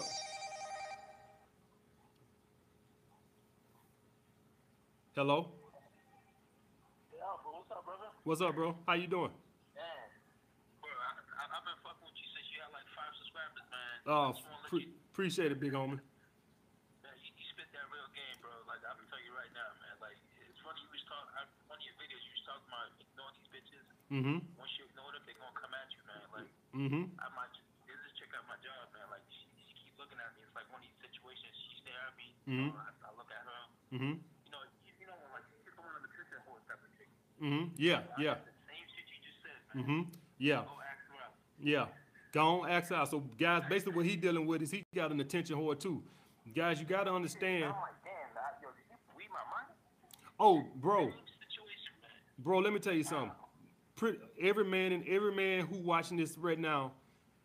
Hello? 5.16 5.48
Yeah, 7.08 7.24
bro, 7.40 7.56
what's 7.56 7.72
up, 7.72 7.84
brother? 7.88 8.08
What's 8.28 8.42
up, 8.44 8.52
bro? 8.52 8.76
How 8.84 9.00
you 9.00 9.08
doing? 9.08 9.32
Man, 9.72 10.08
bro, 10.84 10.92
I, 10.92 11.08
I, 11.40 11.56
I've 11.56 11.64
been 11.64 11.80
fucking 11.80 12.04
with 12.04 12.20
you 12.20 12.28
since 12.36 12.44
you 12.52 12.60
had 12.60 12.68
like 12.76 12.84
five 12.92 13.16
subscribers, 13.16 13.64
man. 13.72 13.96
Oh, 14.04 14.12
I 14.12 14.36
just 14.36 14.44
wanna 14.44 14.60
let 14.60 14.68
pre- 14.68 14.92
appreciate 15.16 15.56
it, 15.56 15.56
big 15.56 15.72
homie. 15.72 15.96
man, 17.00 17.16
you, 17.24 17.32
you 17.32 17.44
spit 17.48 17.64
that 17.72 17.88
real 17.88 18.04
game, 18.12 18.36
bro. 18.44 18.52
Like, 18.68 18.84
I'm 18.84 19.00
gonna 19.00 19.08
tell 19.08 19.24
you 19.24 19.32
right 19.32 19.48
now, 19.56 19.72
man. 19.80 19.96
Like, 20.04 20.20
it's 20.36 20.60
funny 20.60 20.84
you 20.84 20.92
was 20.92 21.00
talking, 21.08 21.32
one 21.64 21.80
of 21.80 21.84
your 21.88 21.96
videos, 21.96 22.20
you 22.20 22.36
was 22.36 22.44
talking 22.44 22.68
about 22.68 22.92
ignoring 23.00 23.40
these 23.40 23.48
bitches. 23.56 23.95
Mm-hmm. 24.12 24.38
Once 24.54 24.72
you 24.78 24.84
ignore 24.86 25.10
them, 25.10 25.22
they 25.26 25.34
gonna 25.34 25.56
come 25.58 25.74
at 25.74 25.88
you, 25.90 26.02
man. 26.06 26.22
Like, 26.30 26.50
Mm-hmm. 26.76 27.08
I 27.18 27.28
might 27.32 27.48
just, 27.56 27.64
this 27.88 28.12
check 28.20 28.28
out 28.36 28.44
my 28.46 28.58
job, 28.60 28.92
man. 28.92 29.08
Like, 29.08 29.24
she, 29.32 29.48
she 29.64 29.72
keep 29.88 29.94
looking 29.96 30.20
at 30.20 30.28
me. 30.36 30.44
It's 30.44 30.52
like 30.52 30.68
one 30.68 30.84
of 30.84 30.86
these 30.86 30.98
situations. 31.00 31.56
She 31.56 31.80
stare 31.80 31.96
at 32.04 32.12
me. 32.20 32.28
Mhm. 32.44 32.68
You 32.68 32.76
know, 32.76 32.84
I, 32.84 32.92
I 33.08 33.10
look 33.16 33.30
at 33.32 33.42
her. 33.48 33.60
Mm-hmm. 33.96 34.14
You 34.20 34.50
know, 34.52 34.62
you, 34.84 34.92
you 35.00 35.06
know, 35.08 35.16
like, 35.32 35.46
she's 35.56 35.64
the 35.72 35.72
one 35.80 35.96
of 35.96 36.04
the 36.04 36.12
picture 36.12 36.36
whore 36.44 36.60
type 36.68 36.78
of 36.84 36.90
chick. 37.00 37.08
Mm-hmm. 37.40 37.72
Yeah, 37.80 38.04
I 38.04 38.20
yeah. 38.20 38.36
The 38.44 38.52
same 38.68 38.86
shit 38.92 39.06
you 39.08 39.18
just 39.24 39.38
said, 39.40 39.56
man. 39.72 39.76
Mm-hmm. 39.80 40.00
Yeah. 40.36 40.62
Go 40.68 40.76
ask 40.84 41.02
her 41.08 41.18
out. 41.24 41.32
Yeah. 41.64 41.86
Go 42.36 42.42
on, 42.60 42.68
ask 42.68 42.92
out. 42.92 43.08
So, 43.08 43.24
guys, 43.40 43.64
basically 43.72 43.96
what 43.96 44.04
he 44.04 44.14
dealing 44.20 44.44
with 44.44 44.60
is 44.60 44.70
he 44.70 44.84
got 44.94 45.10
an 45.10 45.18
attention 45.24 45.56
whore 45.56 45.78
too. 45.80 46.04
Guys, 46.52 46.76
you 46.78 46.84
got 46.84 47.04
to 47.08 47.12
understand. 47.16 47.72
Like, 47.72 47.96
damn, 48.04 48.28
that, 48.36 48.60
yo, 48.60 48.68
did 48.76 48.84
you 48.92 48.96
read 49.16 49.32
my 49.32 49.40
mind? 49.48 49.72
Oh, 50.36 50.60
bro, 50.76 51.08
Same 51.08 51.24
situation, 51.40 51.92
man. 52.04 52.12
bro, 52.44 52.58
let 52.60 52.72
me 52.76 52.78
tell 52.78 52.92
you 52.92 53.02
something. 53.02 53.32
Every 54.40 54.64
man 54.64 54.92
and 54.92 55.08
every 55.08 55.34
man 55.34 55.66
who 55.66 55.76
watching 55.78 56.18
this 56.18 56.36
right 56.36 56.58
now, 56.58 56.92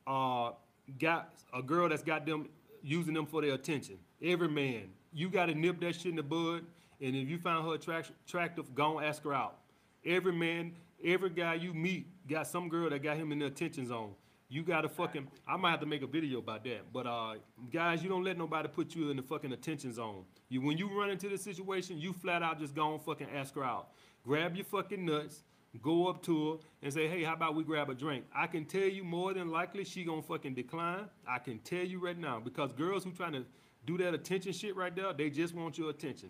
uh, 0.05 0.51
got 0.99 1.33
a 1.53 1.61
girl 1.61 1.87
that's 1.87 2.03
got 2.03 2.25
them 2.25 2.49
using 2.83 3.13
them 3.13 3.25
for 3.25 3.41
their 3.41 3.53
attention. 3.53 3.97
Every 4.21 4.49
man, 4.49 4.89
you 5.13 5.29
got 5.29 5.45
to 5.45 5.55
nip 5.55 5.79
that 5.79 5.95
shit 5.95 6.07
in 6.07 6.15
the 6.15 6.23
bud. 6.23 6.65
And 6.99 7.15
if 7.15 7.29
you 7.29 7.37
find 7.37 7.65
her 7.65 7.75
attract- 7.75 8.11
attractive, 8.27 8.75
go 8.75 8.97
and 8.97 9.07
ask 9.07 9.23
her 9.23 9.33
out. 9.33 9.59
Every 10.05 10.33
man, 10.33 10.73
every 11.03 11.29
guy 11.29 11.53
you 11.55 11.73
meet 11.73 12.07
got 12.27 12.47
some 12.47 12.69
girl 12.69 12.89
that 12.89 13.01
got 13.01 13.17
him 13.17 13.31
in 13.31 13.39
the 13.39 13.45
attention 13.45 13.87
zone. 13.87 14.13
You 14.49 14.63
gotta 14.63 14.89
fucking. 14.89 15.27
I 15.47 15.55
might 15.55 15.71
have 15.71 15.79
to 15.79 15.85
make 15.85 16.01
a 16.01 16.07
video 16.07 16.39
about 16.39 16.65
that. 16.65 16.91
But 16.91 17.07
uh, 17.07 17.35
guys, 17.71 18.03
you 18.03 18.09
don't 18.09 18.25
let 18.25 18.37
nobody 18.37 18.67
put 18.67 18.93
you 18.93 19.09
in 19.09 19.15
the 19.15 19.23
fucking 19.23 19.53
attention 19.53 19.93
zone. 19.93 20.25
You 20.49 20.59
when 20.59 20.77
you 20.77 20.89
run 20.99 21.09
into 21.09 21.29
this 21.29 21.41
situation, 21.41 21.97
you 21.97 22.11
flat 22.11 22.43
out 22.43 22.59
just 22.59 22.75
go 22.75 22.93
and 22.93 23.01
fucking 23.01 23.27
ask 23.33 23.55
her 23.55 23.63
out. 23.63 23.91
Grab 24.25 24.55
your 24.55 24.65
fucking 24.65 25.05
nuts, 25.05 25.43
go 25.81 26.07
up 26.07 26.21
to 26.23 26.51
her 26.53 26.57
and 26.83 26.93
say, 26.93 27.07
hey, 27.07 27.23
how 27.23 27.33
about 27.33 27.55
we 27.55 27.63
grab 27.63 27.89
a 27.89 27.93
drink? 27.93 28.25
I 28.35 28.47
can 28.47 28.65
tell 28.65 28.81
you 28.81 29.03
more 29.03 29.33
than 29.33 29.49
likely 29.49 29.83
she 29.85 30.03
gonna 30.03 30.21
fucking 30.21 30.53
decline. 30.53 31.05
I 31.27 31.39
can 31.39 31.59
tell 31.59 31.83
you 31.85 31.99
right 31.99 32.17
now 32.17 32.39
because 32.39 32.73
girls 32.73 33.03
who 33.03 33.11
trying 33.11 33.33
to 33.33 33.45
do 33.85 33.97
that 33.99 34.13
attention 34.13 34.51
shit 34.53 34.75
right 34.75 34.93
there, 34.95 35.13
they 35.13 35.29
just 35.29 35.55
want 35.55 35.77
your 35.77 35.89
attention. 35.89 36.29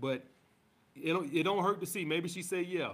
But 0.00 0.24
it 0.96 1.12
don't, 1.12 1.32
it 1.32 1.42
don't 1.44 1.62
hurt 1.62 1.80
to 1.80 1.86
see. 1.86 2.04
Maybe 2.04 2.28
she 2.28 2.42
say 2.42 2.62
yeah, 2.62 2.92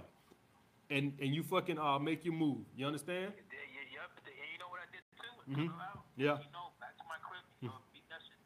and 0.89 1.13
and 1.19 1.33
you 1.33 1.41
fucking 1.43 1.79
uh 1.79 1.97
make 1.99 2.23
your 2.25 2.33
move. 2.35 2.59
You 2.75 2.85
understand? 2.85 3.33
Yeah, 3.35 3.57
yeah, 3.73 3.93
yeah, 3.93 3.99
but 4.13 4.23
the, 4.23 4.31
and 4.31 4.49
you 4.53 4.59
know 4.59 4.69
what 4.69 4.79
I 4.81 4.87
did 4.91 5.01
too? 5.17 5.69
Mhm. 5.69 5.73
Out, 5.81 6.03
Yeah. 6.15 6.37
You 6.37 6.51
know, 6.53 6.69
back 6.79 6.95
to 6.97 7.03
my 7.09 7.17
crib, 7.25 7.41
you 7.61 7.67
know, 7.69 7.75
beat 7.93 8.03
that 8.09 8.21
shit. 8.21 8.37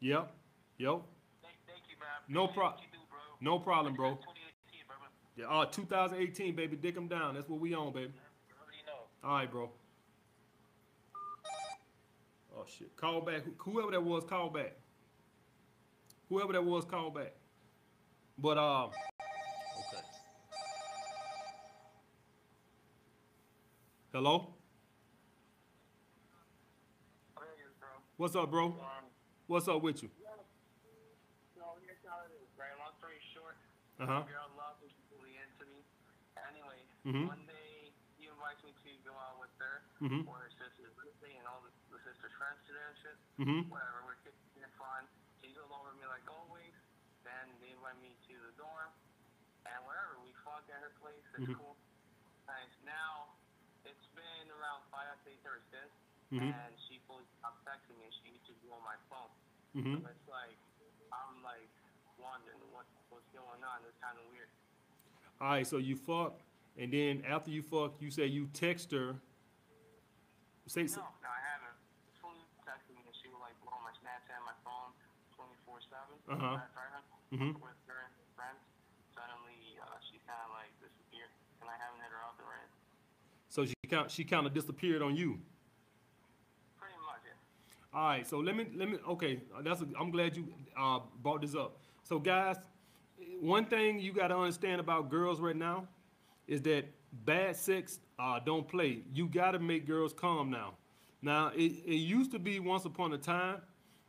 Yep. 0.00 0.32
Yo. 0.78 1.04
Thank, 1.42 1.56
thank 1.66 1.82
you, 1.88 1.96
man. 2.00 2.08
No 2.28 2.44
Appreciate 2.44 2.60
prob- 2.60 2.72
what 2.74 2.82
you 2.82 2.88
do, 2.92 2.98
bro. 3.10 3.18
No 3.40 3.58
problem, 3.58 3.94
bro. 3.94 4.18
2018. 5.40 5.48
Yeah. 5.48 5.48
Uh, 5.48 5.64
2018, 5.66 6.54
baby. 6.56 6.76
Dick 6.76 6.94
them 6.94 7.08
down. 7.08 7.34
That's 7.34 7.48
what 7.48 7.60
we 7.60 7.74
on, 7.74 7.92
baby. 7.92 8.12
You 8.48 8.54
already 8.60 8.82
know. 8.86 9.28
All 9.28 9.34
right, 9.36 9.50
bro. 9.50 9.70
Oh 12.56 12.64
shit. 12.66 12.94
Call 12.96 13.20
back. 13.20 13.42
Whoever 13.58 13.90
that 13.92 14.02
was, 14.02 14.24
call 14.24 14.50
back. 14.50 14.72
Whoever 16.28 16.52
that 16.52 16.64
was, 16.64 16.84
call 16.84 17.10
back. 17.10 17.32
But 18.38 18.58
um. 18.58 18.90
okay. 18.90 20.02
Hello. 24.12 24.48
Oh, 27.36 27.42
yeah, 27.42 27.46
yeah, 27.58 27.64
bro. 27.78 27.88
What's 28.16 28.36
up, 28.36 28.50
bro? 28.50 28.74
What's 29.46 29.68
up 29.68 29.82
with 29.82 30.02
you? 30.02 30.10
so 31.56 31.62
here's 31.82 31.98
how 32.06 32.22
it 32.26 32.32
is. 32.38 32.48
Right, 32.58 32.68
long 32.78 32.92
story 32.98 33.18
short, 33.34 33.56
Uh 33.98 34.06
huh. 34.06 34.22
girl 34.28 34.46
loved 34.58 34.82
me, 34.82 34.88
she's 34.90 35.08
really 35.10 35.34
into 35.38 35.64
me. 35.70 35.80
Mhm. 37.04 37.26
one 37.26 37.44
day 37.48 37.92
he 38.20 38.28
invites 38.28 38.60
me 38.62 38.72
to 38.76 38.90
go 39.08 39.14
out 39.16 39.40
with 39.40 39.52
her 39.58 39.82
Mhm. 40.04 40.24
for 40.24 40.36
her 40.36 40.50
sister's 40.60 40.92
birthday 40.94 41.32
and 41.36 41.46
all 41.48 41.60
the, 41.64 41.72
the 41.96 41.98
sister's 42.04 42.32
friends 42.36 42.60
to 42.66 42.72
there 42.76 42.88
and 42.92 42.98
shit. 43.00 43.16
Mhm. 43.40 43.68
Whatever, 43.72 44.04
we're 44.04 44.20
kicking 44.20 44.62
it 44.62 44.72
fun. 44.76 45.08
She's 45.40 45.56
all 45.56 45.72
over 45.80 45.92
me 45.96 46.04
like 46.06 46.28
always. 46.28 46.74
Then 47.24 47.48
they 47.60 47.72
invite 47.72 47.96
me 48.00 48.16
to 48.28 48.34
the 48.48 48.52
dorm 48.60 48.92
and 49.64 49.80
whatever. 49.86 50.20
We 50.20 50.32
fuck 50.44 50.68
at 50.68 50.80
her 50.80 50.92
place. 51.00 51.24
It's 51.36 51.48
Mhm. 51.48 51.56
cool. 51.56 51.76
Nice. 52.46 52.72
Now, 52.84 53.32
it's 53.84 54.06
been 54.12 54.50
around 54.50 54.82
five 54.90 55.16
days 55.24 55.40
ever 55.44 55.60
since. 55.70 55.92
Mhm. 56.32 56.52
And 56.52 56.78
she 56.88 56.98
fully 57.08 57.24
stopped 57.38 57.64
texting 57.64 57.96
me 57.98 58.04
and 58.04 58.14
she 58.14 58.28
used 58.30 58.46
to 58.46 58.54
go 58.66 58.74
on 58.74 58.82
my 58.84 58.96
phone. 59.08 59.30
Mhm. 59.74 60.02
So 60.02 60.08
it's 60.08 60.28
like, 60.28 60.58
I'm 61.12 61.42
like 61.42 61.68
wondering 62.18 62.60
what, 62.72 62.86
what's 63.08 63.26
going 63.32 63.64
on. 63.64 63.84
It's 63.84 63.98
kind 63.98 64.18
of 64.18 64.24
weird. 64.30 64.48
All 65.40 65.48
right. 65.48 65.66
So 65.66 65.78
you 65.78 65.96
fuck, 65.96 66.38
and 66.80 66.92
then 66.92 67.22
after 67.28 67.50
you 67.50 67.62
fuck, 67.62 68.00
you 68.00 68.10
say 68.10 68.26
you 68.26 68.48
text 68.52 68.90
her, 68.92 69.16
Say, 70.66 70.82
No, 70.86 71.02
no, 71.02 71.26
I 71.26 71.42
haven't. 71.50 71.74
Fully 72.22 72.38
texted 72.62 72.94
me 72.94 73.02
and 73.02 73.10
she 73.18 73.26
would 73.26 73.42
like 73.42 73.58
blow 73.66 73.74
my 73.82 73.90
Snapchat 73.90 74.38
and 74.38 74.46
my 74.46 74.54
phone 74.62 74.94
24 75.34 75.82
7. 75.82 76.14
Uh-huh. 76.30 76.62
Mhm. 77.34 77.58
With 77.58 77.74
her 77.90 77.98
and 78.06 78.14
her 78.14 78.28
friends. 78.38 78.62
Suddenly, 79.10 79.58
uh, 79.82 79.98
she 79.98 80.22
kind 80.22 80.38
of 80.46 80.54
like 80.54 80.70
disappeared 80.78 81.30
and 81.60 81.66
I 81.68 81.74
haven't 81.74 81.98
hit 82.06 82.12
her 82.14 82.22
out 82.22 82.38
the 82.38 82.44
ring. 82.46 82.70
so 83.48 83.66
she 83.66 83.74
kind 83.90 84.06
she 84.10 84.22
kind 84.24 84.46
of 84.46 84.54
disappeared 84.54 85.02
on 85.02 85.16
you. 85.16 85.40
Pretty 86.78 86.94
much, 87.02 87.22
yeah. 87.26 87.98
All 87.98 88.06
right, 88.06 88.26
so 88.26 88.38
let 88.38 88.54
me 88.54 88.66
let 88.76 88.88
me 88.88 88.98
okay. 89.18 89.42
uh, 89.56 89.62
That's 89.62 89.80
a, 89.82 89.86
I'm 89.98 90.10
glad 90.12 90.36
you 90.36 90.46
uh, 90.78 91.00
brought 91.20 91.40
this 91.42 91.56
up. 91.56 91.78
So 92.04 92.20
guys, 92.20 92.56
one 93.40 93.64
thing 93.66 93.98
you 93.98 94.12
got 94.12 94.28
to 94.28 94.38
understand 94.38 94.80
about 94.80 95.10
girls 95.10 95.40
right 95.40 95.56
now 95.56 95.88
is 96.50 96.60
that 96.62 96.84
bad 97.24 97.56
sex 97.56 98.00
uh, 98.18 98.40
don't 98.44 98.68
play. 98.68 99.02
You 99.14 99.26
got 99.28 99.52
to 99.52 99.58
make 99.58 99.86
girls 99.86 100.12
calm 100.12 100.50
now. 100.50 100.74
Now 101.22 101.52
it, 101.54 101.72
it 101.86 101.94
used 101.94 102.32
to 102.32 102.38
be 102.38 102.58
once 102.60 102.84
upon 102.84 103.12
a 103.12 103.18
time 103.18 103.62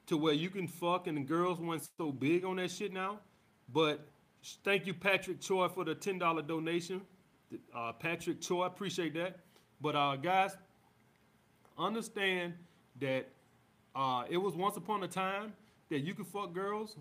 to 0.07 0.17
where 0.17 0.33
you 0.33 0.49
can 0.49 0.67
fuck 0.67 1.07
and 1.07 1.17
the 1.17 1.21
girls 1.21 1.59
weren't 1.59 1.87
so 1.97 2.11
big 2.11 2.43
on 2.43 2.57
that 2.57 2.71
shit 2.71 2.91
now. 2.91 3.19
But 3.71 4.05
thank 4.63 4.87
you 4.87 4.93
Patrick 4.93 5.39
Choi 5.39 5.69
for 5.69 5.85
the 5.85 5.95
ten 5.95 6.17
dollar 6.17 6.41
donation. 6.41 7.01
Uh, 7.75 7.93
Patrick 7.93 8.41
Choi, 8.41 8.63
appreciate 8.63 9.13
that. 9.13 9.39
But 9.79 9.95
uh, 9.95 10.15
guys, 10.15 10.57
understand 11.77 12.53
that 12.99 13.27
uh, 13.95 14.23
it 14.29 14.37
was 14.37 14.55
once 14.55 14.77
upon 14.77 15.03
a 15.03 15.07
time 15.07 15.53
that 15.89 15.99
you 15.99 16.13
could 16.13 16.27
fuck 16.27 16.53
girls 16.53 16.95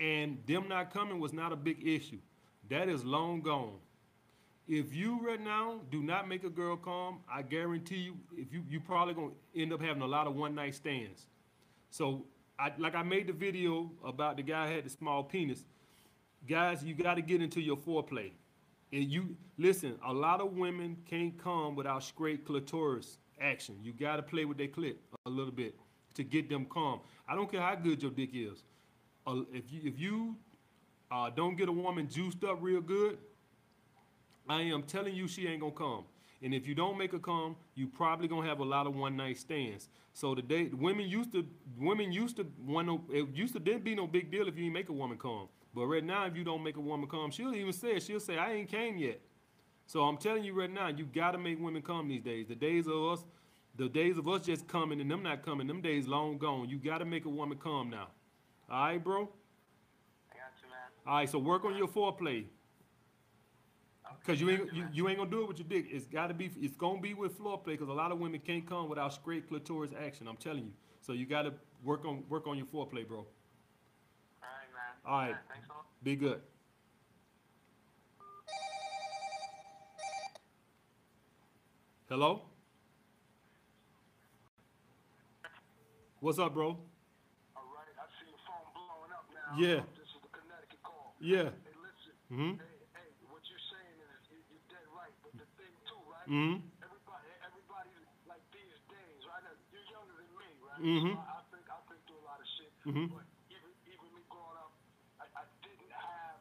and 0.00 0.38
them 0.46 0.68
not 0.68 0.92
coming 0.92 1.18
was 1.18 1.32
not 1.32 1.52
a 1.52 1.56
big 1.56 1.86
issue. 1.86 2.18
That 2.68 2.88
is 2.88 3.04
long 3.04 3.40
gone. 3.40 3.78
If 4.66 4.94
you 4.94 5.20
right 5.26 5.40
now 5.40 5.80
do 5.90 6.02
not 6.02 6.26
make 6.26 6.42
a 6.44 6.48
girl 6.48 6.76
come, 6.76 7.20
I 7.30 7.42
guarantee 7.42 7.96
you, 7.96 8.16
if 8.34 8.52
you 8.52 8.62
you 8.68 8.80
probably 8.80 9.12
gonna 9.12 9.32
end 9.54 9.72
up 9.72 9.82
having 9.82 10.02
a 10.02 10.06
lot 10.06 10.26
of 10.26 10.34
one 10.34 10.54
night 10.54 10.74
stands. 10.74 11.26
So, 11.90 12.24
I, 12.58 12.72
like 12.78 12.94
I 12.94 13.02
made 13.02 13.26
the 13.26 13.32
video 13.32 13.90
about 14.04 14.36
the 14.36 14.42
guy 14.42 14.68
had 14.68 14.84
the 14.84 14.90
small 14.90 15.22
penis. 15.22 15.64
Guys, 16.48 16.82
you 16.82 16.94
got 16.94 17.14
to 17.14 17.22
get 17.22 17.42
into 17.42 17.60
your 17.60 17.76
foreplay. 17.76 18.32
And 18.92 19.04
you 19.04 19.36
listen, 19.58 19.98
a 20.06 20.12
lot 20.12 20.40
of 20.40 20.52
women 20.52 20.96
can't 21.08 21.36
come 21.36 21.74
without 21.74 22.02
straight 22.02 22.46
clitoris 22.46 23.18
action. 23.40 23.76
You 23.82 23.92
got 23.92 24.16
to 24.16 24.22
play 24.22 24.44
with 24.44 24.56
their 24.56 24.68
clit 24.68 24.96
a 25.26 25.30
little 25.30 25.52
bit 25.52 25.74
to 26.14 26.24
get 26.24 26.48
them 26.48 26.64
calm. 26.64 27.00
I 27.28 27.34
don't 27.34 27.50
care 27.50 27.60
how 27.60 27.74
good 27.74 28.02
your 28.02 28.12
dick 28.12 28.30
is. 28.32 28.64
Uh, 29.26 29.42
if 29.52 29.70
you 29.70 29.80
if 29.84 29.98
you 29.98 30.36
uh, 31.10 31.30
don't 31.30 31.56
get 31.56 31.68
a 31.68 31.72
woman 31.72 32.08
juiced 32.08 32.44
up 32.44 32.58
real 32.60 32.80
good, 32.80 33.18
I 34.48 34.62
am 34.62 34.82
telling 34.82 35.14
you 35.14 35.26
she 35.28 35.46
ain't 35.46 35.60
gonna 35.60 35.72
come. 35.72 36.04
And 36.42 36.54
if 36.54 36.66
you 36.66 36.74
don't 36.74 36.98
make 36.98 37.12
her 37.12 37.18
come, 37.18 37.56
you 37.74 37.86
probably 37.86 38.28
gonna 38.28 38.46
have 38.46 38.60
a 38.60 38.64
lot 38.64 38.86
of 38.86 38.94
one 38.94 39.16
night 39.16 39.38
stands. 39.38 39.88
So 40.12 40.34
today, 40.34 40.70
women 40.72 41.08
used 41.08 41.32
to 41.32 41.46
women 41.78 42.12
used 42.12 42.36
to 42.36 42.46
want 42.64 42.86
no, 42.86 43.02
it 43.10 43.28
used 43.34 43.54
to 43.54 43.60
didn't 43.60 43.84
be 43.84 43.94
no 43.94 44.06
big 44.06 44.30
deal 44.30 44.46
if 44.46 44.56
you 44.56 44.64
didn't 44.64 44.74
make 44.74 44.88
a 44.90 44.92
woman 44.92 45.18
come. 45.18 45.48
But 45.74 45.86
right 45.86 46.04
now, 46.04 46.26
if 46.26 46.36
you 46.36 46.44
don't 46.44 46.62
make 46.62 46.76
a 46.76 46.80
woman 46.80 47.08
come, 47.08 47.30
she'll 47.30 47.54
even 47.54 47.72
say. 47.72 47.98
She'll 47.98 48.20
say, 48.20 48.36
"I 48.36 48.52
ain't 48.52 48.68
came 48.68 48.96
yet." 48.98 49.20
So 49.86 50.02
I'm 50.02 50.16
telling 50.18 50.44
you 50.44 50.54
right 50.54 50.70
now, 50.70 50.88
you 50.88 51.04
gotta 51.04 51.38
make 51.38 51.60
women 51.60 51.82
come 51.82 52.08
these 52.08 52.22
days. 52.22 52.46
The 52.48 52.54
days 52.54 52.86
of 52.86 53.02
us, 53.04 53.24
the 53.76 53.88
days 53.88 54.18
of 54.18 54.28
us 54.28 54.44
just 54.44 54.68
coming 54.68 55.00
and 55.00 55.10
them 55.10 55.22
not 55.22 55.44
coming, 55.44 55.66
them 55.66 55.80
days 55.80 56.06
long 56.06 56.38
gone. 56.38 56.68
You 56.68 56.78
gotta 56.78 57.04
make 57.04 57.24
a 57.24 57.30
woman 57.30 57.58
come 57.58 57.90
now. 57.90 58.08
All 58.70 58.84
right, 58.84 59.02
bro. 59.02 59.22
I 60.30 60.34
got 60.34 60.52
you, 60.62 60.68
man. 60.68 60.78
All 61.06 61.16
right, 61.16 61.28
so 61.28 61.38
work 61.38 61.64
on 61.64 61.76
your 61.76 61.88
foreplay. 61.88 62.44
Cause 64.26 64.40
you 64.40 64.48
ain't 64.48 64.72
you, 64.72 64.86
you 64.92 65.08
ain't 65.08 65.18
gonna 65.18 65.30
do 65.30 65.42
it 65.42 65.48
with 65.48 65.58
your 65.58 65.68
dick. 65.68 65.86
It's 65.90 66.06
gotta 66.06 66.32
be 66.32 66.50
it's 66.58 66.76
gonna 66.76 67.00
be 67.00 67.12
with 67.12 67.38
foreplay 67.38 67.72
because 67.72 67.88
a 67.88 67.92
lot 67.92 68.10
of 68.10 68.18
women 68.18 68.40
can't 68.40 68.66
come 68.66 68.88
without 68.88 69.12
straight 69.12 69.48
clitoris 69.48 69.90
action. 70.02 70.26
I'm 70.26 70.36
telling 70.38 70.64
you. 70.64 70.72
So 71.02 71.12
you 71.12 71.26
gotta 71.26 71.52
work 71.82 72.06
on 72.06 72.24
work 72.30 72.46
on 72.46 72.56
your 72.56 72.66
foreplay, 72.66 73.06
bro. 73.06 73.18
All 73.18 73.26
right, 74.42 74.70
man. 74.72 75.12
All 75.12 75.18
right. 75.18 75.36
Thanks 75.52 75.68
a 75.68 75.72
lot. 75.72 75.84
Be 76.02 76.16
good. 76.16 76.40
Hello? 82.08 82.42
What's 86.20 86.38
up, 86.38 86.54
bro? 86.54 86.68
All 86.68 87.68
right, 87.74 87.84
I 88.00 88.04
see 88.16 88.28
your 88.28 88.40
phone 88.48 88.64
blowing 88.72 89.12
up 89.12 89.28
now. 89.32 89.60
Yeah. 89.60 89.84
This 89.96 90.08
is 90.08 90.20
the 90.24 90.32
Connecticut 90.32 90.80
call. 90.80 91.12
Yeah. 91.20 91.52
Hey, 91.52 91.76
listen. 91.80 92.14
Mhm. 92.32 92.56
Hey, 92.60 92.80
hey, 92.96 93.08
what 93.28 93.44
you're 93.48 93.60
saying 93.72 93.96
is 93.98 94.20
you, 94.32 94.40
you're 94.52 94.64
dead 94.72 94.84
right. 94.96 95.12
But 95.24 95.36
the 95.36 95.48
thing 95.60 95.72
too, 95.88 96.00
right? 96.24 96.32
Mhm. 96.32 96.54
Everybody, 96.80 97.28
everybody 97.44 97.90
like 98.26 98.44
these 98.52 98.78
days, 98.88 99.20
right? 99.28 99.44
You're 99.72 99.88
younger 99.92 100.14
than 100.16 100.30
me, 100.40 100.50
right? 100.64 100.80
Mhm. 100.80 101.12
So 101.14 101.20
I, 101.20 101.38
I 101.38 101.42
think 101.52 101.64
I've 101.68 101.86
been 101.88 102.00
through 102.08 102.20
a 102.20 102.26
lot 102.26 102.40
of 102.40 102.48
shit. 102.56 102.72
Mhm. 102.88 103.06
But 103.12 103.26
even 103.52 103.70
even 103.84 104.08
me 104.16 104.22
growing 104.32 104.58
up, 104.58 104.72
I, 105.20 105.26
I 105.36 105.44
didn't 105.62 105.92
have 105.92 106.38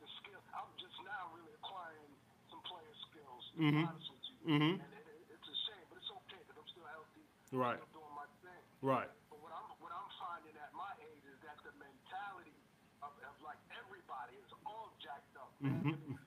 the 0.00 0.08
skill. 0.22 0.40
I'm 0.54 0.70
just 0.78 0.96
now 1.02 1.34
really 1.34 1.54
acquiring 1.58 2.12
some 2.50 2.62
player 2.62 2.94
skills. 3.10 3.42
Mhm. 3.58 3.84
honest 3.90 4.10
with 4.10 4.24
you. 4.30 4.36
Mhm. 4.54 4.72
And 4.78 4.92
it, 4.94 5.06
it, 5.06 5.34
it's 5.34 5.48
a 5.50 5.56
shame, 5.66 5.84
but 5.90 5.98
it's 5.98 6.10
okay 6.22 6.40
because 6.46 6.58
I'm 6.62 6.68
still 6.70 6.86
healthy. 6.94 7.24
Right. 7.54 7.78
Still 7.82 8.02
doing 8.02 8.14
my 8.14 8.26
thing. 8.42 8.62
Right. 8.82 9.10
But 9.30 9.38
what 9.42 9.52
I'm 9.54 9.66
what 9.82 9.92
I'm 9.94 10.10
finding 10.18 10.54
at 10.58 10.70
my 10.74 10.92
age 11.10 11.24
is 11.26 11.38
that 11.42 11.58
the 11.66 11.74
mentality 11.78 12.54
of, 13.02 13.10
of 13.18 13.34
like 13.42 13.58
everybody 13.78 14.34
is 14.38 14.50
all 14.66 14.90
jacked 15.02 15.34
up. 15.38 15.50
man. 15.60 15.74
Mhm. 15.82 15.94
I 15.94 15.98
mean, 15.98 16.18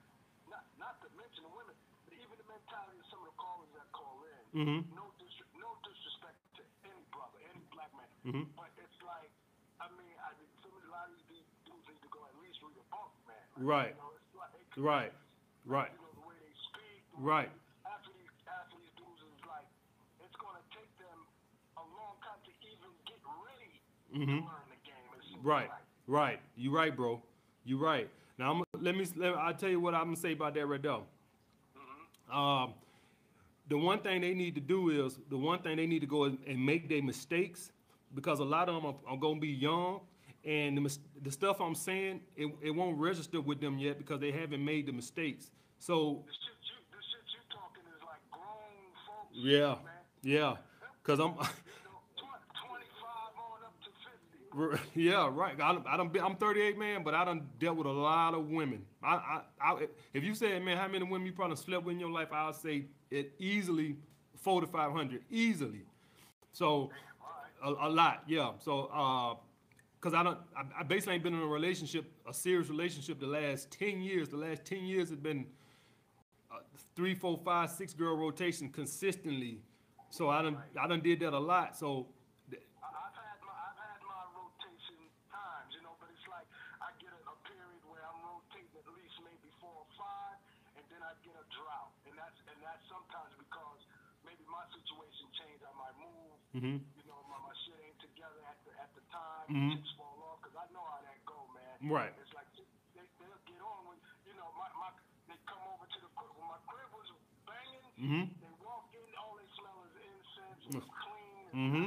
Not 0.48 0.64
not 0.80 0.94
to 1.04 1.08
mention 1.16 1.44
the 1.44 1.52
women, 1.52 1.76
but 2.06 2.12
even 2.86 2.94
the 2.94 3.02
mentality 3.02 3.02
of 3.02 3.06
some 3.10 3.20
of 3.22 3.28
the 3.30 3.38
callers 3.38 3.70
that 3.74 3.88
call 3.92 4.16
in. 4.22 4.42
Mhm. 4.54 4.78
No 4.94 5.04
dis- 5.18 5.42
no 5.58 5.70
disrespect 5.82 6.38
to 6.56 6.62
any 6.86 7.02
brother, 7.10 7.38
any 7.50 7.62
black 7.74 7.90
man. 7.94 8.08
Mhm. 8.26 8.46
But 8.56 8.70
it's 8.78 9.00
like 9.02 9.30
I 9.80 9.86
mean, 9.94 10.10
I 10.18 10.34
mean, 10.38 10.50
some 10.62 10.74
of 10.74 10.82
the- 10.82 10.88
a 10.88 10.90
lot 10.90 11.06
of 11.08 11.16
these 11.30 11.46
dudes 11.64 11.86
need 11.88 12.02
to 12.02 12.08
go 12.08 12.24
at 12.26 12.34
least 12.42 12.60
read 12.62 12.76
a 12.76 12.82
book, 12.90 13.12
man. 13.28 13.46
Right. 13.56 13.94
You 13.94 14.02
know, 14.02 14.10
it's 14.18 14.34
like, 14.34 14.50
Right. 14.76 15.12
Right. 15.64 15.92
You 15.92 15.98
know, 16.02 16.12
the 16.20 16.26
way 16.26 16.34
they 16.42 16.52
speak. 16.54 17.02
the 17.12 17.16
Right. 17.22 17.48
way- 17.48 17.54
After 17.86 18.10
these, 18.12 18.30
after 18.46 18.76
these 18.76 18.90
dudes 18.98 19.22
is 19.22 19.44
like, 19.46 19.66
it's 20.20 20.34
gonna 20.36 20.62
take 20.70 20.90
them 20.98 21.26
a 21.76 21.82
long 21.84 22.18
time 22.20 22.40
to 22.42 22.50
even 22.68 22.90
get 23.06 23.20
ready 23.24 23.80
Mhm. 24.12 24.42
to 24.42 24.46
learn 24.50 24.68
the 24.68 24.76
game. 24.82 25.42
Right, 25.42 25.68
like. 25.70 25.82
right. 26.08 26.40
You 26.56 26.70
right, 26.74 26.94
bro. 26.94 27.22
You 27.64 27.78
right. 27.78 28.10
Now 28.36 28.50
I'm, 28.52 28.64
let 28.82 28.96
me. 28.96 29.04
Let, 29.16 29.34
I'll 29.36 29.54
tell 29.54 29.70
you 29.70 29.78
what 29.80 29.94
I'm 29.94 30.04
gonna 30.06 30.16
say 30.16 30.32
about 30.32 30.54
that 30.54 30.66
right 30.66 30.82
there. 30.82 31.00
Um, 32.32 32.74
the 33.68 33.76
one 33.78 34.00
thing 34.00 34.20
they 34.22 34.34
need 34.34 34.54
to 34.54 34.60
do 34.60 34.90
is 35.06 35.18
the 35.28 35.36
one 35.36 35.60
thing 35.60 35.76
they 35.76 35.86
need 35.86 36.00
to 36.00 36.06
go 36.06 36.24
and 36.24 36.64
make 36.64 36.88
their 36.88 37.02
mistakes 37.02 37.70
because 38.14 38.40
a 38.40 38.44
lot 38.44 38.68
of 38.68 38.74
them 38.76 38.86
are, 38.86 39.12
are 39.12 39.16
gonna 39.18 39.40
be 39.40 39.48
young, 39.48 40.00
and 40.44 40.78
the, 40.78 40.98
the 41.22 41.30
stuff 41.30 41.60
I'm 41.60 41.74
saying 41.74 42.20
it, 42.36 42.48
it 42.62 42.70
won't 42.70 42.96
register 42.98 43.40
with 43.40 43.60
them 43.60 43.78
yet 43.78 43.98
because 43.98 44.20
they 44.20 44.30
haven't 44.32 44.64
made 44.64 44.86
the 44.86 44.92
mistakes. 44.92 45.50
So 45.78 46.24
The 46.26 46.32
shit 46.32 46.40
you, 46.64 46.76
the 46.90 47.02
shit 47.02 47.24
you 47.34 47.40
talking 47.50 47.82
is 47.94 48.02
like 48.02 48.22
grown 48.30 48.92
folks. 49.06 49.34
yeah, 49.34 49.66
Man. 49.84 50.02
yeah. 50.22 50.56
Cause 51.02 51.18
I'm. 51.20 51.34
Yeah, 54.94 55.28
right. 55.32 55.58
I 55.60 55.76
I 55.86 56.04
been, 56.04 56.22
I'm 56.22 56.36
38, 56.36 56.78
man, 56.78 57.02
but 57.04 57.14
I 57.14 57.24
done 57.24 57.46
dealt 57.58 57.76
with 57.76 57.86
a 57.86 57.90
lot 57.92 58.34
of 58.34 58.48
women. 58.48 58.82
I, 59.02 59.14
I, 59.14 59.40
I, 59.72 59.86
if 60.12 60.24
you 60.24 60.34
said, 60.34 60.62
man, 60.64 60.76
how 60.76 60.88
many 60.88 61.04
women 61.04 61.26
you 61.26 61.32
probably 61.32 61.56
slept 61.56 61.84
with 61.84 61.94
in 61.94 62.00
your 62.00 62.10
life, 62.10 62.28
I'll 62.32 62.52
say 62.52 62.86
it 63.10 63.32
easily 63.38 63.96
four 64.36 64.60
to 64.60 64.66
500, 64.66 65.22
easily. 65.30 65.82
So, 66.52 66.90
a, 67.62 67.68
a 67.70 67.88
lot, 67.88 68.24
yeah. 68.26 68.52
So, 68.58 68.90
uh, 68.92 69.34
cause 70.00 70.14
I 70.14 70.22
don't, 70.22 70.38
I, 70.56 70.80
I 70.80 70.82
basically 70.82 71.14
ain't 71.14 71.22
been 71.22 71.34
in 71.34 71.42
a 71.42 71.46
relationship, 71.46 72.06
a 72.28 72.34
serious 72.34 72.68
relationship, 72.68 73.20
the 73.20 73.26
last 73.26 73.70
10 73.70 74.00
years. 74.00 74.28
The 74.28 74.36
last 74.36 74.64
10 74.64 74.84
years 74.84 75.10
has 75.10 75.18
been 75.18 75.46
uh, 76.50 76.60
three, 76.96 77.14
four, 77.14 77.38
five, 77.44 77.70
six 77.70 77.92
girl 77.92 78.16
rotation 78.16 78.68
consistently. 78.70 79.60
So 80.10 80.28
I 80.30 80.42
done, 80.42 80.56
I 80.80 80.86
done 80.88 81.00
did 81.00 81.20
that 81.20 81.32
a 81.32 81.38
lot. 81.38 81.76
So, 81.76 82.08
th- 82.50 82.62
I- 82.80 82.88
I've 82.88 83.12
had 83.16 83.38
my 83.44 83.52
I've 83.52 83.76
had 83.76 84.00
my 84.08 84.22
rotation 84.32 84.96
times, 85.28 85.70
you 85.76 85.82
know, 85.84 85.92
but 86.00 86.08
it's 86.08 86.24
like 86.32 86.48
I 86.80 86.88
get 86.96 87.12
a, 87.12 87.20
a 87.28 87.36
period 87.44 87.82
where 87.92 88.00
I'm 88.08 88.20
rotating 88.24 88.72
at 88.72 88.88
least 88.96 89.20
maybe 89.20 89.52
four 89.60 89.84
or 89.84 89.90
five, 90.00 90.40
and 90.80 90.84
then 90.88 91.04
I 91.04 91.12
get 91.20 91.36
a 91.36 91.44
drought, 91.52 91.92
and 92.08 92.16
that's 92.16 92.38
and 92.48 92.56
that's 92.64 92.80
sometimes 92.88 93.36
because 93.36 93.80
maybe 94.24 94.40
my 94.48 94.64
situation 94.72 95.28
changed. 95.36 95.60
I 95.68 95.92
Mhm. 96.56 96.80
you 96.80 97.04
know, 97.04 97.20
my, 97.28 97.36
my 97.44 97.52
shit 97.60 97.76
ain't 97.76 98.00
together 98.00 98.40
at 98.48 98.56
the 98.64 98.72
at 98.80 98.88
the 98.96 99.04
time. 99.12 99.44
Mhm. 99.52 99.76
Chicks 99.76 99.92
fall 100.00 100.16
off 100.32 100.40
because 100.40 100.56
I 100.56 100.64
know 100.72 100.80
how 100.80 101.00
that 101.04 101.20
go, 101.28 101.36
man. 101.52 101.76
Right. 101.92 102.12
It's 102.16 102.32
like 102.32 102.48
they 102.56 103.04
they'll 103.20 103.42
get 103.44 103.60
on 103.60 103.84
when 103.84 103.98
you 104.24 104.32
know 104.32 104.48
my 104.56 104.68
my 104.80 104.88
they 105.28 105.36
come 105.44 105.60
over 105.68 105.84
to 105.84 105.98
the 106.00 106.08
crib 106.16 106.32
when 106.40 106.48
my 106.48 106.60
crib 106.64 106.88
was 106.96 107.08
banging. 107.44 107.84
Mhm. 108.00 108.24
They 108.40 108.54
walk 108.64 108.88
in, 108.96 109.04
all 109.20 109.36
they 109.36 109.48
smell 109.60 109.78
is 109.92 109.94
incense. 110.00 110.60
It's 110.72 110.88
clean. 111.04 111.44
It's 111.44 111.52
Mhm. 111.52 111.86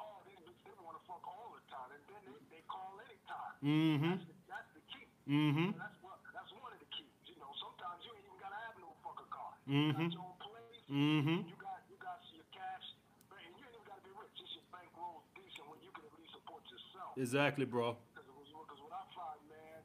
Oh, 0.00 0.16
these 0.24 0.40
bitches, 0.48 0.64
they 0.64 0.80
want 0.80 0.96
to 0.96 1.04
fuck 1.04 1.24
all 1.28 1.52
the 1.52 1.64
time, 1.68 1.92
and 1.92 2.02
then 2.08 2.20
they, 2.24 2.40
they 2.56 2.62
call 2.72 2.96
anytime. 3.04 3.52
Mhm. 3.60 4.16
That's, 4.16 4.24
the, 4.24 4.36
that's 4.48 4.70
the 4.72 4.82
key. 4.88 5.06
Mhm. 5.28 5.76
That's 5.76 6.00
what. 6.00 6.16
That's 6.32 6.52
one 6.56 6.72
of 6.72 6.80
the 6.80 6.88
keys. 6.88 7.12
You 7.28 7.36
know, 7.36 7.52
sometimes 7.60 8.00
you 8.08 8.16
ain't 8.16 8.24
even 8.24 8.40
gotta 8.40 8.56
have 8.64 8.76
no 8.80 8.96
fucking 9.04 9.28
car. 9.28 9.52
Mhm. 9.68 9.76
You 9.76 9.92
got 9.92 10.12
your 10.16 10.24
own 10.24 10.38
place. 10.40 10.80
Mhm. 10.88 11.36
You 11.52 11.56
got 11.60 11.84
you 11.92 11.96
got 12.00 12.20
your 12.32 12.48
cash 12.48 12.96
yourself. 16.70 16.99
Exactly, 17.16 17.64
bro. 17.66 17.96
Because 18.14 18.80
what 18.80 18.94
I 18.94 19.02
find, 19.12 19.40
man, 19.50 19.80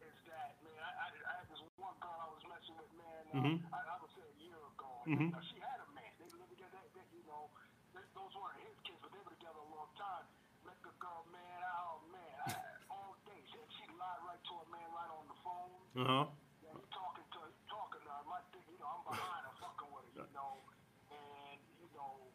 is 0.00 0.16
that, 0.30 0.54
man, 0.62 0.78
I, 0.80 0.90
I, 1.02 1.06
I 1.10 1.32
had 1.42 1.46
this 1.50 1.60
one 1.76 1.96
girl 1.98 2.14
I 2.20 2.28
was 2.30 2.42
messing 2.46 2.76
with, 2.78 2.92
man, 2.94 3.22
uh, 3.34 3.38
Mhm. 3.42 3.56
I, 3.74 3.78
I 3.80 3.96
would 4.00 4.12
say 4.14 4.22
a 4.24 4.36
year 4.38 4.56
ago. 4.56 4.90
Mhm. 5.06 5.28
Now, 5.34 5.42
she 5.42 5.58
had 5.58 5.78
a 5.82 5.88
man. 5.92 6.10
They 6.20 6.30
lived 6.34 6.50
together, 6.54 6.78
they, 6.94 7.02
they, 7.02 7.06
you 7.20 7.24
know, 7.26 7.50
they, 7.94 8.02
those 8.14 8.32
weren't 8.38 8.60
his 8.64 8.78
kids, 8.86 8.98
but 9.02 9.10
they 9.12 9.20
were 9.22 9.34
together 9.34 9.60
a 9.60 9.70
long 9.74 9.90
time. 9.98 10.24
Met 10.64 10.78
the 10.84 10.92
girl, 11.00 11.24
man, 11.32 11.60
oh, 11.74 12.00
man, 12.12 12.34
I, 12.46 12.54
all 12.94 13.16
day. 13.26 13.40
She, 13.50 13.58
she 13.76 13.84
lied 13.98 14.20
right 14.24 14.40
to 14.40 14.54
a 14.62 14.66
man 14.70 14.88
right 14.94 15.10
on 15.10 15.24
the 15.26 15.38
phone. 15.42 15.80
Uh 15.96 16.04
huh. 16.06 16.24
Yeah, 16.62 16.74
he 16.76 16.84
talking 16.94 17.26
to 17.34 17.38
he 17.50 17.54
talking 17.66 18.02
to 18.04 18.10
her. 18.14 18.22
My 18.30 18.40
thing, 18.54 18.62
you 18.70 18.78
know, 18.78 18.88
I'm 18.88 19.02
behind 19.10 19.42
her 19.48 19.54
fucking 19.58 19.90
with 19.90 20.06
her, 20.16 20.22
you 20.22 20.34
know. 20.36 20.62
And, 21.10 21.58
you 21.82 21.88
know, 21.96 22.30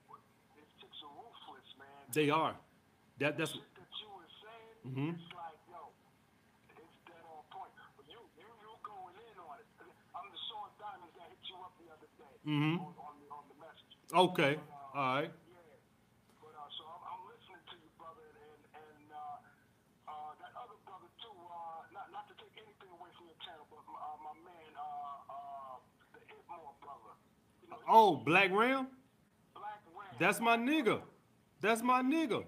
these 0.60 0.72
chicks 0.82 1.00
are 1.06 1.14
ruthless, 1.16 1.70
man. 1.80 2.04
They 2.12 2.30
are. 2.30 2.56
That 3.20 3.38
that's. 3.40 3.52
shit 3.56 3.64
that 3.64 3.64
you 3.64 3.72
were 3.72 3.75
Mhm. 4.86 5.18
it's 5.18 5.30
like, 5.34 5.60
yo, 5.68 5.90
it's 6.78 6.98
dead 7.10 7.24
on 7.26 7.42
point. 7.50 7.74
But 7.98 8.06
you, 8.06 8.22
you, 8.38 8.46
you 8.46 8.72
going 8.86 9.16
in 9.18 9.36
on 9.42 9.58
it. 9.60 9.68
I'm 10.14 10.28
the 10.30 10.40
Sean 10.48 10.70
Diamonds 10.78 11.14
that 11.18 11.28
hit 11.34 11.42
you 11.50 11.58
up 11.66 11.74
the 11.82 11.88
other 11.92 12.10
day 12.22 12.36
Mhm. 12.46 12.78
on, 12.80 12.94
on, 13.02 13.14
the, 13.20 13.28
on 13.34 13.44
the 13.50 13.58
message. 13.58 13.94
Okay. 14.14 14.54
But, 14.62 14.70
uh, 14.70 14.98
All 15.02 15.16
right. 15.20 15.32
Yeah. 15.50 15.58
But, 16.40 16.54
uh, 16.54 16.70
so 16.78 16.84
I'm, 16.86 17.02
I'm 17.10 17.22
listening 17.34 17.64
to 17.66 17.76
you, 17.82 17.90
brother, 17.98 18.24
and, 18.30 18.62
and 18.78 19.06
uh, 19.10 20.12
uh, 20.14 20.32
that 20.40 20.54
other 20.54 20.78
brother, 20.86 21.10
too, 21.18 21.34
uh, 21.34 21.82
not, 21.92 22.06
not 22.14 22.26
to 22.30 22.36
take 22.38 22.54
anything 22.62 22.92
away 22.94 23.10
from 23.18 23.26
your 23.26 23.40
channel, 23.42 23.66
but 23.74 23.82
uh, 23.90 24.18
my 24.22 24.34
man, 24.46 24.72
uh, 24.78 25.34
uh, 25.34 25.76
the 26.14 26.22
Itmore 26.30 26.78
brother. 26.86 27.14
You 27.66 27.74
know, 27.74 27.82
Oh, 27.90 28.22
Black 28.22 28.54
Ram. 28.54 28.88
Black 29.58 29.82
Ram. 29.98 30.14
That's 30.22 30.40
my 30.40 30.56
nigga. 30.56 31.02
That's 31.60 31.82
my 31.82 32.02
nigga. 32.06 32.46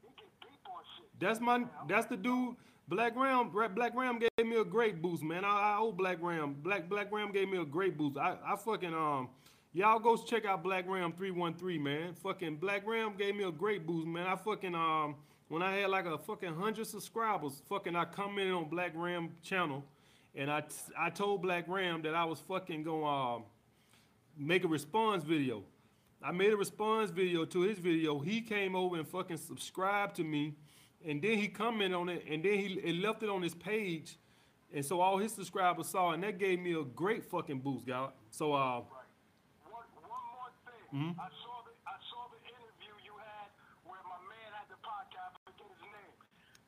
He 0.00 0.08
get 0.14 0.30
deep 0.40 0.62
on 0.70 0.82
shit. 0.96 1.09
That's 1.20 1.40
my. 1.40 1.64
That's 1.88 2.06
the 2.06 2.16
dude. 2.16 2.56
Black 2.88 3.14
Ram. 3.16 3.50
Black 3.50 3.94
Ram 3.94 4.18
gave 4.18 4.46
me 4.46 4.56
a 4.56 4.64
great 4.64 5.00
boost, 5.00 5.22
man. 5.22 5.44
I, 5.44 5.74
I 5.74 5.76
owe 5.78 5.92
Black 5.92 6.18
Ram. 6.20 6.56
Black 6.62 6.88
Black 6.88 7.12
Ram 7.12 7.30
gave 7.30 7.48
me 7.48 7.58
a 7.58 7.64
great 7.64 7.96
boost. 7.96 8.16
I, 8.18 8.36
I 8.44 8.56
fucking 8.56 8.94
um. 8.94 9.28
Y'all 9.72 10.00
go 10.00 10.16
check 10.16 10.44
out 10.44 10.64
Black 10.64 10.88
Ram 10.88 11.12
313, 11.12 11.80
man. 11.80 12.14
Fucking 12.14 12.56
Black 12.56 12.84
Ram 12.84 13.14
gave 13.16 13.36
me 13.36 13.44
a 13.44 13.52
great 13.52 13.86
boost, 13.86 14.08
man. 14.08 14.26
I 14.26 14.34
fucking 14.34 14.74
um 14.74 15.14
when 15.50 15.62
I 15.62 15.72
had 15.72 15.90
like 15.90 16.06
a 16.06 16.16
fucking 16.16 16.54
hundred 16.54 16.86
subscribers, 16.86 17.60
fucking 17.68 17.94
I 17.94 18.04
commented 18.04 18.54
on 18.54 18.68
Black 18.68 18.92
Ram 18.94 19.30
channel, 19.42 19.84
and 20.34 20.50
I 20.50 20.62
I 20.98 21.10
told 21.10 21.42
Black 21.42 21.68
Ram 21.68 22.02
that 22.02 22.14
I 22.14 22.24
was 22.24 22.40
fucking 22.40 22.82
gonna 22.84 23.04
um 23.04 23.44
make 24.36 24.64
a 24.64 24.68
response 24.68 25.22
video. 25.22 25.64
I 26.22 26.32
made 26.32 26.52
a 26.52 26.56
response 26.56 27.10
video 27.10 27.44
to 27.46 27.62
his 27.62 27.78
video. 27.78 28.18
He 28.20 28.40
came 28.40 28.76
over 28.76 28.96
and 28.96 29.08
fucking 29.08 29.38
subscribed 29.38 30.16
to 30.16 30.24
me, 30.24 30.54
and 31.06 31.22
then 31.22 31.38
he 31.38 31.48
commented 31.48 31.94
on 31.96 32.08
it, 32.08 32.24
and 32.28 32.42
then 32.44 32.54
he, 32.58 32.80
he 32.82 32.92
left 33.00 33.22
it 33.22 33.28
on 33.28 33.42
his 33.42 33.54
page, 33.54 34.16
and 34.72 34.84
so 34.84 35.00
all 35.00 35.18
his 35.18 35.32
subscribers 35.32 35.88
saw, 35.88 36.10
it, 36.10 36.14
and 36.14 36.22
that 36.24 36.38
gave 36.38 36.58
me 36.60 36.72
a 36.74 36.82
great 36.84 37.24
fucking 37.24 37.60
boost, 37.60 37.86
God. 37.86 38.12
So 38.30 38.52
uh, 38.52 38.80
Right. 38.80 38.84
One, 39.70 39.86
one 40.06 40.26
more 40.36 40.52
thing. 40.66 41.14
Mhm. 41.14 41.14
I 41.18 41.28
saw 41.42 41.62
the 41.64 41.72
I 41.86 41.96
saw 42.10 42.22
the 42.30 42.40
interview 42.46 42.92
you 43.04 43.14
had 43.18 43.48
where 43.84 44.02
my 44.04 44.20
man 44.28 44.50
had 44.58 44.68
the 44.68 44.78
podcast. 44.84 45.34
I 45.36 45.40
forget 45.46 45.66
his 45.72 45.82
name. 45.82 46.14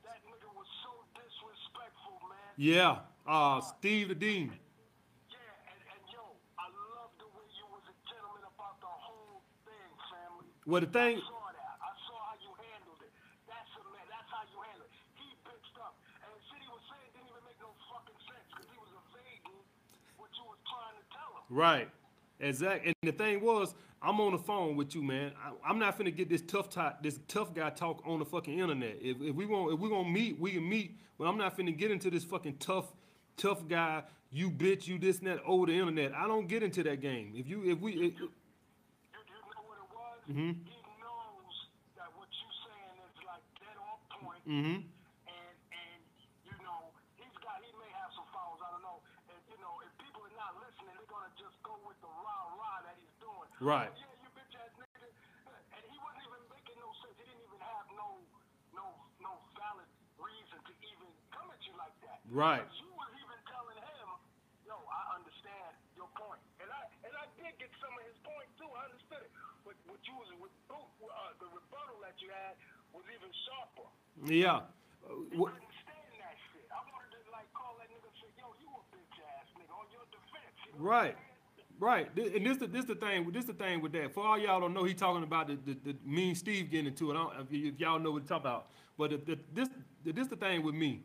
That 0.07 0.19
nigga 0.27 0.49
was 0.57 0.67
so 0.83 0.93
disrespectful, 1.15 2.17
man. 2.27 2.53
yeah, 2.57 3.05
uh, 3.27 3.61
Steve 3.61 4.09
the 4.09 4.15
Dean. 4.19 4.51
Yeah, 5.31 5.39
and, 5.71 5.79
and 5.95 6.03
yo, 6.11 6.25
I 6.59 6.67
love 6.97 7.13
the 7.23 7.29
way 7.37 7.47
you 7.59 7.67
was 7.71 7.85
a 7.87 7.97
gentleman 8.11 8.43
about 8.49 8.81
the 8.83 8.91
whole 8.91 9.43
thing, 9.67 9.91
family. 10.11 10.51
Well, 10.67 10.83
the 10.83 10.91
thing, 10.91 11.19
I 11.19 11.27
saw 11.27 11.47
that. 11.55 11.75
I 11.83 11.93
saw 12.07 12.19
how 12.31 12.37
you 12.43 12.51
handled 12.59 13.01
it. 13.07 13.13
That's 13.47 13.73
a 13.79 13.83
man. 13.95 14.07
That's 14.11 14.31
how 14.31 14.43
you 14.51 14.59
handle 14.63 14.87
it. 14.87 14.93
He 15.19 15.27
bitched 15.47 15.77
up, 15.83 15.95
and 16.23 16.31
the 16.35 16.41
shit 16.51 16.61
he 16.63 16.71
was 16.71 16.83
saying 16.91 17.09
didn't 17.15 17.31
even 17.31 17.43
make 17.47 17.59
no 17.63 17.71
fucking 17.91 18.21
sense 18.27 18.47
because 18.55 18.69
he 18.71 18.79
was 18.79 18.91
evading 18.91 19.59
what 20.19 20.31
you 20.39 20.45
was 20.47 20.61
trying 20.71 20.97
to 20.99 21.05
tell 21.15 21.31
him. 21.42 21.42
Right, 21.53 21.89
Exactly. 22.41 22.89
And 23.03 23.13
the 23.13 23.17
thing 23.17 23.41
was, 23.41 23.75
I'm 24.03 24.21
on 24.21 24.33
the 24.33 24.39
phone 24.39 24.77
with 24.77 24.95
you, 24.97 25.03
man. 25.03 25.33
I, 25.45 25.53
I'm 25.71 25.79
not 25.79 25.99
finna 25.99 26.15
get 26.17 26.29
this 26.29 26.43
tough 26.43 26.71
talk, 26.71 27.03
this 27.03 27.21
tough 27.29 27.55
guy 27.55 27.71
talk 27.71 28.03
on 28.07 28.19
the 28.19 28.25
fucking 28.27 28.59
internet. 28.59 28.99
If, 29.01 29.21
if 29.23 29.35
we 29.37 29.47
want, 29.47 29.73
if 29.75 29.81
we 29.81 29.89
gonna 29.89 30.09
meet, 30.09 30.41
we 30.41 30.53
can 30.53 30.69
meet. 30.69 30.99
But 31.19 31.27
I'm 31.27 31.39
not 31.39 31.57
finna 31.57 31.77
get 31.77 31.93
into 31.93 32.11
this 32.11 32.25
fucking 32.25 32.57
tough, 32.59 32.93
tough 33.37 33.69
guy. 33.69 34.05
You 34.33 34.51
bitch, 34.51 34.89
you 34.89 34.99
this 34.99 35.19
and 35.21 35.29
that 35.29 35.41
over 35.47 35.67
the 35.67 35.75
internet. 35.75 36.15
I 36.15 36.27
don't 36.27 36.49
get 36.49 36.65
into 36.65 36.83
that 36.85 37.01
game. 37.01 37.33
If 37.37 37.49
you, 37.49 37.65
if 37.71 37.79
we, 37.81 37.93
it, 37.93 38.15
You, 38.19 38.27
you 38.27 38.29
know 39.55 39.63
what 39.69 39.79
it 39.79 39.91
was? 39.95 40.19
Mhm. 40.33 40.55
He 40.67 40.81
knows 40.99 41.55
that 41.97 42.11
what 42.19 42.29
you 42.33 42.49
saying 42.67 42.97
is 43.07 43.17
like 43.29 43.45
dead 43.61 43.77
on 43.79 43.99
point, 44.19 44.43
mm-hmm, 44.49 44.79
and 45.29 45.55
and 45.71 46.01
you 46.49 46.57
know 46.65 46.91
he's 47.21 47.37
got 47.45 47.61
he 47.63 47.71
may 47.79 47.93
have 48.03 48.11
some 48.17 48.27
fouls, 48.35 48.59
I 48.65 48.73
don't 48.73 48.83
know. 48.83 48.99
And 49.31 49.39
you 49.53 49.59
know 49.63 49.75
if 49.87 49.93
people 50.01 50.25
are 50.27 50.37
not 50.41 50.57
listening, 50.65 50.97
they're 50.97 51.13
gonna 51.13 51.31
just 51.39 51.61
go 51.63 51.77
with 51.87 52.01
the 52.01 52.11
rah 52.11 52.47
rah 52.57 52.81
that 52.89 52.97
he's 52.99 53.15
doing. 53.21 53.51
Right. 53.63 53.95
Yeah, 53.95 54.11
you 54.19 54.29
bitch 54.35 54.55
ass 54.59 54.75
nigga, 54.75 55.07
and 55.07 55.83
he 55.87 55.97
wasn't 56.03 56.27
even 56.27 56.43
making 56.51 56.79
no 56.83 56.91
sense. 56.99 57.15
He 57.15 57.25
didn't 57.31 57.47
even 57.47 57.63
have 57.63 57.87
no 57.95 58.19
no 58.75 58.87
no 59.23 59.33
valid 59.55 59.87
reason 60.19 60.59
to 60.67 60.73
even 60.83 61.07
come 61.31 61.47
at 61.55 61.63
you 61.63 61.75
like 61.79 61.95
that. 62.03 62.19
Right. 62.35 62.67
But 62.67 62.75
you 62.83 62.91
was 62.91 63.11
even 63.23 63.39
telling 63.47 63.79
him, 63.79 64.09
yo, 64.67 64.75
I 64.75 65.03
understand 65.15 65.73
your 65.95 66.11
point, 66.19 66.43
and 66.59 66.67
I 66.75 66.83
and 67.07 67.15
I 67.15 67.31
did 67.39 67.55
get 67.63 67.71
some 67.79 67.95
of 67.95 68.03
his 68.03 68.19
point 68.27 68.51
too. 68.59 68.67
I 68.67 68.83
understood 68.91 69.23
it, 69.23 69.33
but 69.63 69.79
what 69.87 70.03
you 70.11 70.15
was 70.19 70.31
with 70.43 70.55
uh, 70.75 71.31
the 71.39 71.47
rebuttal 71.55 72.03
that 72.03 72.19
you 72.19 72.35
had 72.35 72.59
was 72.91 73.07
even 73.15 73.31
sharper. 73.47 73.87
yeah. 74.27 74.67
Uh, 75.07 75.23
He 75.31 75.39
wh- 75.39 75.55
couldn't 75.55 75.77
stand 75.87 76.11
that 76.19 76.35
shit. 76.51 76.67
I 76.75 76.83
wanted 76.91 77.15
to 77.15 77.21
like 77.31 77.47
call 77.55 77.79
that 77.79 77.87
nigga 77.95 78.11
and 78.11 78.19
say, 78.19 78.31
yo, 78.43 78.51
you 78.59 78.71
a 78.75 78.83
bitch 78.91 79.17
ass 79.39 79.47
nigga 79.55 79.71
on 79.71 79.87
your 79.95 80.07
defense. 80.11 80.55
You 80.67 80.75
know 80.79 80.83
Right. 80.83 81.15
Right, 81.83 82.07
and 82.17 82.47
this 82.47 82.59
the 82.59 82.69
this 82.69 82.85
the 82.85 82.95
thing. 82.95 83.29
This 83.33 83.47
the 83.47 83.55
thing 83.55 83.81
with 83.81 83.91
that. 83.95 84.15
For 84.15 84.25
all 84.25 84.39
y'all 84.39 84.61
don't 84.61 84.73
know, 84.73 84.85
he 84.85 84.95
talking 84.95 85.25
about 85.25 85.49
the, 85.49 85.59
the, 85.67 85.77
the 85.83 85.97
mean 86.07 86.37
Steve 86.37 86.71
getting 86.71 86.87
into 86.87 87.11
it. 87.11 87.15
I 87.15 87.17
don't, 87.17 87.33
if 87.51 87.81
y'all 87.81 87.99
know 87.99 88.13
what 88.13 88.23
he 88.23 88.29
talking 88.29 88.47
about. 88.47 88.67
But 88.97 89.11
the, 89.11 89.17
the, 89.17 89.39
this 89.53 89.69
this 90.05 90.29
the 90.29 90.37
thing 90.37 90.63
with 90.63 90.77
me, 90.77 91.01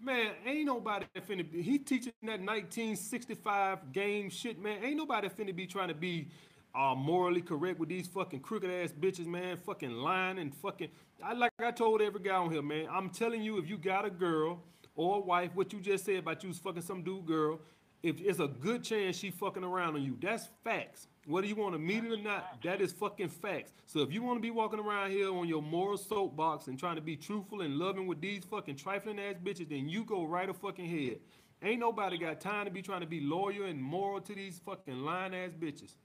man. 0.00 0.32
Ain't 0.44 0.66
nobody 0.66 1.06
finna. 1.28 1.48
Be, 1.48 1.62
he 1.62 1.78
teaching 1.78 2.12
that 2.24 2.40
1965 2.40 3.92
game 3.92 4.28
shit, 4.28 4.60
man. 4.60 4.82
Ain't 4.82 4.96
nobody 4.96 5.28
finna 5.28 5.54
be 5.54 5.64
trying 5.64 5.86
to 5.86 5.94
be 5.94 6.26
uh, 6.74 6.96
morally 6.96 7.40
correct 7.40 7.78
with 7.78 7.88
these 7.88 8.08
fucking 8.08 8.40
crooked 8.40 8.68
ass 8.68 8.90
bitches, 8.90 9.26
man. 9.26 9.56
Fucking 9.58 9.92
lying 9.92 10.40
and 10.40 10.52
fucking. 10.56 10.88
I 11.22 11.34
like 11.34 11.52
I 11.60 11.70
told 11.70 12.02
every 12.02 12.20
guy 12.20 12.34
on 12.34 12.50
here, 12.50 12.62
man. 12.62 12.88
I'm 12.90 13.10
telling 13.10 13.44
you, 13.44 13.58
if 13.58 13.68
you 13.68 13.78
got 13.78 14.04
a 14.04 14.10
girl 14.10 14.58
or 14.96 15.18
a 15.18 15.20
wife, 15.20 15.52
what 15.54 15.72
you 15.72 15.78
just 15.78 16.04
said 16.04 16.16
about 16.16 16.42
you 16.42 16.48
was 16.48 16.58
fucking 16.58 16.82
some 16.82 17.04
dude 17.04 17.26
girl 17.26 17.60
if 18.02 18.20
it's 18.20 18.38
a 18.38 18.46
good 18.48 18.84
chance 18.84 19.16
she 19.16 19.30
fucking 19.30 19.64
around 19.64 19.96
on 19.96 20.02
you, 20.02 20.16
that's 20.20 20.48
facts. 20.64 21.08
Whether 21.26 21.48
you 21.48 21.56
want 21.56 21.74
to 21.74 21.78
meet 21.78 22.04
it 22.04 22.12
or 22.12 22.22
not, 22.22 22.62
that 22.62 22.80
is 22.80 22.92
fucking 22.92 23.30
facts. 23.30 23.72
So 23.86 24.00
if 24.00 24.12
you 24.12 24.22
want 24.22 24.38
to 24.38 24.42
be 24.42 24.52
walking 24.52 24.78
around 24.78 25.10
here 25.10 25.32
on 25.32 25.48
your 25.48 25.60
moral 25.62 25.96
soapbox 25.96 26.68
and 26.68 26.78
trying 26.78 26.96
to 26.96 27.02
be 27.02 27.16
truthful 27.16 27.62
and 27.62 27.78
loving 27.78 28.06
with 28.06 28.20
these 28.20 28.44
fucking 28.44 28.76
trifling 28.76 29.18
ass 29.18 29.34
bitches, 29.42 29.68
then 29.68 29.88
you 29.88 30.04
go 30.04 30.24
right 30.24 30.48
a 30.48 30.54
fucking 30.54 30.86
head. 30.86 31.18
Ain't 31.62 31.80
nobody 31.80 32.16
got 32.18 32.40
time 32.40 32.64
to 32.66 32.70
be 32.70 32.80
trying 32.80 33.00
to 33.00 33.08
be 33.10 33.20
loyal 33.20 33.64
and 33.64 33.82
moral 33.82 34.20
to 34.20 34.34
these 34.34 34.60
fucking 34.64 35.00
lying 35.02 35.34
ass 35.34 35.50
bitches. 35.58 35.96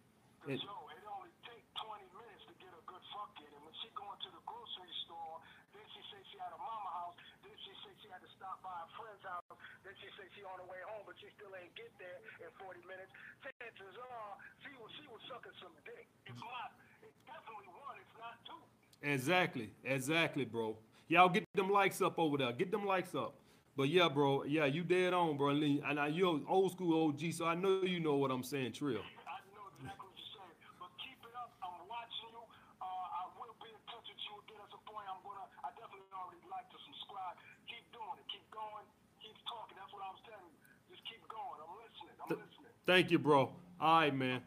And- 0.47 0.57
it 0.57 0.65
only 0.65 1.29
take 1.45 1.61
20 1.77 2.01
minutes 2.17 2.43
to 2.49 2.53
get 2.57 2.73
a 2.73 2.81
good 2.89 3.03
fuck 3.13 3.29
in. 3.37 3.51
And 3.53 3.61
when 3.61 3.75
she 3.77 3.93
going 3.93 4.17
to 4.25 4.29
the 4.33 4.41
grocery 4.49 4.89
store, 5.05 5.37
then 5.77 5.85
she 5.93 6.01
say 6.09 6.17
she 6.33 6.41
a 6.41 6.49
mama 6.57 6.91
house, 6.97 7.15
then 7.45 7.53
she 7.61 7.71
say 7.85 7.93
she 8.01 8.09
had 8.09 8.25
to 8.25 8.31
stop 8.33 8.57
by 8.65 8.73
a 8.73 8.87
friend's 8.97 9.21
house, 9.21 9.45
then 9.85 9.93
she 10.01 10.09
say 10.17 10.25
she 10.33 10.41
on 10.43 10.57
her 10.57 10.65
way 10.65 10.81
home, 10.89 10.90
but 11.11 11.19
she 11.19 11.27
still 11.35 11.51
ain't 11.59 11.75
get 11.75 11.91
there 11.99 12.23
in 12.39 12.47
40 12.55 12.79
minutes. 12.87 13.11
Chances 13.43 13.99
are 13.99 14.31
she 14.63 14.71
was 14.79 14.87
she 14.95 15.03
was 15.11 15.19
sucking 15.27 15.51
some 15.59 15.75
dick. 15.83 16.07
It's 16.23 16.39
mm-hmm. 16.39 16.47
not. 16.47 16.71
It's 17.03 17.19
definitely 17.27 17.67
one. 17.75 17.99
It's 17.99 18.15
not 18.15 18.39
two. 18.47 18.63
Exactly, 19.03 19.75
exactly, 19.83 20.47
bro. 20.47 20.79
Y'all 21.11 21.27
get 21.27 21.43
them 21.51 21.67
likes 21.67 21.99
up 21.99 22.15
over 22.15 22.39
there. 22.39 22.55
Get 22.55 22.71
them 22.71 22.87
likes 22.87 23.11
up. 23.11 23.35
But 23.75 23.91
yeah, 23.91 24.07
bro, 24.07 24.47
yeah, 24.47 24.71
you 24.71 24.87
dead 24.87 25.11
on, 25.11 25.35
bro. 25.35 25.51
And 25.51 25.99
I- 25.99 26.15
you're 26.15 26.39
old 26.47 26.71
school 26.71 27.11
OG, 27.11 27.35
so 27.35 27.43
I 27.43 27.59
know 27.59 27.83
you 27.83 27.99
know 27.99 28.15
what 28.15 28.31
I'm 28.31 28.43
saying, 28.47 28.71
Trill. 28.71 29.03
I 29.03 29.43
know 29.51 29.67
exactly 29.67 30.07
what 30.07 30.15
you're 30.15 30.31
saying, 30.31 30.55
but 30.79 30.95
keep 30.95 31.19
it 31.27 31.35
up. 31.35 31.51
I'm 31.59 31.75
watching 31.91 32.31
you. 32.31 32.39
Uh, 32.79 33.19
I 33.19 33.27
will 33.35 33.55
be 33.59 33.67
in 33.67 33.83
touch 33.91 34.07
with 34.07 34.23
you 34.23 34.39
again 34.47 34.63
at 34.63 34.71
some 34.71 34.85
point. 34.87 35.03
I'm 35.11 35.19
gonna. 35.27 35.43
I 35.59 35.75
definitely 35.75 36.07
already 36.15 36.47
like 36.47 36.71
to 36.71 36.79
subscribe. 36.87 37.35
Keep 37.67 37.83
doing 37.91 38.15
it. 38.15 38.27
Keep 38.31 38.47
going. 38.47 38.87
Keep 39.19 39.35
talking. 39.43 39.75
That's 39.75 39.91
what 39.91 40.07
I 40.07 40.11
was 40.15 40.23
telling 40.23 40.47
you. 40.47 40.61
Just 40.91 41.07
keep 41.07 41.23
going. 41.31 41.55
I'm 41.63 41.71
listening. 41.79 42.15
I'm 42.19 42.27
Th- 42.27 42.43
listening. 42.43 42.70
Thank 42.85 43.11
you, 43.11 43.19
bro. 43.19 43.51
All 43.79 43.99
right, 43.99 44.15
man. 44.15 44.41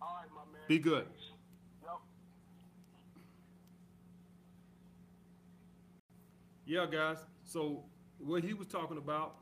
All 0.00 0.16
right, 0.20 0.28
my 0.34 0.42
man. 0.52 0.62
Be 0.68 0.78
good. 0.78 1.06
Yup. 1.82 2.02
Yeah, 6.66 6.86
guys. 6.86 7.18
So 7.44 7.84
what 8.18 8.44
he 8.44 8.54
was 8.54 8.66
talking 8.68 8.98
about, 8.98 9.36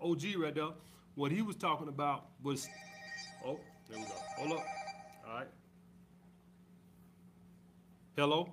OG 0.00 0.22
right 0.38 0.54
there, 0.54 0.68
what 1.14 1.32
he 1.32 1.42
was 1.42 1.56
talking 1.56 1.88
about 1.88 2.26
was, 2.42 2.68
oh, 3.44 3.58
there 3.88 3.98
we 3.98 4.04
go. 4.04 4.14
Hold 4.38 4.52
up. 4.52 4.66
All 5.28 5.34
right. 5.34 5.48
Hello. 8.16 8.52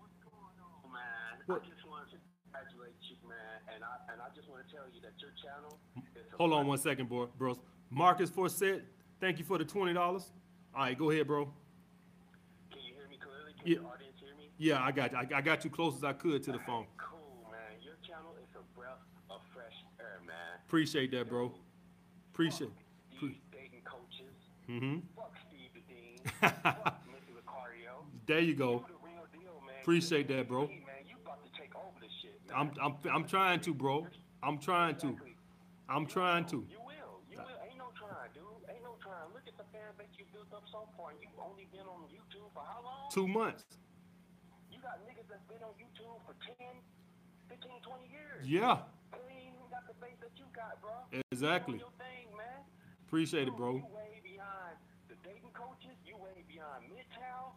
Oh, 0.00 0.88
man, 0.90 1.38
What? 1.46 1.62
I 1.62 1.68
just 1.70 1.86
wanted 1.86 2.10
to 2.10 2.18
congratulate 2.42 2.98
you, 3.06 3.16
man, 3.28 3.62
and 3.74 3.84
I 3.84 3.94
and 4.12 4.18
I 4.20 4.26
just 4.34 4.48
want 4.50 4.66
to 4.66 4.68
tell 4.74 4.86
you 4.90 5.00
that 5.06 5.14
your 5.22 5.30
channel 5.38 5.78
Hold 6.38 6.52
on 6.52 6.66
one 6.66 6.78
second, 6.78 7.08
bro, 7.08 7.28
bros. 7.38 7.58
Marcus 7.90 8.30
Forsett, 8.30 8.82
thank 9.20 9.38
you 9.38 9.44
for 9.44 9.58
the 9.58 9.64
twenty 9.64 9.92
dollars. 9.94 10.32
All 10.74 10.82
right, 10.82 10.98
go 10.98 11.10
ahead, 11.10 11.26
bro. 11.26 11.44
Can 12.70 12.82
you 12.82 12.94
hear 12.94 13.08
me 13.08 13.16
clearly? 13.16 13.52
Can 13.58 13.66
Yeah. 13.72 13.78
the 13.78 13.84
audience 13.86 14.16
hear 14.20 14.34
me? 14.36 14.50
Yeah, 14.58 14.82
I 14.82 14.92
got 14.92 15.12
you. 15.12 15.18
I, 15.18 15.38
I 15.38 15.40
got 15.40 15.64
you 15.64 15.70
close 15.70 15.96
as 15.96 16.04
I 16.04 16.12
could 16.12 16.42
to 16.44 16.52
the 16.52 16.58
phone. 16.60 16.86
Cool, 16.98 17.48
man. 17.50 17.80
Your 17.82 17.94
channel 18.06 18.34
is 18.42 18.48
a 18.54 18.78
breath 18.78 18.98
of 19.30 19.40
fresh 19.54 19.72
air, 20.00 20.20
man. 20.26 20.34
Appreciate 20.66 21.10
that, 21.12 21.28
bro. 21.28 21.52
Appreciate. 22.32 22.70
These 23.20 23.36
dating 23.50 23.80
coaches. 23.84 24.34
Mm-hmm. 24.68 24.98
Fuck 25.16 25.34
Steve 25.48 25.70
the 25.74 25.80
Dean. 25.94 26.20
fuck 26.62 27.02
Missy 27.10 27.32
Lucario. 27.32 28.04
There 28.26 28.40
you 28.40 28.54
go. 28.54 28.84
The 28.86 28.94
real 29.06 29.24
deal, 29.32 29.62
man. 29.66 29.76
Appreciate 29.80 30.28
that, 30.28 30.48
bro. 30.48 30.66
Hey, 30.66 30.82
man, 30.86 31.06
you 31.08 31.16
about 31.24 31.38
to 31.42 31.50
take 31.58 31.74
over 31.74 31.96
this 32.00 32.10
shit, 32.20 32.38
man. 32.50 32.70
I'm 32.82 32.94
I'm 33.06 33.14
I'm 33.14 33.24
trying 33.26 33.60
to, 33.60 33.72
bro. 33.72 34.06
I'm 34.42 34.58
trying 34.58 34.96
to. 34.96 35.16
I'm 35.88 36.06
trying 36.06 36.44
to. 36.50 36.66
You 36.66 36.82
will. 36.82 37.22
You 37.30 37.38
will. 37.38 37.58
Ain't 37.62 37.78
no 37.78 37.94
trying, 37.94 38.34
dude. 38.34 38.42
Ain't 38.66 38.82
no 38.82 38.98
trying. 38.98 39.30
Look 39.30 39.46
at 39.46 39.54
the 39.54 39.66
fan 39.70 39.94
base 39.94 40.10
you 40.18 40.26
built 40.34 40.50
up 40.50 40.66
so 40.66 40.90
far. 40.98 41.14
You've 41.14 41.38
only 41.38 41.70
been 41.70 41.86
on 41.86 42.10
YouTube 42.10 42.50
for 42.50 42.66
how 42.66 42.82
long? 42.82 43.06
Two 43.14 43.30
months. 43.30 43.62
You 44.70 44.82
got 44.82 44.98
niggas 45.06 45.30
that's 45.30 45.46
been 45.46 45.62
on 45.62 45.78
YouTube 45.78 46.18
for 46.26 46.34
10, 46.58 46.82
15, 47.48 47.86
20 47.86 48.10
years. 48.10 48.42
Yeah. 48.42 48.82
They 49.14 49.22
ain't 49.30 49.54
even 49.54 49.70
got 49.70 49.86
the 49.86 49.94
base 50.02 50.18
that 50.18 50.34
you 50.34 50.50
got, 50.50 50.82
bro. 50.82 51.06
Exactly. 51.30 51.78
Thing, 52.02 52.34
man. 52.34 52.66
Appreciate 53.06 53.46
it, 53.46 53.54
bro. 53.54 53.78
You 53.78 53.86
way 53.94 54.18
behind 54.26 54.74
the 55.06 55.14
dating 55.22 55.54
coaches. 55.54 55.94
You 56.02 56.18
way 56.18 56.42
behind 56.50 56.90
MGTOW. 56.90 57.54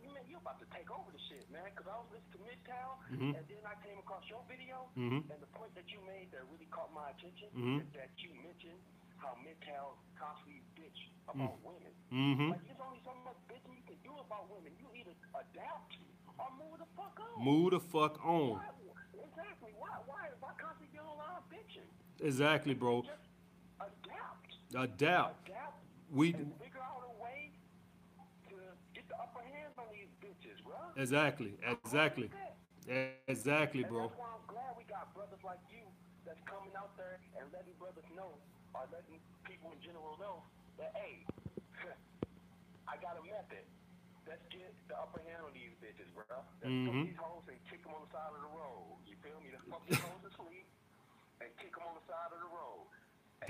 You 0.00 0.08
man, 0.14 0.24
you 0.30 0.38
about 0.40 0.56
to 0.64 0.68
take 0.72 0.88
over 0.88 1.10
the 1.12 1.20
shit, 1.28 1.44
man. 1.52 1.68
Cause 1.76 1.84
I 1.90 1.96
was 2.00 2.08
listening 2.14 2.32
to 2.32 2.38
MGTOW, 2.48 2.92
Mhm. 3.12 3.36
and 3.36 3.44
then 3.48 3.62
I 3.66 3.74
came 3.84 3.98
across 3.98 4.24
your 4.30 4.40
video, 4.48 4.88
Mhm. 4.96 5.28
and 5.28 5.38
the 5.42 5.50
point 5.52 5.74
that 5.74 5.88
you 5.92 6.00
made 6.08 6.30
that 6.32 6.44
really 6.48 6.66
caught 6.72 6.92
my 6.92 7.10
attention 7.10 7.50
Mhm. 7.52 7.80
is 7.82 7.92
that 7.92 8.10
you 8.22 8.32
mentioned 8.40 8.80
how 9.18 9.34
MGTOW 9.36 9.98
constantly 10.16 10.62
bitch 10.74 11.10
about 11.28 11.60
women. 11.62 11.92
Mm-hmm. 12.10 12.50
Like, 12.50 12.64
there's 12.64 12.80
only 12.80 13.00
so 13.04 13.14
much 13.24 13.36
bitching 13.48 13.76
you 13.76 13.82
can 13.84 13.98
do 14.02 14.16
about 14.18 14.48
women. 14.50 14.72
You 14.78 14.88
either 14.94 15.14
adapt 15.34 15.96
or 16.38 16.50
move 16.52 16.78
the 16.78 16.86
fuck 16.96 17.20
on. 17.20 17.44
Move 17.44 17.70
the 17.70 17.80
fuck 17.80 18.24
on. 18.24 18.50
Why, 18.58 18.68
exactly. 19.14 19.72
Why? 19.78 19.90
Why? 20.06 20.30
Why 20.40 20.52
constantly 20.58 20.88
be 20.92 20.98
on 20.98 21.16
line 21.18 21.42
bitching? 21.50 21.88
Exactly, 22.20 22.74
bro. 22.74 23.02
Just 23.02 23.28
adapt. 23.80 24.56
Adapt. 24.74 25.48
Adapt 25.48 25.78
We 26.10 26.34
and 26.34 26.58
figure 26.60 26.80
out 26.82 27.04
a 27.04 27.22
way 27.22 27.52
to 28.48 28.56
get 28.92 29.08
the 29.08 29.14
on 29.82 29.90
these 29.90 30.10
bitches, 30.22 30.58
bro. 30.62 30.78
exactly, 30.96 31.52
exactly, 31.66 32.30
exactly, 33.28 33.82
And 33.82 33.90
bro. 33.90 34.06
that's 34.08 34.18
why 34.18 34.30
I'm 34.32 34.46
glad 34.46 34.70
we 34.78 34.84
got 34.86 35.10
brothers 35.14 35.42
like 35.42 35.62
you 35.70 35.82
that's 36.24 36.40
coming 36.46 36.72
out 36.78 36.94
there 36.96 37.18
and 37.38 37.50
letting 37.50 37.74
brothers 37.82 38.06
know, 38.14 38.38
or 38.74 38.86
letting 38.94 39.18
people 39.44 39.74
in 39.74 39.80
general 39.82 40.14
know 40.22 40.42
that, 40.78 40.94
hey, 40.94 41.26
I 42.90 42.94
got 43.02 43.18
a 43.18 43.24
method. 43.26 43.66
Let's 44.22 44.46
get 44.54 44.70
the 44.86 44.94
upper 45.02 45.18
hand 45.26 45.42
on 45.42 45.50
these 45.50 45.74
bitches, 45.82 46.06
bro. 46.14 46.24
Let's 46.62 46.70
Mhm. 46.70 47.10
these 47.10 47.18
hoes 47.18 47.42
and 47.50 47.58
kick 47.66 47.82
them 47.82 47.90
on 47.98 48.06
the 48.06 48.10
side 48.14 48.30
of 48.30 48.38
the 48.38 48.52
road. 48.54 49.02
You 49.04 49.16
feel 49.18 49.38
me? 49.42 49.50
Let's 49.50 49.66
fuck 49.66 49.82
these 49.86 49.98
hoes 50.06 50.22
to 50.22 50.30
sleep 50.38 50.66
and 51.42 51.50
kick 51.58 51.74
them 51.74 51.82
on 51.90 51.98
the 51.98 52.04
side 52.06 52.30
of 52.30 52.38
the 52.38 52.46
road. 52.54 52.86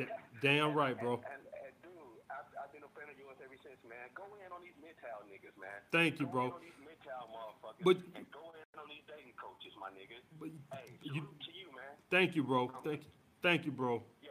Da- 0.01 0.17
damn 0.41 0.73
right, 0.73 0.97
bro. 0.97 1.21
And, 1.21 1.29
and, 1.29 1.45
and 1.69 1.75
dude, 1.85 2.17
I've, 2.33 2.49
I've 2.57 2.73
been 2.73 2.81
a 2.89 2.93
fan 2.97 3.13
of 3.13 3.17
yours 3.21 3.32
ever 3.43 3.59
since, 3.63 3.79
man. 3.85 4.07
Go 4.15 4.25
in 4.39 4.49
on 4.55 4.63
these 4.63 4.75
MGTOW 4.79 5.27
niggas, 5.27 5.57
man. 5.59 5.79
Thank 5.91 6.21
you, 6.21 6.27
bro. 6.27 6.47
in 6.47 6.53
on 6.53 6.63
these 6.63 6.79
MGTOW 6.79 7.27
motherfuckers. 7.35 7.83
But- 7.85 7.99
and 8.15 8.27
go 8.31 8.55
in 8.55 8.65
on 8.79 8.87
these 8.89 9.03
dating 9.11 9.35
coaches, 9.35 9.75
my 9.79 9.91
nigga. 9.91 10.23
But 10.39 10.51
Hey, 10.79 10.99
you- 11.03 11.27
to 11.27 11.51
you, 11.53 11.69
man. 11.75 11.97
Thank 12.11 12.37
you, 12.37 12.43
bro. 12.43 12.69
Thank 12.85 13.03
you. 13.05 13.11
Thank 13.43 13.67
you, 13.67 13.73
bro. 13.73 14.03
Yeah. 14.23 14.31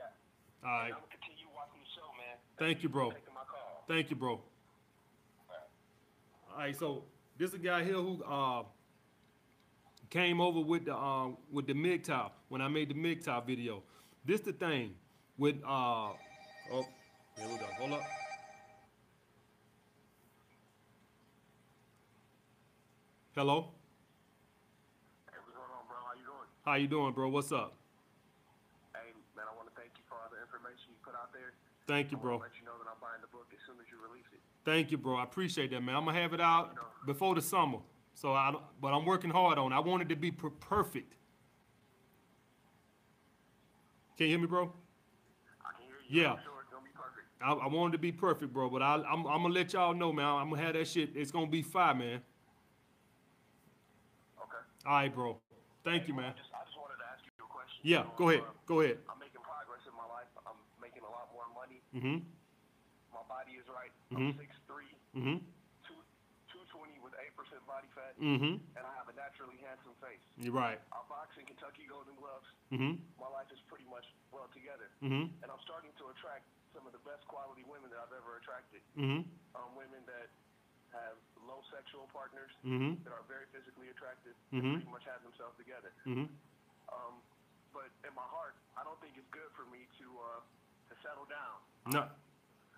All 0.64 0.70
right. 0.72 0.94
I'm 0.94 1.00
gonna 1.04 1.12
continue 1.12 1.48
watching 1.54 1.82
the 1.84 1.90
show, 1.92 2.08
man. 2.16 2.38
Thank 2.58 2.84
you, 2.84 2.90
bro. 2.90 3.12
Taking 3.12 3.34
my 3.34 3.44
call. 3.44 3.84
Thank 3.88 4.10
you, 4.10 4.16
bro. 4.16 4.42
All 6.52 6.58
right, 6.58 6.76
so 6.76 7.06
this 7.38 7.50
is 7.50 7.56
a 7.56 7.60
guy 7.60 7.84
here 7.84 7.96
who 7.96 8.24
uh 8.24 8.64
came 10.10 10.42
over 10.42 10.60
with 10.60 10.86
the 10.86 10.96
um 10.96 11.38
with 11.52 11.66
the 11.68 11.74
MGTOW 11.74 12.32
when 12.50 12.62
I 12.62 12.68
made 12.68 12.90
the 12.90 12.94
MGTOW 12.94 13.46
video. 13.46 13.84
This 14.26 14.42
the 14.42 14.54
thing 14.54 14.96
with 15.38 15.56
uh 15.64 16.12
oh 16.72 16.86
here 17.38 17.48
we 17.48 17.58
go. 17.58 17.66
Hold 17.78 17.94
up. 17.94 18.21
Hello. 23.34 23.72
Hey, 25.32 25.40
what's 25.40 25.56
going 25.56 25.72
on, 25.72 25.88
bro? 25.88 25.96
How 26.04 26.12
you 26.20 26.28
doing? 26.28 26.48
How 26.68 26.76
you 26.76 26.88
doing, 26.88 27.14
bro? 27.14 27.30
What's 27.30 27.54
up? 27.54 27.80
Hey, 28.92 29.16
man, 29.38 29.46
I 29.48 29.56
want 29.56 29.72
to 29.72 29.76
thank 29.80 29.92
you 29.96 30.04
for 30.10 30.16
all 30.20 30.28
the 30.28 30.36
information 30.44 30.92
you 30.92 31.00
put 31.00 31.16
out 31.16 31.32
there. 31.32 31.56
Thank 31.88 32.12
you, 32.12 32.18
bro. 32.18 32.44
let 32.44 32.52
you 32.60 32.68
know 32.68 32.76
that 32.76 32.92
I'm 32.92 33.00
buying 33.00 33.24
the 33.24 33.32
book 33.32 33.48
as 33.56 33.64
soon 33.66 33.80
as 33.80 33.88
you 33.88 34.04
release 34.04 34.28
it. 34.36 34.44
Thank 34.68 34.92
you, 34.92 34.98
bro. 34.98 35.16
I 35.16 35.24
appreciate 35.24 35.72
that, 35.72 35.80
man. 35.80 35.96
I'm 35.96 36.04
gonna 36.04 36.20
have 36.20 36.34
it 36.34 36.42
out 36.42 36.76
before 37.06 37.34
the 37.34 37.42
summer. 37.42 37.80
So 38.16 38.34
I, 38.34 38.54
but 38.82 38.90
I'm 38.92 39.06
working 39.06 39.30
hard 39.32 39.58
on. 39.58 39.72
it. 39.72 39.76
I 39.76 39.80
want 39.80 40.02
it 40.04 40.10
to 40.10 40.18
be 40.18 40.32
per- 40.32 40.50
perfect. 40.50 41.16
Can 44.18 44.28
you 44.28 44.34
hear 44.34 44.40
me, 44.40 44.48
bro? 44.48 44.74
I 45.64 45.72
can 45.80 45.88
hear 45.88 45.96
you. 46.04 46.22
Yeah. 46.22 46.36
I'm 46.36 46.44
sure 46.44 46.60
it's 46.60 46.70
gonna 46.70 46.84
be 46.84 46.92
perfect. 46.92 47.32
I, 47.40 47.54
I 47.54 47.68
want 47.72 47.94
it 47.94 47.98
to 47.98 48.02
be 48.02 48.12
perfect, 48.12 48.52
bro. 48.52 48.70
But 48.70 48.84
I, 48.84 48.96
I'm, 48.96 49.26
I'm 49.26 49.42
gonna 49.42 49.54
let 49.54 49.72
y'all 49.72 49.94
know, 49.94 50.12
man. 50.12 50.26
I'm 50.26 50.50
gonna 50.50 50.62
have 50.62 50.74
that 50.74 50.88
shit. 50.90 51.16
It's 51.16 51.32
gonna 51.32 51.48
be 51.48 51.62
fire, 51.62 51.96
man. 51.96 52.22
All 54.86 54.98
right, 54.98 55.14
bro. 55.14 55.38
Thank 55.86 56.08
you, 56.08 56.14
man. 56.14 56.34
I 56.34 56.38
just, 56.38 56.50
I 56.54 56.62
just 56.66 56.78
wanted 56.78 56.98
to 57.02 57.08
ask 57.10 57.22
you 57.26 57.34
a 57.42 57.50
question. 57.50 57.82
Yeah, 57.82 58.06
know, 58.06 58.14
go 58.18 58.30
ahead. 58.30 58.46
uh, 58.46 58.54
Go 58.70 58.82
ahead. 58.86 58.98
I'm 59.10 59.18
making 59.18 59.42
progress 59.42 59.82
in 59.86 59.94
my 59.98 60.06
life. 60.10 60.30
I'm 60.46 60.58
making 60.82 61.02
a 61.06 61.10
lot 61.12 61.30
more 61.34 61.50
money. 61.54 61.82
Mm-hmm. 61.94 62.22
My 63.14 63.24
body 63.26 63.58
is 63.58 63.66
right. 63.70 63.94
Mhm. 64.14 64.38
I'm 64.38 64.38
6'3", 64.38 64.90
Mm-hmm. 65.18 65.38
two- 65.86 66.06
220 66.54 67.02
with 67.02 67.14
8% 67.18 67.66
body 67.66 67.90
fat, 67.98 68.14
Mm-hmm. 68.22 68.62
and 68.78 68.84
I 68.86 68.94
have 68.98 69.10
a 69.10 69.16
naturally 69.18 69.58
handsome 69.62 69.94
face. 70.02 70.22
You're 70.38 70.54
right. 70.56 70.78
I 70.94 71.02
box 71.10 71.34
in 71.38 71.46
Kentucky 71.50 71.86
Golden 71.90 72.14
Gloves. 72.18 72.48
Mm-hmm. 72.74 73.02
My 73.22 73.30
life 73.30 73.50
is 73.54 73.60
pretty 73.70 73.86
much 73.90 74.06
well 74.30 74.50
together. 74.54 74.90
Mm-hmm. 75.02 75.34
And 75.42 75.48
I'm 75.50 75.62
starting 75.66 75.92
to 75.98 76.10
attract 76.14 76.46
some 76.78 76.86
of 76.88 76.94
the 76.94 77.02
best 77.04 77.26
quality 77.28 77.66
women 77.68 77.90
that 77.92 78.00
I've 78.00 78.14
ever 78.16 78.38
attracted. 78.40 78.82
Mm-hmm. 78.98 79.26
Um, 79.58 79.70
women 79.76 80.06
that 80.08 80.30
have 80.96 81.18
low 81.52 81.60
sexual 81.68 82.08
partners, 82.16 82.48
Mm-hmm. 82.64 83.04
that 83.04 83.12
are 83.12 83.28
very 83.28 83.44
physically 83.52 83.92
attractive, 83.92 84.32
Mhm. 84.56 84.64
and 84.64 84.64
pretty 84.80 84.92
much 84.96 85.04
have 85.04 85.20
themselves 85.28 85.58
together. 85.60 85.92
Mm-hmm. 86.08 86.32
Um, 86.96 87.20
but 87.76 87.92
in 88.08 88.14
my 88.16 88.24
heart, 88.32 88.56
I 88.80 88.88
don't 88.88 89.00
think 89.04 89.20
it's 89.20 89.28
good 89.36 89.52
for 89.52 89.68
me 89.68 89.84
to 90.00 90.08
uh, 90.20 90.42
to 90.88 90.94
settle 91.04 91.28
down. 91.28 91.60
No. 91.92 92.04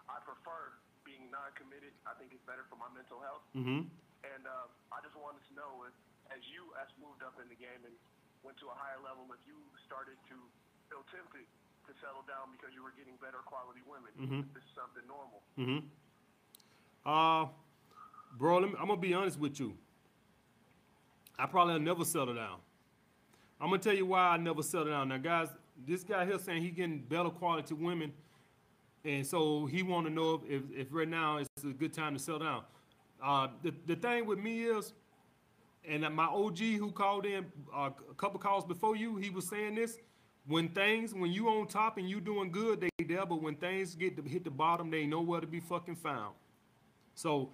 I 0.09 0.17
prefer 0.25 0.73
being 1.03 1.29
non-committed. 1.31 1.93
I 2.05 2.13
think 2.17 2.33
it's 2.33 2.43
better 2.45 2.65
for 2.69 2.75
my 2.77 2.89
mental 2.93 3.17
health. 3.21 3.41
Mm-hmm. 3.57 3.89
And 4.23 4.43
uh, 4.47 4.67
I 4.93 5.01
just 5.01 5.15
wanted 5.17 5.41
to 5.49 5.53
know 5.57 5.83
if, 5.89 5.95
as 6.31 6.41
you 6.47 6.69
as 6.79 6.87
moved 7.01 7.21
up 7.25 7.35
in 7.41 7.49
the 7.49 7.55
game 7.57 7.81
and 7.85 7.93
went 8.45 8.55
to 8.61 8.69
a 8.69 8.75
higher 8.77 8.99
level, 9.01 9.25
if 9.33 9.41
you 9.49 9.57
started 9.89 10.15
to 10.29 10.37
feel 10.89 11.03
tempted 11.09 11.45
to 11.89 11.91
settle 11.99 12.21
down 12.29 12.53
because 12.53 12.71
you 12.77 12.83
were 12.85 12.93
getting 12.95 13.17
better 13.17 13.41
quality 13.43 13.81
women. 13.83 14.13
Mhm. 14.15 14.53
This 14.53 14.63
is 14.63 14.73
something 14.77 15.03
normal. 15.09 15.41
Mm-hmm. 15.57 15.81
Uh, 17.03 17.49
bro, 18.37 18.59
me, 18.61 18.73
I'm 18.79 18.87
gonna 18.87 18.97
be 18.99 19.13
honest 19.13 19.39
with 19.39 19.59
you. 19.59 19.73
I 21.37 21.45
probably 21.45 21.79
never 21.79 22.05
settle 22.05 22.35
down. 22.35 22.59
I'm 23.59 23.69
gonna 23.69 23.81
tell 23.81 23.93
you 23.93 24.05
why 24.05 24.29
I 24.29 24.37
never 24.37 24.61
settle 24.61 24.87
down. 24.87 25.09
Now, 25.09 25.17
guys, 25.17 25.49
this 25.87 26.03
guy 26.03 26.25
here 26.25 26.37
saying 26.37 26.63
he 26.63 26.69
getting 26.69 26.99
better 26.99 27.29
quality 27.29 27.73
women, 27.73 28.13
and 29.05 29.25
so 29.25 29.65
he 29.65 29.83
want 29.83 30.07
to 30.07 30.13
know 30.13 30.41
if, 30.47 30.63
if 30.75 30.87
right 30.91 31.07
now 31.07 31.37
it's 31.37 31.63
a 31.63 31.67
good 31.67 31.93
time 31.93 32.13
to 32.13 32.19
settle 32.19 32.39
down. 32.39 32.63
Uh, 33.23 33.47
the 33.61 33.73
the 33.85 33.95
thing 33.95 34.25
with 34.25 34.39
me 34.39 34.63
is, 34.63 34.93
and 35.87 36.03
my 36.13 36.25
OG 36.25 36.57
who 36.57 36.91
called 36.91 37.25
in 37.25 37.45
uh, 37.73 37.89
a 38.09 38.13
couple 38.15 38.39
calls 38.39 38.65
before 38.65 38.95
you, 38.95 39.17
he 39.17 39.29
was 39.29 39.47
saying 39.47 39.75
this. 39.75 39.97
When 40.45 40.67
things, 40.67 41.13
when 41.13 41.31
you 41.31 41.47
on 41.47 41.67
top 41.67 41.97
and 41.97 42.09
you 42.09 42.19
doing 42.19 42.51
good, 42.51 42.81
they 42.81 43.05
there. 43.05 43.25
But 43.25 43.41
when 43.41 43.55
things 43.55 43.95
get 43.95 44.17
to 44.17 44.23
hit 44.23 44.43
the 44.43 44.51
bottom, 44.51 44.91
they 44.91 45.05
nowhere 45.05 45.39
to 45.39 45.47
be 45.47 45.61
fucking 45.61 45.95
found. 45.95 46.35
So 47.15 47.51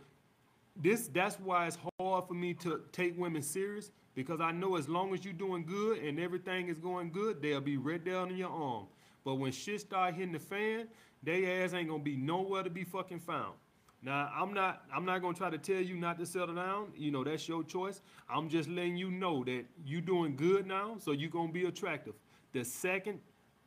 this 0.82 1.08
that's 1.08 1.36
why 1.40 1.68
it's 1.68 1.78
hard 2.00 2.28
for 2.28 2.34
me 2.34 2.54
to 2.56 2.82
take 2.92 3.18
women 3.20 3.42
serious 3.42 3.92
because 4.16 4.42
I 4.42 4.52
know 4.52 4.76
as 4.76 4.90
long 4.90 5.14
as 5.14 5.24
you're 5.24 5.34
doing 5.34 5.66
good 5.66 6.00
and 6.00 6.20
everything 6.20 6.68
is 6.68 6.78
going 6.78 7.12
good, 7.12 7.42
they'll 7.42 7.62
be 7.62 7.78
right 7.78 8.04
there 8.04 8.18
on 8.18 8.36
your 8.36 8.50
arm. 8.50 8.88
But 9.24 9.36
when 9.36 9.52
shit 9.52 9.82
start 9.82 10.16
hitting 10.16 10.34
the 10.34 10.40
fan, 10.40 10.88
they 11.22 11.62
ass 11.62 11.74
ain't 11.74 11.90
gonna 11.90 12.04
be 12.04 12.16
nowhere 12.16 12.64
to 12.64 12.70
be 12.70 12.84
fucking 12.84 13.20
found. 13.20 13.54
Now 14.02 14.32
I'm 14.34 14.54
not 14.54 14.84
I'm 14.94 15.06
not 15.06 15.22
gonna 15.22 15.34
try 15.34 15.50
to 15.50 15.58
tell 15.58 15.82
you 15.82 15.98
not 15.98 16.18
to 16.20 16.26
settle 16.26 16.56
down. 16.56 16.94
You 16.96 17.12
know 17.12 17.24
that's 17.24 17.48
your 17.48 17.64
choice. 17.64 18.02
I'm 18.30 18.50
just 18.50 18.70
letting 18.70 18.96
you 18.96 19.12
know 19.12 19.44
that 19.44 19.66
you 19.86 20.02
doing 20.02 20.36
good 20.36 20.66
now, 20.66 20.96
so 21.00 21.12
you 21.12 21.30
gonna 21.30 21.52
be 21.52 21.66
attractive. 21.66 22.14
The 22.54 22.64
second 22.64 23.20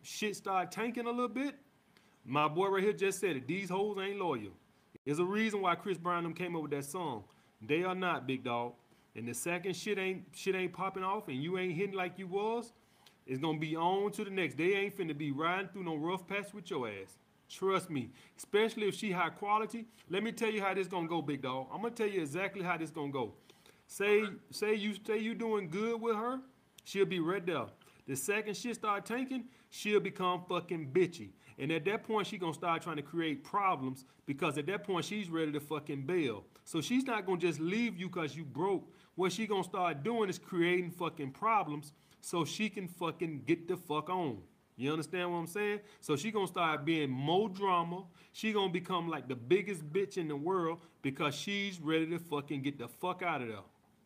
shit 0.02 0.36
start 0.36 0.72
tanking 0.72 1.06
a 1.06 1.10
little 1.10 1.28
bit, 1.28 1.54
my 2.24 2.48
boy 2.48 2.68
right 2.68 2.82
here 2.82 2.92
just 2.92 3.20
said 3.20 3.36
it. 3.36 3.46
These 3.46 3.68
hoes 3.68 3.98
ain't 4.00 4.18
loyal. 4.18 4.52
There's 5.05 5.18
a 5.18 5.24
reason 5.24 5.61
why 5.61 5.74
Chris 5.74 5.98
Brown 5.98 6.22
them 6.22 6.34
came 6.34 6.55
up 6.55 6.62
with 6.62 6.70
that 6.70 6.84
song. 6.84 7.24
They 7.61 7.82
are 7.82 7.94
not, 7.94 8.26
big 8.26 8.44
dog. 8.44 8.74
And 9.14 9.26
the 9.26 9.34
second 9.34 9.76
shit 9.76 9.98
ain't 9.98 10.24
shit 10.34 10.55
ain't 10.55 10.72
popping 10.72 11.05
off 11.05 11.28
and 11.28 11.42
you 11.42 11.59
ain't 11.59 11.74
hitting 11.74 11.94
like 11.94 12.18
you 12.18 12.26
was, 12.26 12.72
it's 13.26 13.38
gonna 13.38 13.59
be 13.59 13.76
on 13.76 14.11
to 14.12 14.24
the 14.24 14.30
next. 14.30 14.57
They 14.57 14.74
ain't 14.74 14.96
finna 14.96 15.16
be 15.16 15.30
riding 15.30 15.68
through 15.68 15.84
no 15.84 15.96
rough 15.96 16.26
patch 16.26 16.55
with 16.55 16.70
your 16.70 16.88
ass. 16.88 17.18
Trust 17.48 17.90
me. 17.90 18.11
Especially 18.36 18.88
if 18.88 18.94
she 18.94 19.12
high 19.12 19.28
quality. 19.28 19.86
Let 20.09 20.22
me 20.22 20.32
tell 20.32 20.50
you 20.50 20.62
how 20.62 20.72
this 20.72 20.86
gonna 20.86 21.09
go, 21.09 21.20
big 21.20 21.42
dog. 21.42 21.66
I'm 21.72 21.82
gonna 21.82 21.94
tell 21.94 22.09
you 22.09 22.20
exactly 22.20 22.62
how 22.62 22.78
this 22.78 22.90
gonna 22.90 23.12
go. 23.12 23.34
Say 23.86 24.24
say 24.50 24.74
you 24.74 24.94
say 25.07 25.18
you 25.18 25.34
doing 25.34 25.68
good 25.68 26.00
with 26.00 26.16
her, 26.16 26.40
she'll 26.84 27.05
be 27.07 27.20
right 27.20 27.44
there. 27.44 27.66
The 28.07 28.16
second 28.16 28.57
shit 28.57 28.76
start 28.76 29.05
tanking, 29.05 29.44
she'll 29.70 30.00
become 30.00 30.42
fucking 30.48 30.90
bitchy. 30.92 31.30
And 31.62 31.70
at 31.70 31.84
that 31.84 32.02
point, 32.02 32.26
she 32.26 32.38
gonna 32.38 32.52
start 32.52 32.82
trying 32.82 32.96
to 32.96 33.02
create 33.02 33.44
problems 33.44 34.04
because 34.26 34.58
at 34.58 34.66
that 34.66 34.82
point, 34.82 35.04
she's 35.04 35.30
ready 35.30 35.52
to 35.52 35.60
fucking 35.60 36.02
bail. 36.02 36.42
So 36.64 36.80
she's 36.80 37.04
not 37.04 37.24
gonna 37.24 37.38
just 37.38 37.60
leave 37.60 37.96
you 37.96 38.08
because 38.08 38.34
you 38.34 38.44
broke. 38.44 38.92
What 39.14 39.30
she 39.30 39.46
gonna 39.46 39.62
start 39.62 40.02
doing 40.02 40.28
is 40.28 40.40
creating 40.40 40.90
fucking 40.90 41.30
problems 41.30 41.92
so 42.20 42.44
she 42.44 42.68
can 42.68 42.88
fucking 42.88 43.42
get 43.46 43.68
the 43.68 43.76
fuck 43.76 44.10
on. 44.10 44.38
You 44.76 44.90
understand 44.90 45.30
what 45.30 45.38
I'm 45.38 45.46
saying? 45.46 45.80
So 46.00 46.16
she 46.16 46.32
gonna 46.32 46.48
start 46.48 46.84
being 46.84 47.08
more 47.08 47.48
drama. 47.48 48.06
She 48.32 48.52
gonna 48.52 48.72
become 48.72 49.08
like 49.08 49.28
the 49.28 49.36
biggest 49.36 49.88
bitch 49.92 50.16
in 50.16 50.26
the 50.26 50.34
world 50.34 50.80
because 51.00 51.32
she's 51.32 51.78
ready 51.78 52.06
to 52.08 52.18
fucking 52.18 52.62
get 52.62 52.76
the 52.76 52.88
fuck 52.88 53.22
out 53.22 53.40
of 53.40 53.46
there. 53.46 53.58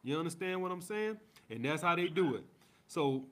You 0.03 0.19
understand 0.19 0.61
what 0.61 0.73
I'm 0.73 0.83
saying? 0.83 1.17
And 1.49 1.65
that's 1.65 1.81
how 1.81 1.97
they 1.97 2.09
do 2.09 2.35
it. 2.35 2.45
So 2.87 3.25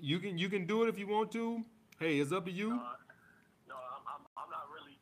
you 0.00 0.18
can 0.18 0.36
you 0.36 0.48
can 0.48 0.66
do 0.66 0.82
it 0.82 0.88
if 0.88 0.98
you 0.98 1.06
want 1.06 1.30
to. 1.32 1.62
Hey, 2.00 2.18
it's 2.18 2.32
up 2.32 2.46
to 2.46 2.50
you. 2.50 2.72
Uh, 2.72 2.98
no, 3.68 3.76
I'm, 3.76 4.04
I'm, 4.08 4.22
I'm 4.38 4.50
not 4.50 4.66
really 4.72 4.96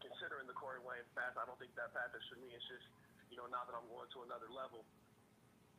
considering 0.00 0.48
the 0.48 0.56
Corey 0.56 0.80
Wayne 0.80 1.04
path. 1.12 1.36
I 1.36 1.44
don't 1.44 1.58
think 1.60 1.76
that 1.76 1.92
path 1.92 2.16
is 2.16 2.24
for 2.32 2.40
me. 2.40 2.48
It's 2.56 2.64
just, 2.64 2.88
you 3.28 3.35
know, 3.46 3.54
now 3.54 3.62
that 3.62 3.74
I'm 3.78 3.86
going 3.86 4.10
to 4.10 4.18
another 4.26 4.50
level, 4.50 4.82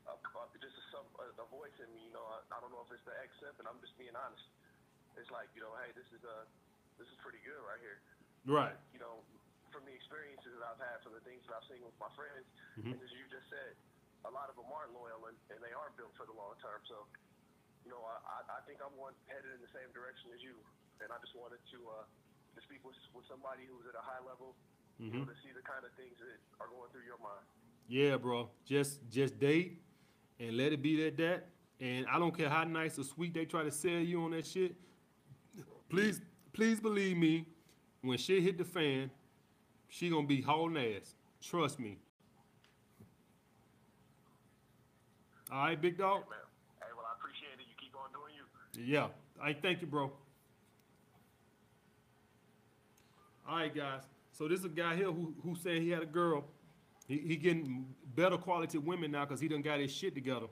uh, 0.08 0.16
uh, 0.16 0.48
just 0.64 0.72
a, 0.80 0.84
some, 0.96 1.08
a, 1.20 1.26
a 1.36 1.48
voice 1.52 1.76
in 1.84 1.92
me, 1.92 2.08
you 2.08 2.16
know, 2.16 2.24
I, 2.24 2.40
I 2.56 2.58
don't 2.64 2.72
know 2.72 2.80
if 2.88 2.92
it's 2.96 3.04
the 3.04 3.12
X-Simp, 3.28 3.60
and 3.60 3.68
I'm 3.68 3.76
just 3.84 3.92
being 4.00 4.16
honest. 4.16 4.48
It's 5.20 5.28
like, 5.36 5.52
you 5.52 5.60
know, 5.60 5.76
hey, 5.84 5.92
this 5.92 6.08
is 6.16 6.24
uh, 6.24 6.46
this 6.96 7.10
is 7.12 7.18
pretty 7.26 7.44
good 7.44 7.60
right 7.68 7.82
here. 7.84 8.00
Right. 8.48 8.78
You 8.96 9.04
know, 9.04 9.20
from 9.76 9.84
the 9.84 9.92
experiences 9.92 10.56
that 10.56 10.64
I've 10.64 10.80
had, 10.80 11.04
from 11.04 11.12
the 11.18 11.24
things 11.28 11.44
that 11.50 11.60
I've 11.60 11.68
seen 11.68 11.84
with 11.84 11.98
my 12.00 12.08
friends, 12.16 12.48
Mhm. 12.80 12.96
and 12.96 13.00
as 13.04 13.12
you 13.12 13.26
just 13.28 13.50
said, 13.52 13.76
a 14.24 14.32
lot 14.32 14.48
of 14.48 14.56
them 14.56 14.70
aren't 14.72 14.94
loyal 14.96 15.28
and, 15.28 15.38
and 15.52 15.60
they 15.60 15.74
aren't 15.76 15.98
built 16.00 16.14
for 16.16 16.24
the 16.30 16.34
long 16.38 16.56
term. 16.64 16.80
So, 16.88 17.04
you 17.84 17.92
know, 17.92 18.00
I, 18.06 18.16
I, 18.22 18.38
I 18.58 18.62
think 18.70 18.80
I'm 18.80 18.94
one 18.96 19.18
headed 19.28 19.52
in 19.58 19.62
the 19.62 19.72
same 19.74 19.90
direction 19.92 20.32
as 20.32 20.40
you, 20.46 20.56
and 21.02 21.10
I 21.12 21.18
just 21.20 21.34
wanted 21.36 21.60
to 21.74 21.80
uh, 21.90 22.06
to 22.56 22.60
speak 22.70 22.86
with 22.86 22.96
with 23.12 23.26
somebody 23.28 23.66
who's 23.68 23.90
at 23.90 23.98
a 23.98 24.06
high 24.06 24.22
level, 24.22 24.54
you 25.00 25.12
know, 25.12 25.26
to 25.26 25.36
see 25.44 25.54
the 25.56 25.62
kind 25.62 25.84
of 25.86 25.92
things 25.98 26.18
that 26.20 26.40
are 26.60 26.68
going 26.68 26.90
through 26.92 27.06
your 27.06 27.20
mind. 27.22 27.46
Yeah, 27.88 28.18
bro. 28.18 28.50
Just 28.66 29.00
just 29.10 29.40
date 29.40 29.82
and 30.40 30.58
let 30.58 30.74
it 30.74 30.82
be 30.82 31.04
that 31.04 31.18
that. 31.18 31.48
And 31.80 32.06
I 32.12 32.18
don't 32.18 32.36
care 32.36 32.50
how 32.50 32.64
nice 32.64 32.98
or 32.98 33.04
sweet 33.04 33.34
they 33.34 33.46
try 33.46 33.64
to 33.64 33.72
sell 33.72 33.92
you 33.92 34.24
on 34.24 34.32
that 34.32 34.48
shit. 34.48 34.76
Please, 35.90 36.22
please 36.52 36.80
believe 36.80 37.16
me, 37.18 37.46
when 38.02 38.18
shit 38.18 38.42
hit 38.44 38.58
the 38.58 38.66
fan, 38.66 39.12
she 39.88 40.10
gonna 40.10 40.28
be 40.28 40.42
hauling 40.42 40.78
ass. 40.78 41.16
Trust 41.42 41.80
me. 41.80 42.00
All 45.52 45.60
right, 45.60 45.80
big 45.80 45.98
dog. 45.98 46.24
Man, 46.30 46.40
hey, 46.82 46.88
well, 46.96 47.06
I 47.10 47.16
appreciate 47.18 47.54
it. 47.54 47.66
You 47.70 47.76
keep 47.80 47.96
on 47.96 48.12
doing 48.12 48.34
you. 48.36 48.94
Yeah, 48.94 49.08
I 49.42 49.54
thank 49.54 49.82
you, 49.82 49.88
bro. 49.88 50.12
All 53.48 53.56
right, 53.56 53.74
guys. 53.74 54.02
So 54.38 54.48
this 54.48 54.60
is 54.60 54.66
a 54.66 54.70
guy 54.70 54.96
here 54.96 55.12
who 55.12 55.34
who 55.44 55.56
said 55.56 55.82
he 55.82 55.90
had 55.90 56.04
a 56.04 56.06
girl. 56.06 56.46
He, 57.08 57.18
he 57.18 57.36
getting 57.38 57.88
better 58.16 58.38
quality 58.38 58.78
women 58.78 59.12
now 59.12 59.26
because 59.26 59.40
he 59.40 59.48
done 59.48 59.64
got 59.64 59.80
his 59.80 59.92
shit 59.92 60.14
together. 60.14 60.46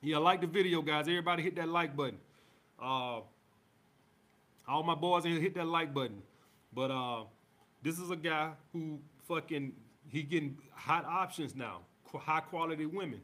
Yeah, 0.00 0.16
like 0.16 0.40
the 0.40 0.46
video, 0.46 0.80
guys. 0.80 1.08
Everybody 1.08 1.42
hit 1.42 1.56
that 1.56 1.68
like 1.68 1.94
button. 1.94 2.18
Uh, 2.80 3.20
all 4.66 4.82
my 4.82 4.94
boys 4.94 5.26
in 5.26 5.32
here 5.32 5.40
hit 5.40 5.54
that 5.56 5.66
like 5.66 5.92
button. 5.92 6.22
But 6.72 6.90
uh, 6.90 7.24
this 7.82 7.98
is 7.98 8.10
a 8.10 8.16
guy 8.16 8.52
who 8.72 8.98
fucking 9.28 9.72
he 10.08 10.22
getting 10.22 10.56
hot 10.72 11.04
options 11.04 11.54
now, 11.54 11.80
high 12.14 12.40
quality 12.40 12.86
women. 12.86 13.20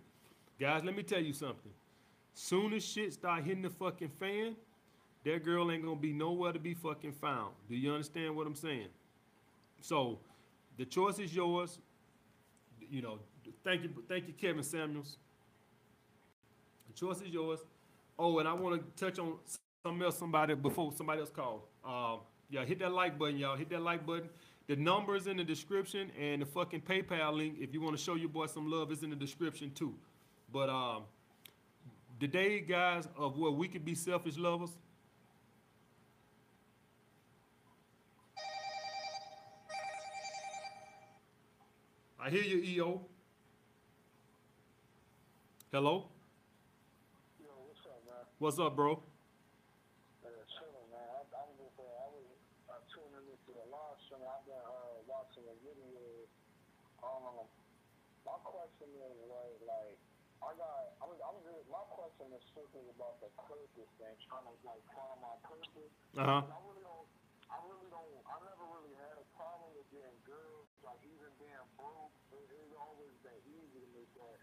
Guys, 0.61 0.85
let 0.85 0.95
me 0.95 1.03
tell 1.03 1.23
you 1.23 1.33
something. 1.33 1.73
Soon 2.35 2.75
as 2.75 2.85
shit 2.85 3.15
start 3.15 3.43
hitting 3.43 3.63
the 3.63 3.71
fucking 3.71 4.11
fan, 4.21 4.55
that 5.25 5.45
girl 5.45 5.71
ain't 5.71 5.83
gonna 5.83 5.97
be 5.97 6.13
nowhere 6.13 6.53
to 6.53 6.59
be 6.59 6.75
fucking 6.75 7.13
found. 7.13 7.55
Do 7.71 7.75
you 7.75 7.91
understand 7.91 8.37
what 8.37 8.47
I'm 8.47 8.55
saying? 8.55 8.89
So, 9.81 10.19
the 10.77 10.85
choice 10.85 11.19
is 11.19 11.35
yours. 11.35 11.79
You 12.91 13.03
know, 13.03 13.19
thank 13.65 13.83
you, 13.83 13.91
thank 14.09 14.29
you, 14.29 14.35
Kevin 14.35 14.63
Samuels. 14.63 15.19
The 16.89 16.95
choice 16.95 17.21
is 17.21 17.29
yours. 17.29 17.61
Oh, 18.19 18.39
and 18.39 18.49
I 18.49 18.55
want 18.55 18.97
to 18.97 19.05
touch 19.05 19.19
on 19.19 19.35
something 19.83 20.03
else. 20.03 20.19
Somebody 20.19 20.55
before 20.55 20.93
somebody 20.93 21.21
else 21.21 21.31
called. 21.31 21.63
Uh, 21.85 22.17
yeah, 22.51 22.65
hit 22.65 22.79
that 22.81 22.93
like 22.93 23.19
button, 23.19 23.37
y'all. 23.37 23.57
Hit 23.57 23.71
that 23.71 23.83
like 23.83 24.07
button. 24.07 24.29
The 24.69 24.77
numbers 24.77 25.27
in 25.27 25.37
the 25.37 25.45
description 25.45 26.11
and 26.19 26.43
the 26.43 26.47
fucking 26.47 26.83
PayPal 26.83 27.35
link, 27.35 27.57
if 27.59 27.73
you 27.73 27.81
want 27.81 27.97
to 27.97 28.03
show 28.03 28.15
your 28.15 28.29
boy 28.29 28.47
some 28.47 28.71
love, 28.71 28.93
is 28.93 29.03
in 29.03 29.11
the 29.11 29.17
description 29.17 29.71
too. 29.71 29.95
But 30.53 30.69
um, 30.69 31.05
the 32.21 32.27
day, 32.27 32.61
guys, 32.61 33.09
of 33.17 33.39
where 33.39 33.51
we 33.51 33.69
could 33.69 33.85
be 33.85 33.95
selfish 33.95 34.37
lovers. 34.37 34.77
I 42.29 42.31
hear 42.31 42.45
you, 42.45 42.61
EO. 42.61 43.09
Hello? 45.73 46.13
Yo, 47.41 47.49
what's 47.65 47.81
up, 47.89 48.05
man? 48.05 48.25
What's 48.37 48.59
up, 48.61 48.77
bro? 48.77 49.01
Uh, 50.21 50.29
chilling, 50.53 50.89
man. 50.93 51.09
I, 51.09 51.25
I'm 51.25 51.49
just, 51.57 51.81
uh, 51.81 51.89
I 51.89 52.07
was 52.13 52.29
uh, 52.69 52.85
tuning 52.93 53.33
into 53.33 53.51
the 53.57 53.65
live 53.73 53.97
stream. 54.05 54.21
I've 54.29 54.45
been 54.45 54.61
uh, 54.61 55.09
watching 55.09 55.49
the 55.49 55.57
video. 55.65 56.05
Um, 57.01 57.49
my 58.29 58.37
question 58.45 58.93
is, 58.93 59.17
right, 59.25 59.57
like, 59.65 59.97
I 60.45 60.53
got, 60.53 61.01
I'm, 61.01 61.09
I'm 61.25 61.41
just, 61.49 61.65
my 61.73 61.81
question 61.97 62.29
is 62.37 62.45
strictly 62.53 62.93
about 62.93 63.25
the 63.25 63.33
purpose 63.41 63.89
thing, 63.97 64.17
trying 64.29 64.45
to, 64.45 64.53
like, 64.69 64.85
find 64.93 65.17
my 65.25 65.33
purpose. 65.49 65.97
Uh 66.13 66.45
huh. 66.45 66.45
I 66.45 66.61
really 66.61 66.85
don't, 66.85 67.09
I 67.49 67.57
really 67.65 67.89
don't, 67.89 68.21
I 68.29 68.37
never 68.45 68.69
really 68.69 68.93
had 69.01 69.17
a 69.17 69.25
problem 69.33 69.73
with 69.73 69.89
getting 69.89 70.21
girls, 70.29 70.68
like, 70.89 71.01
even 71.05 71.31
being 71.37 71.67
broke. 71.77 72.15
It, 72.33 72.49
it's 72.49 72.75
always 72.81 73.13
been 73.21 73.41
easy 73.45 73.79
to 73.85 73.89
me, 73.93 74.05
but 74.17 74.37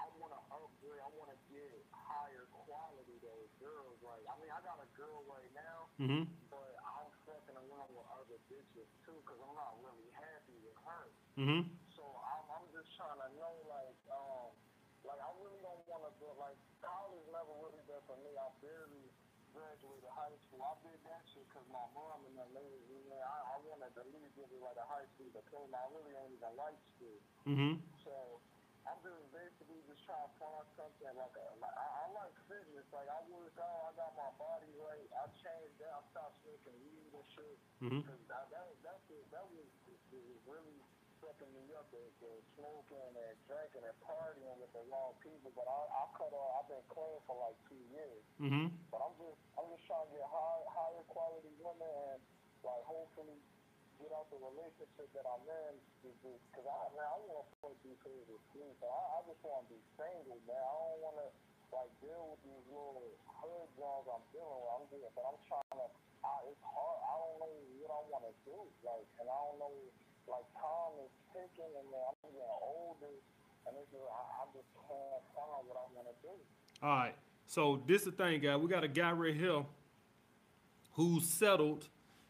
I 0.00 0.08
want 0.16 0.32
to 0.32 0.40
upgrade, 0.48 1.00
I 1.04 1.10
want 1.20 1.28
to 1.28 1.38
get 1.52 1.76
higher 1.92 2.48
quality 2.64 3.20
those 3.20 3.52
girls. 3.60 4.00
Like, 4.00 4.24
I 4.24 4.34
mean, 4.40 4.48
I 4.48 4.60
got 4.64 4.80
a 4.80 4.88
girl 4.96 5.20
right 5.28 5.52
now, 5.52 5.92
Mm-hmm. 6.00 6.24
but 6.48 6.72
I'm 6.80 7.12
fucking 7.28 7.56
around 7.60 7.92
with 7.92 8.08
other 8.16 8.40
bitches 8.48 8.88
too, 9.04 9.18
cause 9.28 9.36
I'm 9.36 9.52
not 9.52 9.76
really 9.84 10.08
happy 10.16 10.56
with 10.64 10.78
her. 10.88 11.04
Mm-hmm. 11.36 11.62
So 11.92 12.02
I'm, 12.08 12.44
I'm 12.56 12.66
just 12.72 12.88
trying 12.96 13.20
to 13.20 13.28
know, 13.36 13.54
like, 13.68 13.98
um, 14.08 14.56
like 15.04 15.20
I 15.20 15.28
really 15.40 15.60
don't 15.60 15.84
want 15.88 16.08
to 16.08 16.12
do 16.20 16.28
like 16.40 16.56
college 16.80 17.24
never 17.32 17.52
really 17.60 17.80
did 17.88 18.00
for 18.08 18.16
me. 18.24 18.32
I 18.36 18.48
barely 18.64 19.04
graduated 19.60 20.08
high 20.16 20.36
school. 20.48 20.64
I 20.64 20.72
did 20.80 20.96
that 21.04 21.22
shit 21.36 21.44
cause 21.52 21.68
my 21.68 21.84
mom 21.92 22.24
and 22.24 22.32
them 22.32 22.48
ladies, 22.56 22.88
you 22.88 23.04
know, 23.12 23.20
I, 23.20 23.36
I 23.52 23.56
wanted 23.68 23.92
to 23.92 24.02
get 24.32 24.48
like 24.56 24.80
a 24.80 24.88
high 24.88 25.04
school 25.12 25.28
diploma. 25.36 25.76
I 25.76 25.86
really 25.92 26.16
don't 26.16 26.32
even 26.32 26.54
like 26.56 26.78
school. 26.96 27.20
Mm-hmm. 27.44 27.72
So 28.00 28.40
I'm 28.88 28.96
just 29.04 29.20
basically 29.36 29.84
just 29.84 30.00
trying 30.08 30.24
to 30.24 30.32
find 30.40 30.64
something 30.80 31.12
like 31.12 31.36
a, 31.36 31.46
like, 31.60 31.76
I, 31.76 31.86
I 32.00 32.04
like 32.16 32.32
fitness. 32.48 32.88
Like 32.88 33.12
I 33.12 33.20
work 33.28 33.52
out, 33.60 33.92
I 33.92 34.00
got 34.00 34.16
my 34.16 34.32
body 34.40 34.72
right. 34.80 35.08
I 35.12 35.28
changed 35.44 35.76
that. 35.84 35.92
I 35.92 36.00
stopped 36.08 36.40
smoking 36.40 36.80
weed 36.80 37.12
and 37.12 37.26
shit. 37.36 37.58
Mhm. 37.84 38.00
Cause 38.08 38.22
that 38.32 38.48
that 38.48 38.68
that 38.80 38.98
that 39.28 39.44
was, 39.52 39.68
was 39.84 40.40
really 40.48 40.80
fucking 41.40 41.56
me 41.56 41.72
up. 41.72 41.88
The, 41.88 42.04
the 42.20 42.32
smoking 42.52 43.00
and 43.16 43.36
drinking 43.48 43.84
and 43.88 43.96
partying 44.04 44.56
with 44.60 44.68
the 44.76 44.84
wrong 44.92 45.16
people. 45.24 45.48
But 45.56 45.64
I 45.64 45.80
I 45.88 46.02
cut 46.12 46.32
off. 46.36 46.60
I've 46.60 46.68
been 46.68 46.84
clean 46.92 47.16
for 47.24 47.36
like 47.40 47.56
two 47.64 47.80
years. 47.88 48.22
Mm-hmm. 48.36 48.68
But 48.92 49.00
I'm 49.00 49.16
just 49.16 49.40
I'm 49.56 49.66
just 49.72 49.84
trying 49.88 50.04
to 50.04 50.12
get 50.12 50.26
high, 50.28 50.62
higher 50.68 51.04
quality 51.08 51.52
women 51.64 51.88
and 52.12 52.20
like 52.60 52.84
hopefully 52.84 53.40
get 53.96 54.12
out 54.12 54.28
the 54.28 54.40
relationship 54.40 55.08
that 55.16 55.24
I'm 55.28 55.44
in 55.44 55.74
because 56.04 56.66
I 56.68 56.76
man 56.92 57.08
I 57.08 57.16
want 57.24 57.48
to 57.48 57.72
be 57.80 57.96
favorite 58.04 58.44
too. 58.52 58.68
So 58.80 58.84
I, 58.84 59.00
I 59.16 59.18
just 59.24 59.40
want 59.40 59.64
to 59.64 59.66
be 59.72 59.80
single, 59.96 60.40
man. 60.44 60.60
I 60.60 60.72
don't 60.76 61.00
want 61.00 61.16
to 61.24 61.28
like 61.72 61.92
deal 62.04 62.36
with 62.36 62.40
these 62.44 62.64
little 62.68 63.16
hood 63.40 63.68
jobs 63.80 64.06
I'm 64.12 64.24
dealing 64.36 64.60
with. 64.60 64.72
I'm 64.76 64.86
doing, 64.92 65.12
but 65.16 65.24
I'm 65.24 65.40
trying 65.48 65.78
to. 65.80 65.88
I, 66.20 66.52
it's 66.52 66.60
hard. 66.60 67.00
I 67.00 67.14
don't 67.16 67.36
know 67.40 67.54
what 67.80 67.90
I 67.96 68.00
want 68.12 68.24
to 68.28 68.34
do. 68.44 68.58
Like, 68.84 69.08
and 69.16 69.24
I 69.24 69.38
don't 69.40 69.56
know. 69.56 69.72
Like 70.30 70.46
time 70.54 70.94
is 71.02 71.10
ticking, 71.34 71.74
and 71.74 71.90
I'm 71.90 72.14
getting 72.22 72.40
older, 72.62 73.10
and 73.66 73.74
it's 73.76 73.90
just, 73.90 74.06
I, 74.06 74.22
I 74.40 74.44
just 74.54 74.70
can't 74.78 75.24
find 75.34 75.66
what 75.66 75.76
I 75.76 75.84
want 75.90 76.06
to 76.06 76.16
do. 76.22 76.34
All 76.82 76.96
right. 76.96 77.14
So 77.46 77.82
this 77.86 78.02
is 78.02 78.14
the 78.14 78.16
thing, 78.16 78.40
guy. 78.40 78.56
We 78.56 78.68
got 78.68 78.84
a 78.84 78.88
guy 78.88 79.10
right 79.10 79.34
here 79.34 79.64
who's 80.92 81.26
settled. 81.26 81.88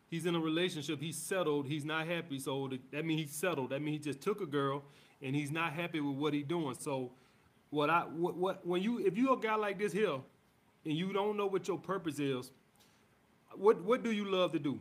He's 0.08 0.26
in 0.26 0.34
a 0.34 0.40
relationship. 0.40 0.98
He's 0.98 1.16
settled. 1.16 1.66
He's 1.66 1.84
not 1.84 2.06
happy. 2.06 2.38
So 2.38 2.70
that 2.90 3.04
means 3.04 3.20
he's 3.20 3.36
settled. 3.36 3.70
That 3.70 3.82
means 3.82 4.04
he 4.04 4.12
just 4.12 4.20
took 4.20 4.40
a 4.40 4.46
girl 4.46 4.82
and 5.22 5.36
he's 5.36 5.52
not 5.52 5.72
happy 5.72 6.00
with 6.00 6.16
what 6.16 6.32
he's 6.34 6.46
doing. 6.46 6.74
So 6.78 7.12
what 7.68 7.90
I 7.90 8.00
what, 8.00 8.34
what 8.36 8.66
when 8.66 8.82
you 8.82 8.98
if 8.98 9.16
you 9.16 9.32
a 9.32 9.38
guy 9.38 9.54
like 9.54 9.78
this 9.78 9.92
here, 9.92 10.18
and 10.84 10.96
you 10.96 11.12
don't 11.12 11.36
know 11.36 11.46
what 11.46 11.68
your 11.68 11.78
purpose 11.78 12.18
is, 12.18 12.50
what 13.54 13.80
what 13.84 14.02
do 14.02 14.10
you 14.10 14.24
love 14.24 14.50
to 14.52 14.58
do? 14.58 14.80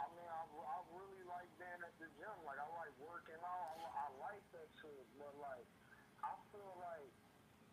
I 0.00 0.06
mean, 0.14 0.28
I, 0.30 0.40
I 0.46 0.78
really 0.94 1.26
like 1.28 1.50
being 1.58 1.82
at 1.82 1.92
the 1.98 2.08
gym. 2.16 2.36
Like, 2.46 2.62
I 2.62 2.68
like 2.78 2.94
working 3.02 3.40
out. 3.42 3.76
I, 3.76 3.84
I 3.84 4.06
like 4.22 4.40
that 4.54 4.68
shit. 4.80 5.04
But, 5.18 5.34
like, 5.42 5.66
I 6.24 6.32
feel 6.54 6.72
like 6.80 7.10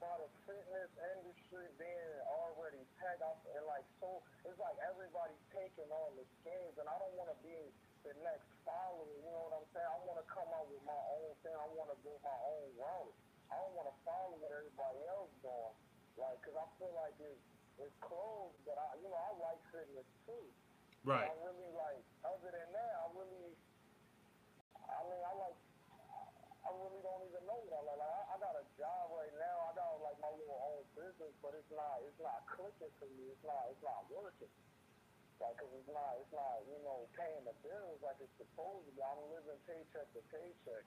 by 0.02 0.12
the 0.20 0.28
fitness 0.44 0.92
industry 1.16 1.70
being 1.80 2.16
already 2.28 2.84
tagged 3.00 3.22
off, 3.22 3.40
and, 3.54 3.64
like, 3.70 3.86
so, 4.02 4.20
it's 4.44 4.60
like 4.60 4.78
everybody's 4.84 5.46
taking 5.56 5.88
on 5.88 6.10
the 6.20 6.26
skins, 6.42 6.76
and 6.76 6.88
I 6.88 6.96
don't 7.00 7.16
want 7.16 7.32
to 7.32 7.40
be 7.40 7.56
the 8.04 8.12
next 8.20 8.52
follower, 8.68 9.08
you 9.16 9.32
know 9.32 9.48
what 9.48 9.64
I'm 9.64 9.68
saying? 9.72 9.88
I 9.88 10.00
want 10.04 10.20
to 10.20 10.28
come 10.28 10.50
out 10.52 10.68
with 10.68 10.84
my 10.84 11.02
own 11.16 11.32
thing. 11.40 11.56
I 11.56 11.68
want 11.72 11.88
to 11.88 11.98
build 12.04 12.20
my 12.20 12.36
own 12.36 12.68
route. 12.76 13.16
I 13.48 13.56
don't 13.64 13.76
want 13.80 13.88
to 13.88 13.96
follow 14.04 14.36
what 14.44 14.52
everybody 14.52 15.00
else 15.08 15.32
doing. 15.40 15.76
Like, 16.20 16.36
because 16.44 16.58
I 16.60 16.68
feel 16.78 16.92
like 17.00 17.16
it's, 17.24 17.44
it's 17.80 17.98
closed, 18.04 18.60
but 18.68 18.76
I, 18.76 19.00
you 19.00 19.08
know, 19.08 19.16
I 19.16 19.32
like 19.40 19.62
fitness 19.72 20.06
too. 20.28 20.46
Right. 21.08 21.26
I 21.26 21.32
really 21.48 21.72
like, 21.74 22.04
other 22.28 22.52
than 22.52 22.70
that, 22.76 22.94
I 23.00 23.06
really, 23.16 23.56
I 24.84 25.00
mean, 25.08 25.24
I 25.24 25.34
like, 25.40 25.58
I 26.64 26.70
really 26.76 27.02
don't 27.04 27.24
even 27.28 27.44
know 27.48 27.60
what 27.60 27.76
I 27.76 27.82
like. 27.88 28.00
Like, 28.04 28.14
I, 28.14 28.22
I 28.32 28.36
got 28.40 28.56
a 28.60 28.66
job 28.76 29.04
right 29.16 29.36
now. 29.40 29.56
I 29.68 29.72
got 29.80 29.90
like 30.04 30.20
my 30.20 30.32
little 30.32 30.60
business, 31.24 31.40
but 31.40 31.56
it's 31.56 31.72
not, 31.72 32.04
it's 32.04 32.20
not 32.20 32.44
clicking 32.52 32.92
for 33.00 33.08
me. 33.16 33.32
It's 33.32 33.46
not, 33.48 33.72
it's 33.72 33.84
not 33.84 34.04
working. 34.12 34.52
Like, 35.40 35.56
cause 35.60 35.72
it's 35.76 35.92
not, 35.92 36.20
it's 36.20 36.32
not, 36.36 36.64
you 36.68 36.80
know, 36.84 37.08
paying 37.16 37.44
the 37.44 37.56
bills 37.64 38.00
like 38.00 38.16
it's 38.24 38.32
supposed 38.40 38.88
to 38.88 38.92
be. 38.96 39.02
I'm 39.04 39.20
living 39.32 39.60
paycheck 39.68 40.08
to 40.16 40.22
paycheck, 40.32 40.86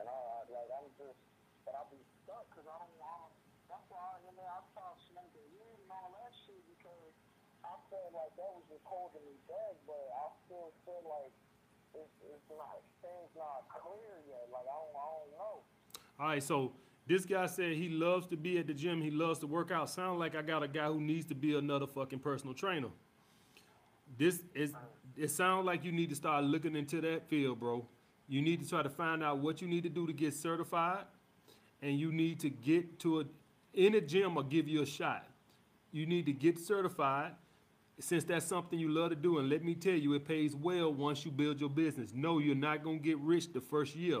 and 0.00 0.04
I, 0.04 0.16
like, 0.52 0.68
I'm 0.76 0.88
just, 0.96 1.16
but 1.64 1.72
I 1.72 1.84
be 1.88 2.00
stuck 2.24 2.44
because 2.52 2.68
I 2.68 2.76
don't 2.84 2.96
want. 3.00 3.32
That's 3.68 3.84
why 3.92 4.04
you 4.24 4.32
know, 4.32 4.44
I 4.48 4.60
stopped 4.72 5.04
smoking 5.12 5.44
weed 5.52 5.78
and 5.84 5.92
all 5.92 6.12
that 6.16 6.32
shit 6.44 6.60
because 6.72 7.12
I 7.64 7.76
felt 7.92 8.12
like 8.16 8.32
that 8.40 8.50
was 8.56 8.64
just 8.68 8.84
holding 8.88 9.24
me 9.24 9.36
back. 9.44 9.76
But 9.84 10.04
I 10.08 10.24
still 10.48 10.72
feel 10.88 11.04
like 11.04 11.32
it's, 11.96 12.16
it's 12.28 12.48
not, 12.48 12.80
things 13.04 13.28
not 13.36 13.68
clear 13.72 14.24
yet. 14.24 14.48
Like 14.52 14.68
I 14.68 14.76
don't, 14.76 14.96
I 14.96 15.06
don't 15.16 15.32
know. 15.36 15.56
All 16.16 16.28
right, 16.32 16.44
so 16.44 16.76
this 17.08 17.24
guy 17.24 17.46
said 17.46 17.72
he 17.72 17.88
loves 17.88 18.26
to 18.26 18.36
be 18.36 18.58
at 18.58 18.66
the 18.66 18.74
gym. 18.74 19.00
He 19.00 19.10
loves 19.10 19.38
to 19.38 19.46
work 19.46 19.70
out. 19.70 19.88
Sound 19.88 20.18
like 20.18 20.36
I 20.36 20.42
got 20.42 20.62
a 20.62 20.68
guy 20.68 20.86
who 20.86 21.00
needs 21.00 21.26
to 21.26 21.34
be 21.34 21.56
another 21.56 21.86
fucking 21.86 22.18
personal 22.18 22.54
trainer. 22.54 22.88
This 24.18 24.42
is. 24.54 24.72
It 25.16 25.30
sounds 25.30 25.66
like 25.66 25.84
you 25.84 25.90
need 25.90 26.10
to 26.10 26.14
start 26.14 26.44
looking 26.44 26.76
into 26.76 27.00
that 27.00 27.28
field, 27.28 27.58
bro. 27.58 27.84
You 28.28 28.42
need 28.42 28.62
to 28.62 28.68
try 28.68 28.82
to 28.82 28.90
find 28.90 29.24
out 29.24 29.38
what 29.38 29.62
you 29.62 29.66
need 29.66 29.82
to 29.84 29.88
do 29.88 30.06
to 30.06 30.12
get 30.12 30.34
certified, 30.34 31.04
and 31.82 31.98
you 31.98 32.12
need 32.12 32.40
to 32.40 32.50
get 32.50 33.00
to 33.00 33.20
a 33.20 33.24
in 33.72 33.94
a 33.94 34.00
gym 34.00 34.36
or 34.36 34.44
give 34.44 34.68
you 34.68 34.82
a 34.82 34.86
shot. 34.86 35.24
You 35.90 36.04
need 36.04 36.26
to 36.26 36.32
get 36.32 36.58
certified 36.58 37.32
since 38.00 38.22
that's 38.24 38.44
something 38.44 38.78
you 38.78 38.90
love 38.90 39.10
to 39.10 39.16
do. 39.16 39.38
And 39.38 39.48
let 39.48 39.64
me 39.64 39.74
tell 39.74 39.94
you, 39.94 40.12
it 40.14 40.26
pays 40.26 40.54
well 40.54 40.92
once 40.92 41.24
you 41.24 41.30
build 41.30 41.58
your 41.58 41.70
business. 41.70 42.12
No, 42.14 42.38
you're 42.38 42.54
not 42.54 42.84
gonna 42.84 42.98
get 42.98 43.18
rich 43.18 43.52
the 43.52 43.60
first 43.60 43.96
year. 43.96 44.20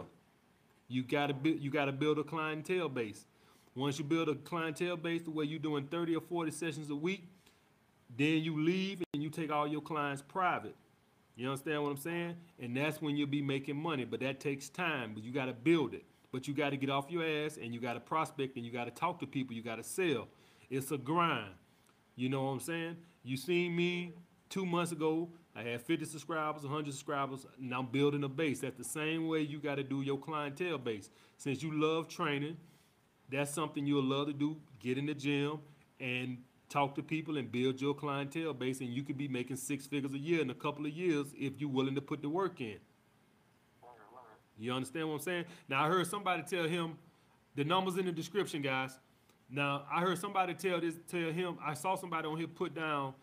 You 0.88 1.02
gotta. 1.02 1.34
You 1.44 1.70
gotta 1.70 1.92
build 1.92 2.18
a 2.18 2.24
clientele 2.24 2.88
base. 2.88 3.26
Once 3.74 3.98
you 3.98 4.04
build 4.04 4.28
a 4.28 4.34
clientele 4.34 4.96
base 4.96 5.22
the 5.22 5.30
way 5.30 5.44
you're 5.44 5.58
doing 5.58 5.86
30 5.86 6.16
or 6.16 6.20
40 6.20 6.50
sessions 6.50 6.90
a 6.90 6.96
week, 6.96 7.28
then 8.16 8.42
you 8.42 8.60
leave 8.60 9.02
and 9.14 9.22
you 9.22 9.30
take 9.30 9.52
all 9.52 9.68
your 9.68 9.82
clients 9.82 10.22
private. 10.22 10.74
You 11.36 11.48
understand 11.48 11.84
what 11.84 11.90
I'm 11.90 11.96
saying? 11.98 12.36
And 12.58 12.76
that's 12.76 13.00
when 13.00 13.16
you'll 13.16 13.28
be 13.28 13.42
making 13.42 13.76
money. 13.76 14.04
But 14.04 14.18
that 14.20 14.40
takes 14.40 14.68
time. 14.68 15.12
But 15.14 15.22
you 15.22 15.32
gotta 15.32 15.52
build 15.52 15.94
it. 15.94 16.04
But 16.32 16.48
you 16.48 16.54
gotta 16.54 16.76
get 16.76 16.90
off 16.90 17.10
your 17.10 17.24
ass 17.24 17.58
and 17.62 17.72
you 17.72 17.80
gotta 17.80 18.00
prospect 18.00 18.56
and 18.56 18.64
you 18.64 18.72
gotta 18.72 18.90
talk 18.90 19.20
to 19.20 19.26
people. 19.26 19.54
You 19.54 19.62
gotta 19.62 19.84
sell. 19.84 20.26
It's 20.70 20.90
a 20.90 20.98
grind. 20.98 21.54
You 22.16 22.28
know 22.28 22.44
what 22.44 22.50
I'm 22.50 22.60
saying? 22.60 22.96
You 23.22 23.36
seen 23.36 23.76
me 23.76 24.14
two 24.48 24.66
months 24.66 24.90
ago. 24.90 25.28
I 25.58 25.62
had 25.62 25.82
50 25.82 26.04
subscribers, 26.04 26.62
100 26.62 26.92
subscribers, 26.92 27.44
and 27.58 27.74
I'm 27.74 27.86
building 27.86 28.22
a 28.22 28.28
base. 28.28 28.60
That's 28.60 28.78
the 28.78 28.84
same 28.84 29.26
way 29.26 29.40
you 29.40 29.58
got 29.58 29.74
to 29.74 29.82
do 29.82 30.02
your 30.02 30.16
clientele 30.16 30.78
base. 30.78 31.10
Since 31.36 31.64
you 31.64 31.72
love 31.72 32.06
training, 32.06 32.56
that's 33.28 33.52
something 33.52 33.84
you'll 33.84 34.04
love 34.04 34.28
to 34.28 34.32
do. 34.32 34.56
Get 34.78 34.98
in 34.98 35.06
the 35.06 35.14
gym 35.14 35.58
and 35.98 36.38
talk 36.68 36.94
to 36.94 37.02
people 37.02 37.38
and 37.38 37.50
build 37.50 37.80
your 37.80 37.92
clientele 37.92 38.54
base, 38.54 38.78
and 38.80 38.90
you 38.90 39.02
could 39.02 39.18
be 39.18 39.26
making 39.26 39.56
six 39.56 39.84
figures 39.84 40.14
a 40.14 40.18
year 40.18 40.40
in 40.42 40.50
a 40.50 40.54
couple 40.54 40.86
of 40.86 40.92
years 40.92 41.26
if 41.36 41.60
you're 41.60 41.68
willing 41.68 41.96
to 41.96 42.02
put 42.02 42.22
the 42.22 42.28
work 42.28 42.60
in. 42.60 42.76
You 44.60 44.72
understand 44.72 45.08
what 45.08 45.14
I'm 45.14 45.20
saying? 45.20 45.44
Now 45.68 45.84
I 45.84 45.88
heard 45.88 46.06
somebody 46.06 46.42
tell 46.42 46.68
him 46.68 46.98
the 47.56 47.64
numbers 47.64 47.96
in 47.96 48.06
the 48.06 48.12
description, 48.12 48.62
guys. 48.62 48.96
Now 49.50 49.86
I 49.92 50.02
heard 50.02 50.18
somebody 50.18 50.54
tell 50.54 50.80
this 50.80 50.94
tell 51.10 51.32
him. 51.32 51.58
I 51.64 51.74
saw 51.74 51.96
somebody 51.96 52.28
on 52.28 52.36
here 52.36 52.46
put 52.46 52.76
down, 52.76 53.14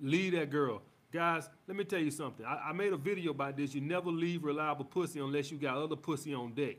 leave 0.00 0.32
that 0.32 0.50
girl. 0.50 0.80
Guys, 1.14 1.46
let 1.70 1.78
me 1.78 1.86
tell 1.86 2.02
you 2.02 2.10
something. 2.10 2.42
I, 2.42 2.70
I 2.70 2.72
made 2.74 2.90
a 2.90 2.98
video 2.98 3.30
about 3.30 3.54
this. 3.54 3.70
You 3.70 3.78
never 3.78 4.10
leave 4.10 4.42
reliable 4.42 4.82
pussy 4.82 5.22
unless 5.22 5.46
you 5.46 5.62
got 5.62 5.78
other 5.78 5.94
pussy 5.94 6.34
on 6.34 6.58
deck. 6.58 6.74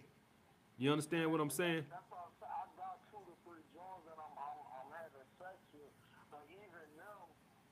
You 0.76 0.92
understand 0.92 1.32
what 1.32 1.40
I'm 1.40 1.48
saying? 1.48 1.88
That's 1.88 2.04
why 2.12 2.20
I 2.20 2.28
said 2.44 2.52
I 2.52 2.68
got 2.76 3.00
two 3.08 3.24
to 3.24 3.32
three 3.48 3.64
joints 3.72 4.04
that 4.12 4.20
I'm, 4.20 4.36
I'm, 4.36 4.60
I'm 4.76 4.90
having 4.92 5.24
sex 5.40 5.56
with, 5.72 5.88
but 6.36 6.44
even 6.52 6.84
them, 7.00 7.24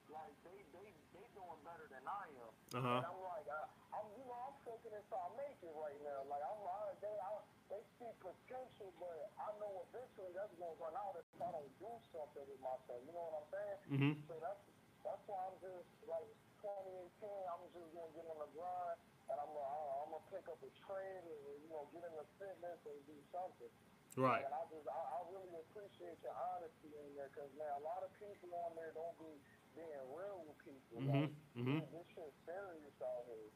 like 0.07 0.31
they 0.47 0.55
they 0.71 0.87
they 1.11 1.25
doing 1.35 1.59
better 1.67 1.83
than 1.91 1.99
I 2.07 2.31
am. 2.31 2.51
Uh-huh. 2.79 2.95
And 2.95 3.11
I'm 3.11 3.19
like, 3.27 3.47
I, 3.51 3.99
I'm 3.99 4.07
you 4.15 4.23
know 4.23 4.39
I'm 4.47 4.55
taking 4.63 4.95
it 4.95 5.03
so 5.11 5.19
I 5.19 5.35
make 5.35 5.59
it 5.59 5.75
right 5.75 5.99
now. 5.99 6.23
Like 6.31 6.47
I'm 6.47 6.63
they 7.03 7.11
I, 7.11 7.43
they 7.75 7.83
see 7.99 8.07
potential, 8.23 8.95
but 9.03 9.35
I 9.35 9.51
know 9.59 9.83
eventually 9.91 10.31
that's 10.31 10.55
gonna 10.55 10.79
run 10.79 10.95
out 10.95 11.19
if 11.19 11.27
I 11.43 11.51
don't 11.59 11.75
do 11.75 11.91
something 12.15 12.47
with 12.47 12.61
myself. 12.63 13.03
You 13.03 13.11
know 13.11 13.27
what 13.27 13.43
I'm 13.43 13.49
saying? 13.51 13.79
Mhm. 13.91 14.13
So 14.31 14.39
that's 14.39 14.63
that's 15.03 15.23
why 15.27 15.43
I'm 15.43 15.59
just 15.59 15.91
like 16.07 16.31
2018. 16.63 17.27
I'm 17.51 17.59
just 17.67 17.75
gonna 17.75 18.13
get 18.15 18.23
on 18.31 18.39
the 18.39 18.49
grind. 18.55 18.99
And 19.27 19.37
I'm 19.39 19.51
gonna, 19.51 19.99
I'm 20.03 20.09
gonna 20.15 20.27
pick 20.31 20.45
up 20.47 20.59
a 20.63 20.71
trade 20.83 21.23
and 21.27 21.41
you 21.63 21.69
know 21.71 21.87
get 21.91 22.03
into 22.07 22.23
fitness 22.39 22.79
and 22.87 22.99
do 23.03 23.15
something. 23.31 23.71
Right. 24.15 24.45
And 24.45 24.53
I 24.53 24.63
just, 24.69 24.85
I, 24.85 24.93
I 24.93 25.19
really 25.33 25.57
appreciate 25.57 26.21
your 26.21 26.37
honesty 26.37 26.93
in 26.93 27.17
there, 27.17 27.33
cause 27.33 27.49
man, 27.57 27.71
a 27.81 27.83
lot 27.83 28.05
of 28.05 28.13
people 28.21 28.53
on 28.61 28.77
there 28.77 28.93
don't 28.93 29.17
be 29.17 29.33
being 29.73 30.05
real 30.13 30.45
with 30.45 30.59
people. 30.61 31.01
Mm-hmm. 31.01 31.27
Like, 31.27 31.33
mhm. 31.57 31.79
This 31.89 32.07
shit 32.13 32.31
serious 32.45 32.97
out 33.01 33.25
here. 33.25 33.49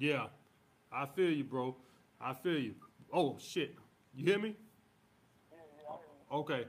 Yeah, 0.00 0.26
I 0.90 1.06
feel 1.06 1.30
you, 1.30 1.44
bro. 1.44 1.76
I 2.20 2.32
feel 2.32 2.58
you. 2.58 2.74
Oh 3.12 3.36
shit, 3.38 3.76
you 4.16 4.24
hear 4.24 4.38
me? 4.38 4.56
Yeah, 5.52 5.58
yeah. 5.58 5.90
I 5.90 5.96
hear 6.00 6.08
you. 6.08 6.36
Okay, 6.38 6.62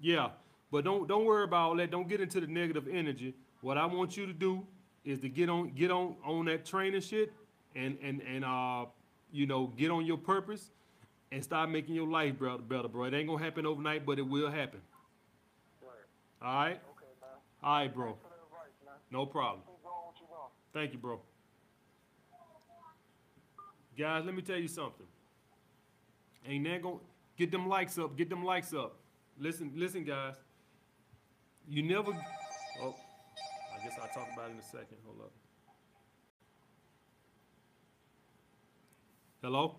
yeah, 0.00 0.28
but 0.70 0.84
don't 0.84 1.08
don't 1.08 1.24
worry 1.24 1.44
about 1.44 1.70
all 1.70 1.76
that. 1.76 1.90
Don't 1.90 2.08
get 2.08 2.20
into 2.20 2.40
the 2.40 2.46
negative 2.46 2.86
energy. 2.90 3.34
What 3.64 3.78
I 3.78 3.86
want 3.86 4.14
you 4.14 4.26
to 4.26 4.34
do 4.34 4.62
is 5.06 5.20
to 5.20 5.28
get 5.30 5.48
on 5.48 5.70
get 5.70 5.90
on 5.90 6.16
on 6.22 6.44
that 6.44 6.66
training 6.66 7.00
shit 7.00 7.32
and 7.74 7.96
and 8.02 8.20
and 8.20 8.44
uh 8.44 8.84
you 9.32 9.46
know 9.46 9.68
get 9.68 9.90
on 9.90 10.04
your 10.04 10.18
purpose 10.18 10.68
and 11.32 11.42
start 11.42 11.70
making 11.70 11.94
your 11.94 12.06
life 12.06 12.38
better, 12.38 12.58
better, 12.58 12.88
bro. 12.88 13.04
It 13.04 13.14
ain't 13.14 13.26
gonna 13.26 13.42
happen 13.42 13.64
overnight, 13.64 14.04
but 14.04 14.18
it 14.18 14.28
will 14.28 14.50
happen. 14.50 14.80
Right. 15.80 15.96
All 16.42 16.54
right, 16.62 16.72
Okay, 16.90 17.06
man. 17.22 17.30
all 17.62 17.78
right, 17.78 17.94
bro. 17.94 18.06
Thanks 18.08 18.20
for 18.20 18.28
the 18.28 18.34
advice. 18.84 19.00
No 19.10 19.24
problem. 19.24 19.62
Thank 20.74 20.92
you, 20.92 20.98
bro. 20.98 21.20
Guys, 23.96 24.26
let 24.26 24.34
me 24.34 24.42
tell 24.42 24.58
you 24.58 24.68
something. 24.68 25.06
Ain't 26.46 26.64
that 26.64 26.82
gonna 26.82 26.96
get 27.38 27.50
them 27.50 27.66
likes 27.66 27.96
up? 27.96 28.14
Get 28.14 28.28
them 28.28 28.44
likes 28.44 28.74
up. 28.74 28.96
Listen, 29.38 29.72
listen, 29.74 30.04
guys. 30.04 30.34
You 31.66 31.82
never. 31.82 32.12
Oh, 32.82 32.94
guess 33.84 34.00
I'll 34.00 34.08
talk 34.16 34.32
about 34.32 34.48
it 34.48 34.56
in 34.56 34.64
a 34.64 34.64
second. 34.64 34.96
Hold 35.04 35.28
up. 35.28 35.34
Hello. 39.44 39.76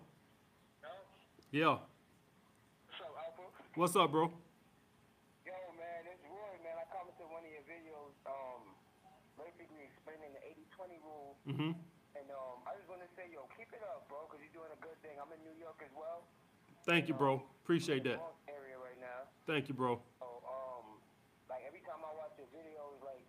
Yeah. 1.50 1.82
What's 2.86 3.02
up, 3.02 3.18
Alpha? 3.18 3.42
What's 3.74 3.96
up, 3.98 4.14
bro? 4.14 4.30
Yo, 5.42 5.58
man, 5.74 6.06
it's 6.06 6.22
Roy, 6.22 6.54
man. 6.62 6.78
I 6.78 6.86
commented 6.86 7.26
one 7.34 7.42
of 7.42 7.50
your 7.50 7.66
videos, 7.66 8.14
um, 8.30 8.78
basically 9.34 9.82
explaining 9.90 10.30
the 10.38 10.42
80-20 10.54 11.02
rule. 11.02 11.34
Mm-hmm. 11.50 11.72
And 12.14 12.26
um, 12.30 12.62
I 12.62 12.78
just 12.78 12.86
want 12.86 13.02
to 13.02 13.10
say, 13.18 13.26
yo, 13.34 13.50
keep 13.58 13.74
it 13.74 13.82
up, 13.90 14.06
bro, 14.06 14.30
because 14.30 14.38
you're 14.38 14.54
doing 14.54 14.70
a 14.70 14.78
good 14.78 14.94
thing. 15.02 15.18
I'm 15.18 15.34
in 15.34 15.42
New 15.42 15.58
York 15.58 15.82
as 15.82 15.90
well. 15.98 16.30
Thank 16.86 17.10
you, 17.10 17.18
bro. 17.18 17.42
Appreciate 17.66 18.06
that. 18.06 18.22
Area 18.46 18.78
right 18.78 19.02
now. 19.02 19.26
Thank 19.50 19.66
you, 19.66 19.74
bro. 19.74 19.98
So, 20.22 20.46
um, 20.46 21.02
like 21.50 21.66
every 21.66 21.82
time 21.82 22.06
I 22.06 22.14
watch 22.14 22.38
your 22.38 22.46
videos, 22.54 23.02
like 23.02 23.26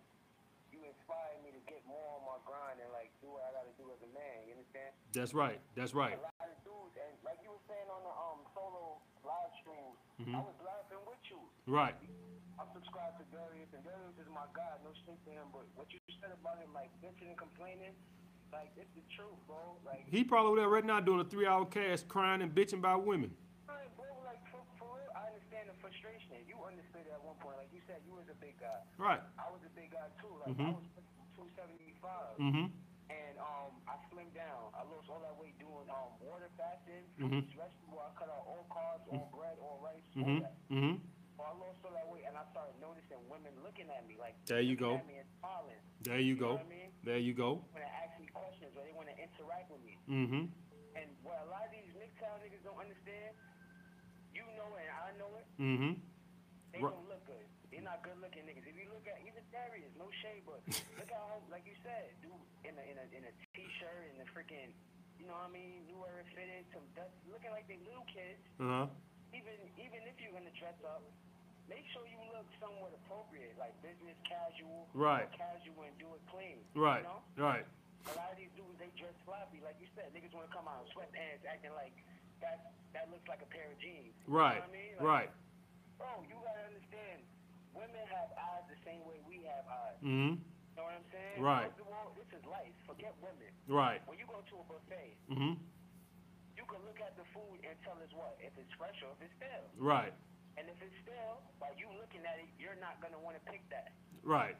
you 1.08 1.16
inspire 1.16 1.40
me 1.40 1.50
to 1.56 1.62
get 1.64 1.80
more 1.88 2.20
on 2.20 2.22
my 2.28 2.38
grind 2.44 2.76
and 2.84 2.90
like 2.92 3.08
do 3.24 3.32
what 3.32 3.48
I 3.48 3.56
got 3.56 3.64
to 3.64 3.74
do 3.80 3.88
as 3.88 4.00
a 4.04 4.10
man. 4.12 4.44
You 4.44 4.52
understand? 4.60 4.92
That's 5.16 5.32
right. 5.32 5.56
That's 5.72 5.96
right. 5.96 6.20
A 6.20 6.28
lot 6.28 6.44
of 6.44 6.60
dudes, 6.64 6.96
and 7.00 7.16
like 7.24 7.40
you 7.40 7.48
were 7.48 7.64
saying 7.64 7.88
on 7.88 8.04
the 8.04 8.12
um 8.12 8.40
solo 8.52 9.00
live 9.24 9.52
stream, 9.64 9.92
I 10.36 10.44
was 10.44 10.58
laughing 10.60 11.00
with 11.08 11.22
you. 11.32 11.40
Right. 11.64 11.96
I'm 12.60 12.68
subscribed 12.74 13.22
to 13.22 13.26
Darius, 13.30 13.70
and 13.72 13.86
Darius 13.86 14.18
is 14.18 14.28
my 14.34 14.44
guy. 14.52 14.76
No 14.82 14.90
shit 15.06 15.14
to 15.14 15.30
him, 15.30 15.48
but 15.54 15.64
what 15.78 15.88
you 15.94 15.98
said 16.20 16.34
about 16.34 16.58
him, 16.58 16.74
like 16.74 16.90
bitching 16.98 17.30
and 17.30 17.38
complaining, 17.38 17.94
like 18.52 18.74
it's 18.76 18.90
the 18.98 19.04
truth, 19.14 19.38
bro. 19.46 19.78
Like, 19.86 20.04
He 20.10 20.26
probably 20.26 20.58
would 20.58 20.62
have 20.66 20.72
right 20.74 20.84
now 20.84 20.98
doing 20.98 21.22
a 21.22 21.28
three-hour 21.28 21.70
cast, 21.70 22.10
crying 22.10 22.42
and 22.42 22.50
bitching 22.50 22.82
about 22.82 23.06
women. 23.06 23.30
man, 23.70 23.78
bro, 23.94 24.10
frustration. 25.82 26.38
You 26.46 26.54
understood 26.62 27.06
at 27.10 27.18
one 27.26 27.34
point. 27.42 27.58
Like 27.58 27.70
you 27.74 27.82
said, 27.90 27.98
you 28.06 28.14
was 28.14 28.26
a 28.30 28.38
big 28.38 28.54
guy. 28.62 28.78
Right. 28.98 29.18
I 29.38 29.46
was 29.50 29.58
a 29.66 29.72
big 29.74 29.90
guy 29.90 30.06
too. 30.22 30.30
Like 30.38 30.54
Mhm. 30.54 30.70
I 30.70 30.78
was 30.78 30.86
two 31.34 31.48
seventy 31.58 31.94
five. 31.98 32.38
Mm-hmm. 32.38 32.66
And 33.08 33.34
um, 33.40 33.72
I 33.88 33.96
slimmed 34.12 34.34
down. 34.36 34.68
I 34.76 34.84
lost 34.84 35.08
all 35.08 35.18
that 35.24 35.34
weight 35.40 35.56
doing 35.58 35.88
um 35.90 36.12
water 36.22 36.50
fasting, 36.60 37.02
Mhm. 37.18 37.42
vegetable. 37.56 37.98
I 38.04 38.10
cut 38.14 38.28
out 38.30 38.44
all 38.46 38.66
carbs, 38.70 39.06
all 39.10 39.26
bread, 39.34 39.56
all 39.58 39.80
rice, 39.82 40.04
all 40.14 40.22
Mm-hmm. 40.22 40.38
that. 40.44 40.54
Mm-hmm. 40.70 40.94
So 41.34 41.40
I 41.46 41.52
lost 41.58 41.78
all 41.86 41.94
that 41.94 42.06
weight, 42.10 42.26
and 42.28 42.36
I 42.36 42.44
started 42.52 42.74
noticing 42.82 43.18
women 43.30 43.54
looking 43.62 43.88
at 43.90 44.04
me 44.06 44.18
like 44.18 44.34
There 44.46 44.60
you 44.60 44.76
go. 44.76 44.96
at 44.98 45.06
me 45.06 45.18
and 45.22 45.28
smiling. 45.38 45.80
There 46.02 46.18
you 46.20 46.34
know 46.34 46.40
go. 46.40 46.52
what 46.60 46.66
I 46.66 46.68
mean? 46.68 46.90
There 47.02 47.18
you 47.22 47.32
go. 47.34 47.62
When 47.72 47.82
they 47.82 47.88
ask 47.88 48.12
me 48.20 48.26
questions 48.34 48.74
or 48.76 48.82
they 48.84 48.92
want 48.92 49.08
to 49.08 49.16
interact 49.16 49.70
with 49.70 49.82
me. 49.86 49.94
Mm-hmm. 50.10 50.44
And 50.98 51.06
what 51.22 51.38
a 51.42 51.48
lot 51.48 51.62
of 51.64 51.70
these 51.70 51.86
MGTOW 51.94 52.42
niggas 52.42 52.62
don't 52.66 52.76
understand, 52.82 53.30
you 53.38 53.57
know 54.58 54.70
it 54.76 54.84
and 54.90 54.98
I 54.98 55.10
know 55.16 55.30
it, 55.38 55.46
Mm-hmm. 55.62 55.92
they 56.74 56.82
Right. 56.82 56.92
don't 56.94 57.08
look 57.08 57.22
good. 57.24 57.46
They're 57.70 57.84
not 57.86 58.02
good 58.02 58.18
looking 58.18 58.42
niggas. 58.48 58.66
If 58.66 58.74
you 58.76 58.88
look 58.90 59.06
at 59.06 59.20
even 59.22 59.44
Darius, 59.54 59.92
no 59.96 60.08
shade, 60.24 60.42
but 60.48 60.60
look 60.66 61.08
at 61.08 61.14
how 61.14 61.38
like 61.52 61.62
you 61.68 61.76
said, 61.86 62.10
dude 62.24 62.34
in 62.66 62.74
a 62.74 62.84
in 62.90 62.96
a 62.98 63.04
in 63.14 63.22
a 63.28 63.32
t 63.54 63.62
shirt 63.78 64.08
and 64.12 64.18
a 64.24 64.28
freaking 64.34 64.72
you 65.20 65.26
know 65.26 65.34
what 65.34 65.50
I 65.50 65.54
mean, 65.54 65.82
new 65.90 65.98
era 66.06 66.22
fitted, 66.34 66.62
some 66.70 66.86
dust 66.94 67.10
looking 67.26 67.50
like 67.50 67.66
they 67.66 67.78
little 67.86 68.06
kids. 68.10 68.38
Uh-huh. 68.62 68.86
Even 69.36 69.54
even 69.78 70.00
if 70.08 70.16
you're 70.22 70.32
gonna 70.32 70.54
dress 70.56 70.78
up, 70.86 71.02
make 71.68 71.84
sure 71.92 72.06
you 72.08 72.16
look 72.32 72.46
somewhat 72.62 72.94
appropriate, 73.04 73.52
like 73.60 73.74
business 73.84 74.16
casual, 74.24 74.88
Right. 74.96 75.28
casual 75.36 75.84
and 75.84 75.92
do 76.00 76.08
it 76.16 76.22
clean. 76.32 76.62
Right. 76.72 77.04
You 77.04 77.10
know? 77.12 77.20
Right. 77.36 77.66
A 78.08 78.14
lot 78.16 78.32
of 78.32 78.38
these 78.40 78.48
dudes, 78.56 78.78
they 78.80 78.88
dress 78.96 79.12
sloppy, 79.28 79.60
like 79.60 79.76
you 79.82 79.90
said. 79.92 80.08
Niggas 80.16 80.32
want 80.32 80.48
to 80.48 80.54
come 80.54 80.64
out 80.70 80.86
in 80.86 80.88
sweatpants, 80.96 81.44
acting 81.44 81.74
like 81.76 81.92
that 82.40 82.72
that 82.96 83.06
looks 83.12 83.26
like 83.28 83.42
a 83.44 83.50
pair 83.50 83.68
of 83.70 83.78
jeans. 83.78 84.14
Right. 84.26 84.62
You 84.64 84.64
know 84.64 84.66
what 84.66 84.72
I 84.72 84.78
mean? 84.78 84.94
Like, 84.98 85.06
Right. 85.06 85.30
Bro, 85.98 86.10
you 86.30 86.36
gotta 86.46 86.64
understand, 86.70 87.18
women 87.74 88.04
have 88.08 88.30
eyes 88.38 88.64
the 88.70 88.78
same 88.86 89.02
way 89.04 89.18
we 89.26 89.42
have 89.50 89.66
eyes. 89.66 89.98
Mm-hmm. 90.00 90.38
You 90.38 90.74
know 90.78 90.86
what 90.86 90.94
I'm 90.94 91.08
saying? 91.10 91.38
Right. 91.42 91.66
First 91.74 91.82
of 91.82 91.90
all, 91.90 92.08
this 92.14 92.30
is 92.32 92.42
life. 92.46 92.70
Forget 92.86 93.12
women. 93.18 93.50
Right. 93.66 93.98
When 94.06 94.14
you 94.18 94.26
go 94.30 94.38
to 94.46 94.54
a 94.62 94.64
buffet, 94.70 95.18
Mm-hmm. 95.26 95.58
you 96.54 96.64
can 96.70 96.80
look 96.86 96.98
at 97.02 97.18
the 97.18 97.26
food 97.34 97.58
and 97.66 97.74
tell 97.82 97.98
us 97.98 98.10
what 98.14 98.38
if 98.38 98.54
it's 98.58 98.70
fresh 98.78 98.94
or 99.02 99.10
if 99.18 99.26
it's 99.26 99.34
stale. 99.42 99.66
Right. 99.78 100.14
And 100.58 100.66
if 100.70 100.78
it's 100.82 100.94
stale, 101.02 101.42
by 101.62 101.70
you 101.78 101.86
looking 101.98 102.22
at 102.26 102.38
it, 102.42 102.46
you're 102.58 102.78
not 102.78 102.98
gonna 103.02 103.18
want 103.18 103.34
to 103.38 103.42
pick 103.50 103.62
that. 103.74 103.90
Right. 104.22 104.54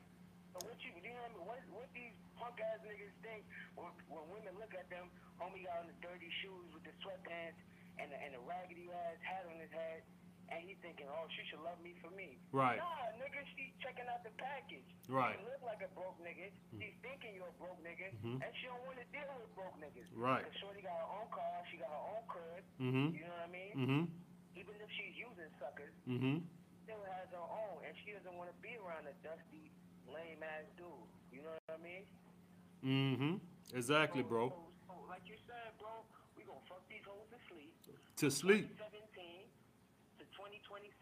So 0.54 0.56
what 0.64 0.78
you, 0.82 0.90
you 0.96 1.12
know 1.12 1.22
what 1.24 1.30
I 1.30 1.34
mean? 1.36 1.46
What, 1.46 1.60
what 1.84 1.88
these 1.94 2.14
punk 2.40 2.58
ass 2.60 2.80
niggas 2.86 3.14
think 3.22 3.44
when, 3.76 3.90
when 4.08 4.24
women 4.32 4.54
look 4.58 4.72
at 4.74 4.88
them, 4.90 5.08
homie 5.38 5.64
got 5.68 5.84
on 5.84 5.86
the 5.90 5.98
dirty 6.02 6.30
shoes 6.42 6.66
with 6.72 6.82
the 6.88 6.94
sweatpants 7.04 7.58
and 8.00 8.08
the, 8.12 8.18
and 8.22 8.32
the 8.34 8.42
raggedy 8.46 8.88
ass 8.90 9.18
hat 9.26 9.44
on 9.50 9.58
his 9.60 9.70
head, 9.74 10.02
and 10.48 10.64
he 10.64 10.78
thinking, 10.80 11.04
oh, 11.10 11.26
she 11.36 11.42
should 11.52 11.60
love 11.60 11.76
me 11.84 11.92
for 12.00 12.08
me. 12.14 12.40
Right. 12.56 12.80
Nah, 12.80 13.20
nigga, 13.20 13.42
she 13.52 13.74
checking 13.84 14.08
out 14.08 14.24
the 14.24 14.32
package. 14.40 14.86
Right. 15.10 15.36
She 15.36 15.44
look 15.44 15.60
like 15.66 15.84
a 15.84 15.90
broke 15.92 16.16
nigga. 16.24 16.48
She's 16.80 16.96
thinking 17.04 17.36
you're 17.36 17.52
a 17.52 17.58
broke 17.60 17.76
nigga, 17.84 18.08
Mhm. 18.24 18.40
and 18.40 18.50
she 18.56 18.64
don't 18.70 18.80
want 18.88 18.96
to 19.02 19.06
deal 19.12 19.28
with 19.36 19.50
broke 19.52 19.76
niggas. 19.76 20.08
Right. 20.16 20.40
Cause 20.46 20.56
Shorty 20.64 20.80
got 20.80 20.96
her 20.96 21.10
own 21.20 21.28
car, 21.28 21.52
she 21.68 21.76
got 21.76 21.92
her 21.92 22.04
own 22.16 22.24
crib. 22.32 22.64
Mm-hmm. 22.80 23.06
You 23.18 23.22
know 23.28 23.34
what 23.36 23.44
I 23.44 23.52
mean? 23.52 23.72
Mm-hmm. 23.76 24.02
Even 24.56 24.74
if 24.80 24.90
she's 24.96 25.14
using 25.20 25.50
suckers, 25.60 25.92
Mm-hmm. 26.08 26.40
still 26.88 27.02
has 27.12 27.28
her 27.36 27.44
own, 27.44 27.84
and 27.84 27.92
she 28.06 28.16
doesn't 28.16 28.32
want 28.38 28.48
to 28.48 28.56
be 28.64 28.72
around 28.80 29.04
a 29.04 29.12
dusty, 29.20 29.68
lame 30.12 30.42
ass 30.42 30.66
dude. 30.76 30.88
You 31.32 31.42
know 31.44 31.54
what 31.54 31.76
I 31.76 31.80
mean? 31.82 32.04
Mm-hmm. 32.84 33.34
Exactly, 33.76 34.22
So- 34.22 34.28
bro. 34.28 34.44
So, 34.48 34.60
so 34.88 34.94
like 35.08 35.24
you 35.28 35.36
said, 35.46 35.74
bro, 35.78 36.02
we 36.36 36.44
gonna 36.44 36.62
fuck 36.68 36.82
these 36.88 37.04
hoes 37.04 37.26
to 37.32 37.38
sleep. 37.48 37.72
To 38.18 38.26
sleep. 38.30 38.66
2017 38.78 39.46
to 40.18 40.24
2027. 40.34 40.94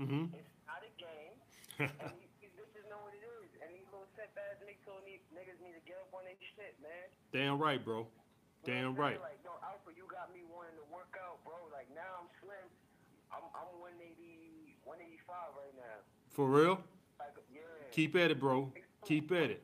Mhm. 0.00 0.34
It's 0.34 0.50
not 0.66 0.82
a 0.82 0.90
game. 0.98 1.36
and 1.82 2.14
these, 2.18 2.32
these 2.42 2.54
bitches 2.58 2.86
know 2.90 2.98
what 3.02 3.14
it 3.14 3.22
is. 3.22 3.50
And 3.62 3.70
these 3.74 3.86
little 3.90 4.08
set 4.18 4.30
ass 4.38 4.58
niggas 4.62 4.82
told 4.86 5.02
niggas 5.06 5.58
need 5.62 5.74
to 5.78 5.82
get 5.86 5.98
up 6.02 6.10
on 6.14 6.24
their 6.26 6.38
shit, 6.54 6.74
man. 6.82 7.06
Damn 7.34 7.58
right, 7.58 7.82
bro. 7.82 8.06
Damn 8.64 8.94
right. 8.96 9.20
Like, 9.20 9.38
you 9.94 10.08
got 10.08 10.32
me 10.32 10.40
wanting 10.48 10.76
to 10.80 10.86
work 10.92 11.12
out, 11.20 11.40
bro. 11.44 11.54
Like 11.72 11.86
now 11.94 12.24
I'm 12.24 12.28
slim. 12.40 12.66
I'm 13.32 13.44
I'm 13.52 13.68
180, 13.80 14.76
185 14.84 15.56
right 15.56 15.74
now. 15.76 15.98
For 16.32 16.46
real? 16.48 16.80
Keep 17.94 18.18
at 18.18 18.34
it, 18.34 18.42
bro. 18.42 18.74
Keep 19.06 19.30
at 19.30 19.54
it. 19.54 19.62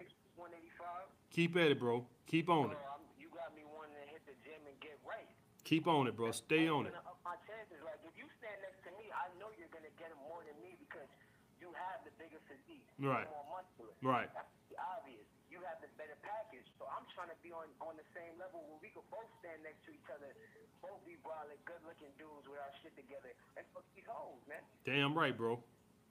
Keep 1.35 1.59
at 1.59 1.75
it, 1.75 1.83
bro. 1.83 2.07
Keep 2.31 2.47
on 2.47 2.71
it. 2.71 2.79
You 3.19 3.27
got 3.35 3.51
me 3.59 3.67
wanting 3.67 3.99
to 3.99 4.07
hit 4.07 4.23
the 4.23 4.39
gym 4.47 4.63
and 4.71 4.79
get 4.79 4.95
right. 5.03 5.27
Keep 5.67 5.91
on 5.91 6.07
it, 6.07 6.15
bro. 6.15 6.31
Stay 6.31 6.71
on 6.71 6.87
it. 6.87 6.95
my 7.27 7.35
chances. 7.51 7.83
Like 7.83 7.99
if 8.07 8.15
you 8.15 8.31
stand 8.39 8.55
next 8.63 8.87
to 8.87 8.95
me, 9.03 9.11
I 9.11 9.27
know 9.35 9.51
you're 9.59 9.75
gonna 9.75 9.91
get 9.99 10.15
him 10.15 10.23
more 10.31 10.47
than 10.47 10.55
me 10.63 10.79
because 10.79 11.11
you 11.59 11.75
have 11.75 12.07
the 12.07 12.15
bigger 12.23 12.39
physique. 12.47 12.87
Right. 13.03 13.27
More 13.35 13.67
muscular. 13.67 13.99
Right. 13.99 14.31
That's 14.31 14.79
obvious. 14.79 15.27
You 15.51 15.59
have 15.67 15.83
the 15.83 15.91
better 15.99 16.15
package. 16.23 16.71
So 16.79 16.87
I'm 16.87 17.11
trying 17.11 17.35
to 17.35 17.39
be 17.43 17.51
on 17.51 17.67
on 17.83 17.99
the 17.99 18.07
same 18.15 18.39
level 18.39 18.63
where 18.71 18.79
we 18.79 18.95
could 18.95 19.11
both 19.11 19.27
stand 19.43 19.67
next 19.67 19.83
to 19.87 19.91
each 19.91 20.07
other, 20.07 20.31
both 20.79 21.03
be 21.03 21.19
brolic, 21.27 21.59
good 21.67 21.83
looking 21.83 22.15
dudes 22.15 22.47
with 22.47 22.63
our 22.63 22.71
shit 22.79 22.95
together, 22.95 23.35
and 23.59 23.67
fuck 23.75 23.83
these 23.99 24.07
hoes, 24.07 24.39
man. 24.47 24.63
Damn 24.87 25.19
right, 25.19 25.35
bro. 25.35 25.59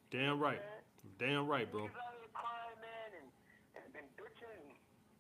Damn 0.09 0.41
right. 0.41 0.61
Damn 1.21 1.45
right, 1.45 1.69
bro. 1.69 1.85
Niggas 1.85 2.01
out 2.01 2.17
here 2.17 2.33
crying, 2.33 2.79
man, 2.81 3.09
and 3.21 3.27
and, 3.77 3.85
and 3.93 4.07
bitching. 4.17 4.61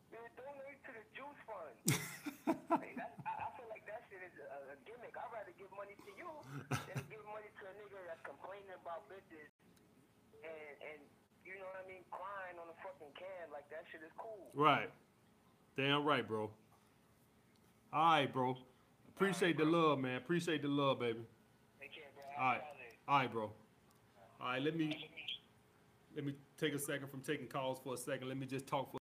Man, 0.09 0.25
donate 0.33 0.81
to 0.85 0.91
the 0.97 1.05
juice 1.13 1.41
fund. 1.45 1.75
hey, 2.81 2.97
that, 2.97 3.13
I, 3.21 3.33
I 3.45 3.47
feel 3.53 3.69
like 3.69 3.85
that 3.85 4.01
shit 4.09 4.25
is 4.25 4.33
a, 4.41 4.73
a 4.73 4.77
gimmick. 4.89 5.13
I'd 5.13 5.29
rather 5.29 5.53
give 5.53 5.69
money 5.77 5.93
to 5.93 6.11
you 6.17 6.29
than 6.73 7.05
give 7.13 7.21
money 7.29 7.45
to 7.45 7.63
a 7.69 7.73
nigga 7.77 7.99
that's 8.09 8.23
complaining 8.25 8.73
about 8.81 9.05
bitches 9.05 9.53
and 10.43 10.73
and 10.81 10.99
you 11.45 11.57
know 11.57 11.69
what 11.69 11.81
I 11.81 11.87
mean, 11.89 12.05
crying 12.13 12.57
on 12.61 12.69
a 12.69 12.77
fucking 12.81 13.13
can 13.17 13.45
like 13.53 13.65
that 13.69 13.85
shit 13.89 14.01
is 14.05 14.13
cool. 14.17 14.49
Right. 14.53 14.89
Damn 15.77 16.05
right, 16.05 16.27
bro. 16.27 16.49
All 17.93 18.11
right, 18.11 18.31
bro. 18.31 18.57
Appreciate 19.15 19.57
the 19.57 19.65
love, 19.65 19.99
man. 19.99 20.17
Appreciate 20.17 20.61
the 20.61 20.67
love, 20.67 20.99
baby. 20.99 21.21
Take 21.79 21.93
care, 21.93 22.09
bro. 22.13 22.23
All 22.37 22.51
right. 22.53 22.61
All 23.07 23.17
right, 23.17 23.31
bro. 23.31 23.51
All 24.41 24.47
right, 24.47 24.61
let 24.61 24.75
me 24.75 25.09
let 26.15 26.25
me 26.25 26.33
take 26.57 26.73
a 26.73 26.79
second 26.79 27.09
from 27.09 27.21
taking 27.21 27.47
calls 27.47 27.79
for 27.83 27.93
a 27.93 27.97
second. 27.97 28.29
Let 28.29 28.37
me 28.37 28.45
just 28.45 28.67
talk 28.67 28.91
for 28.91 28.97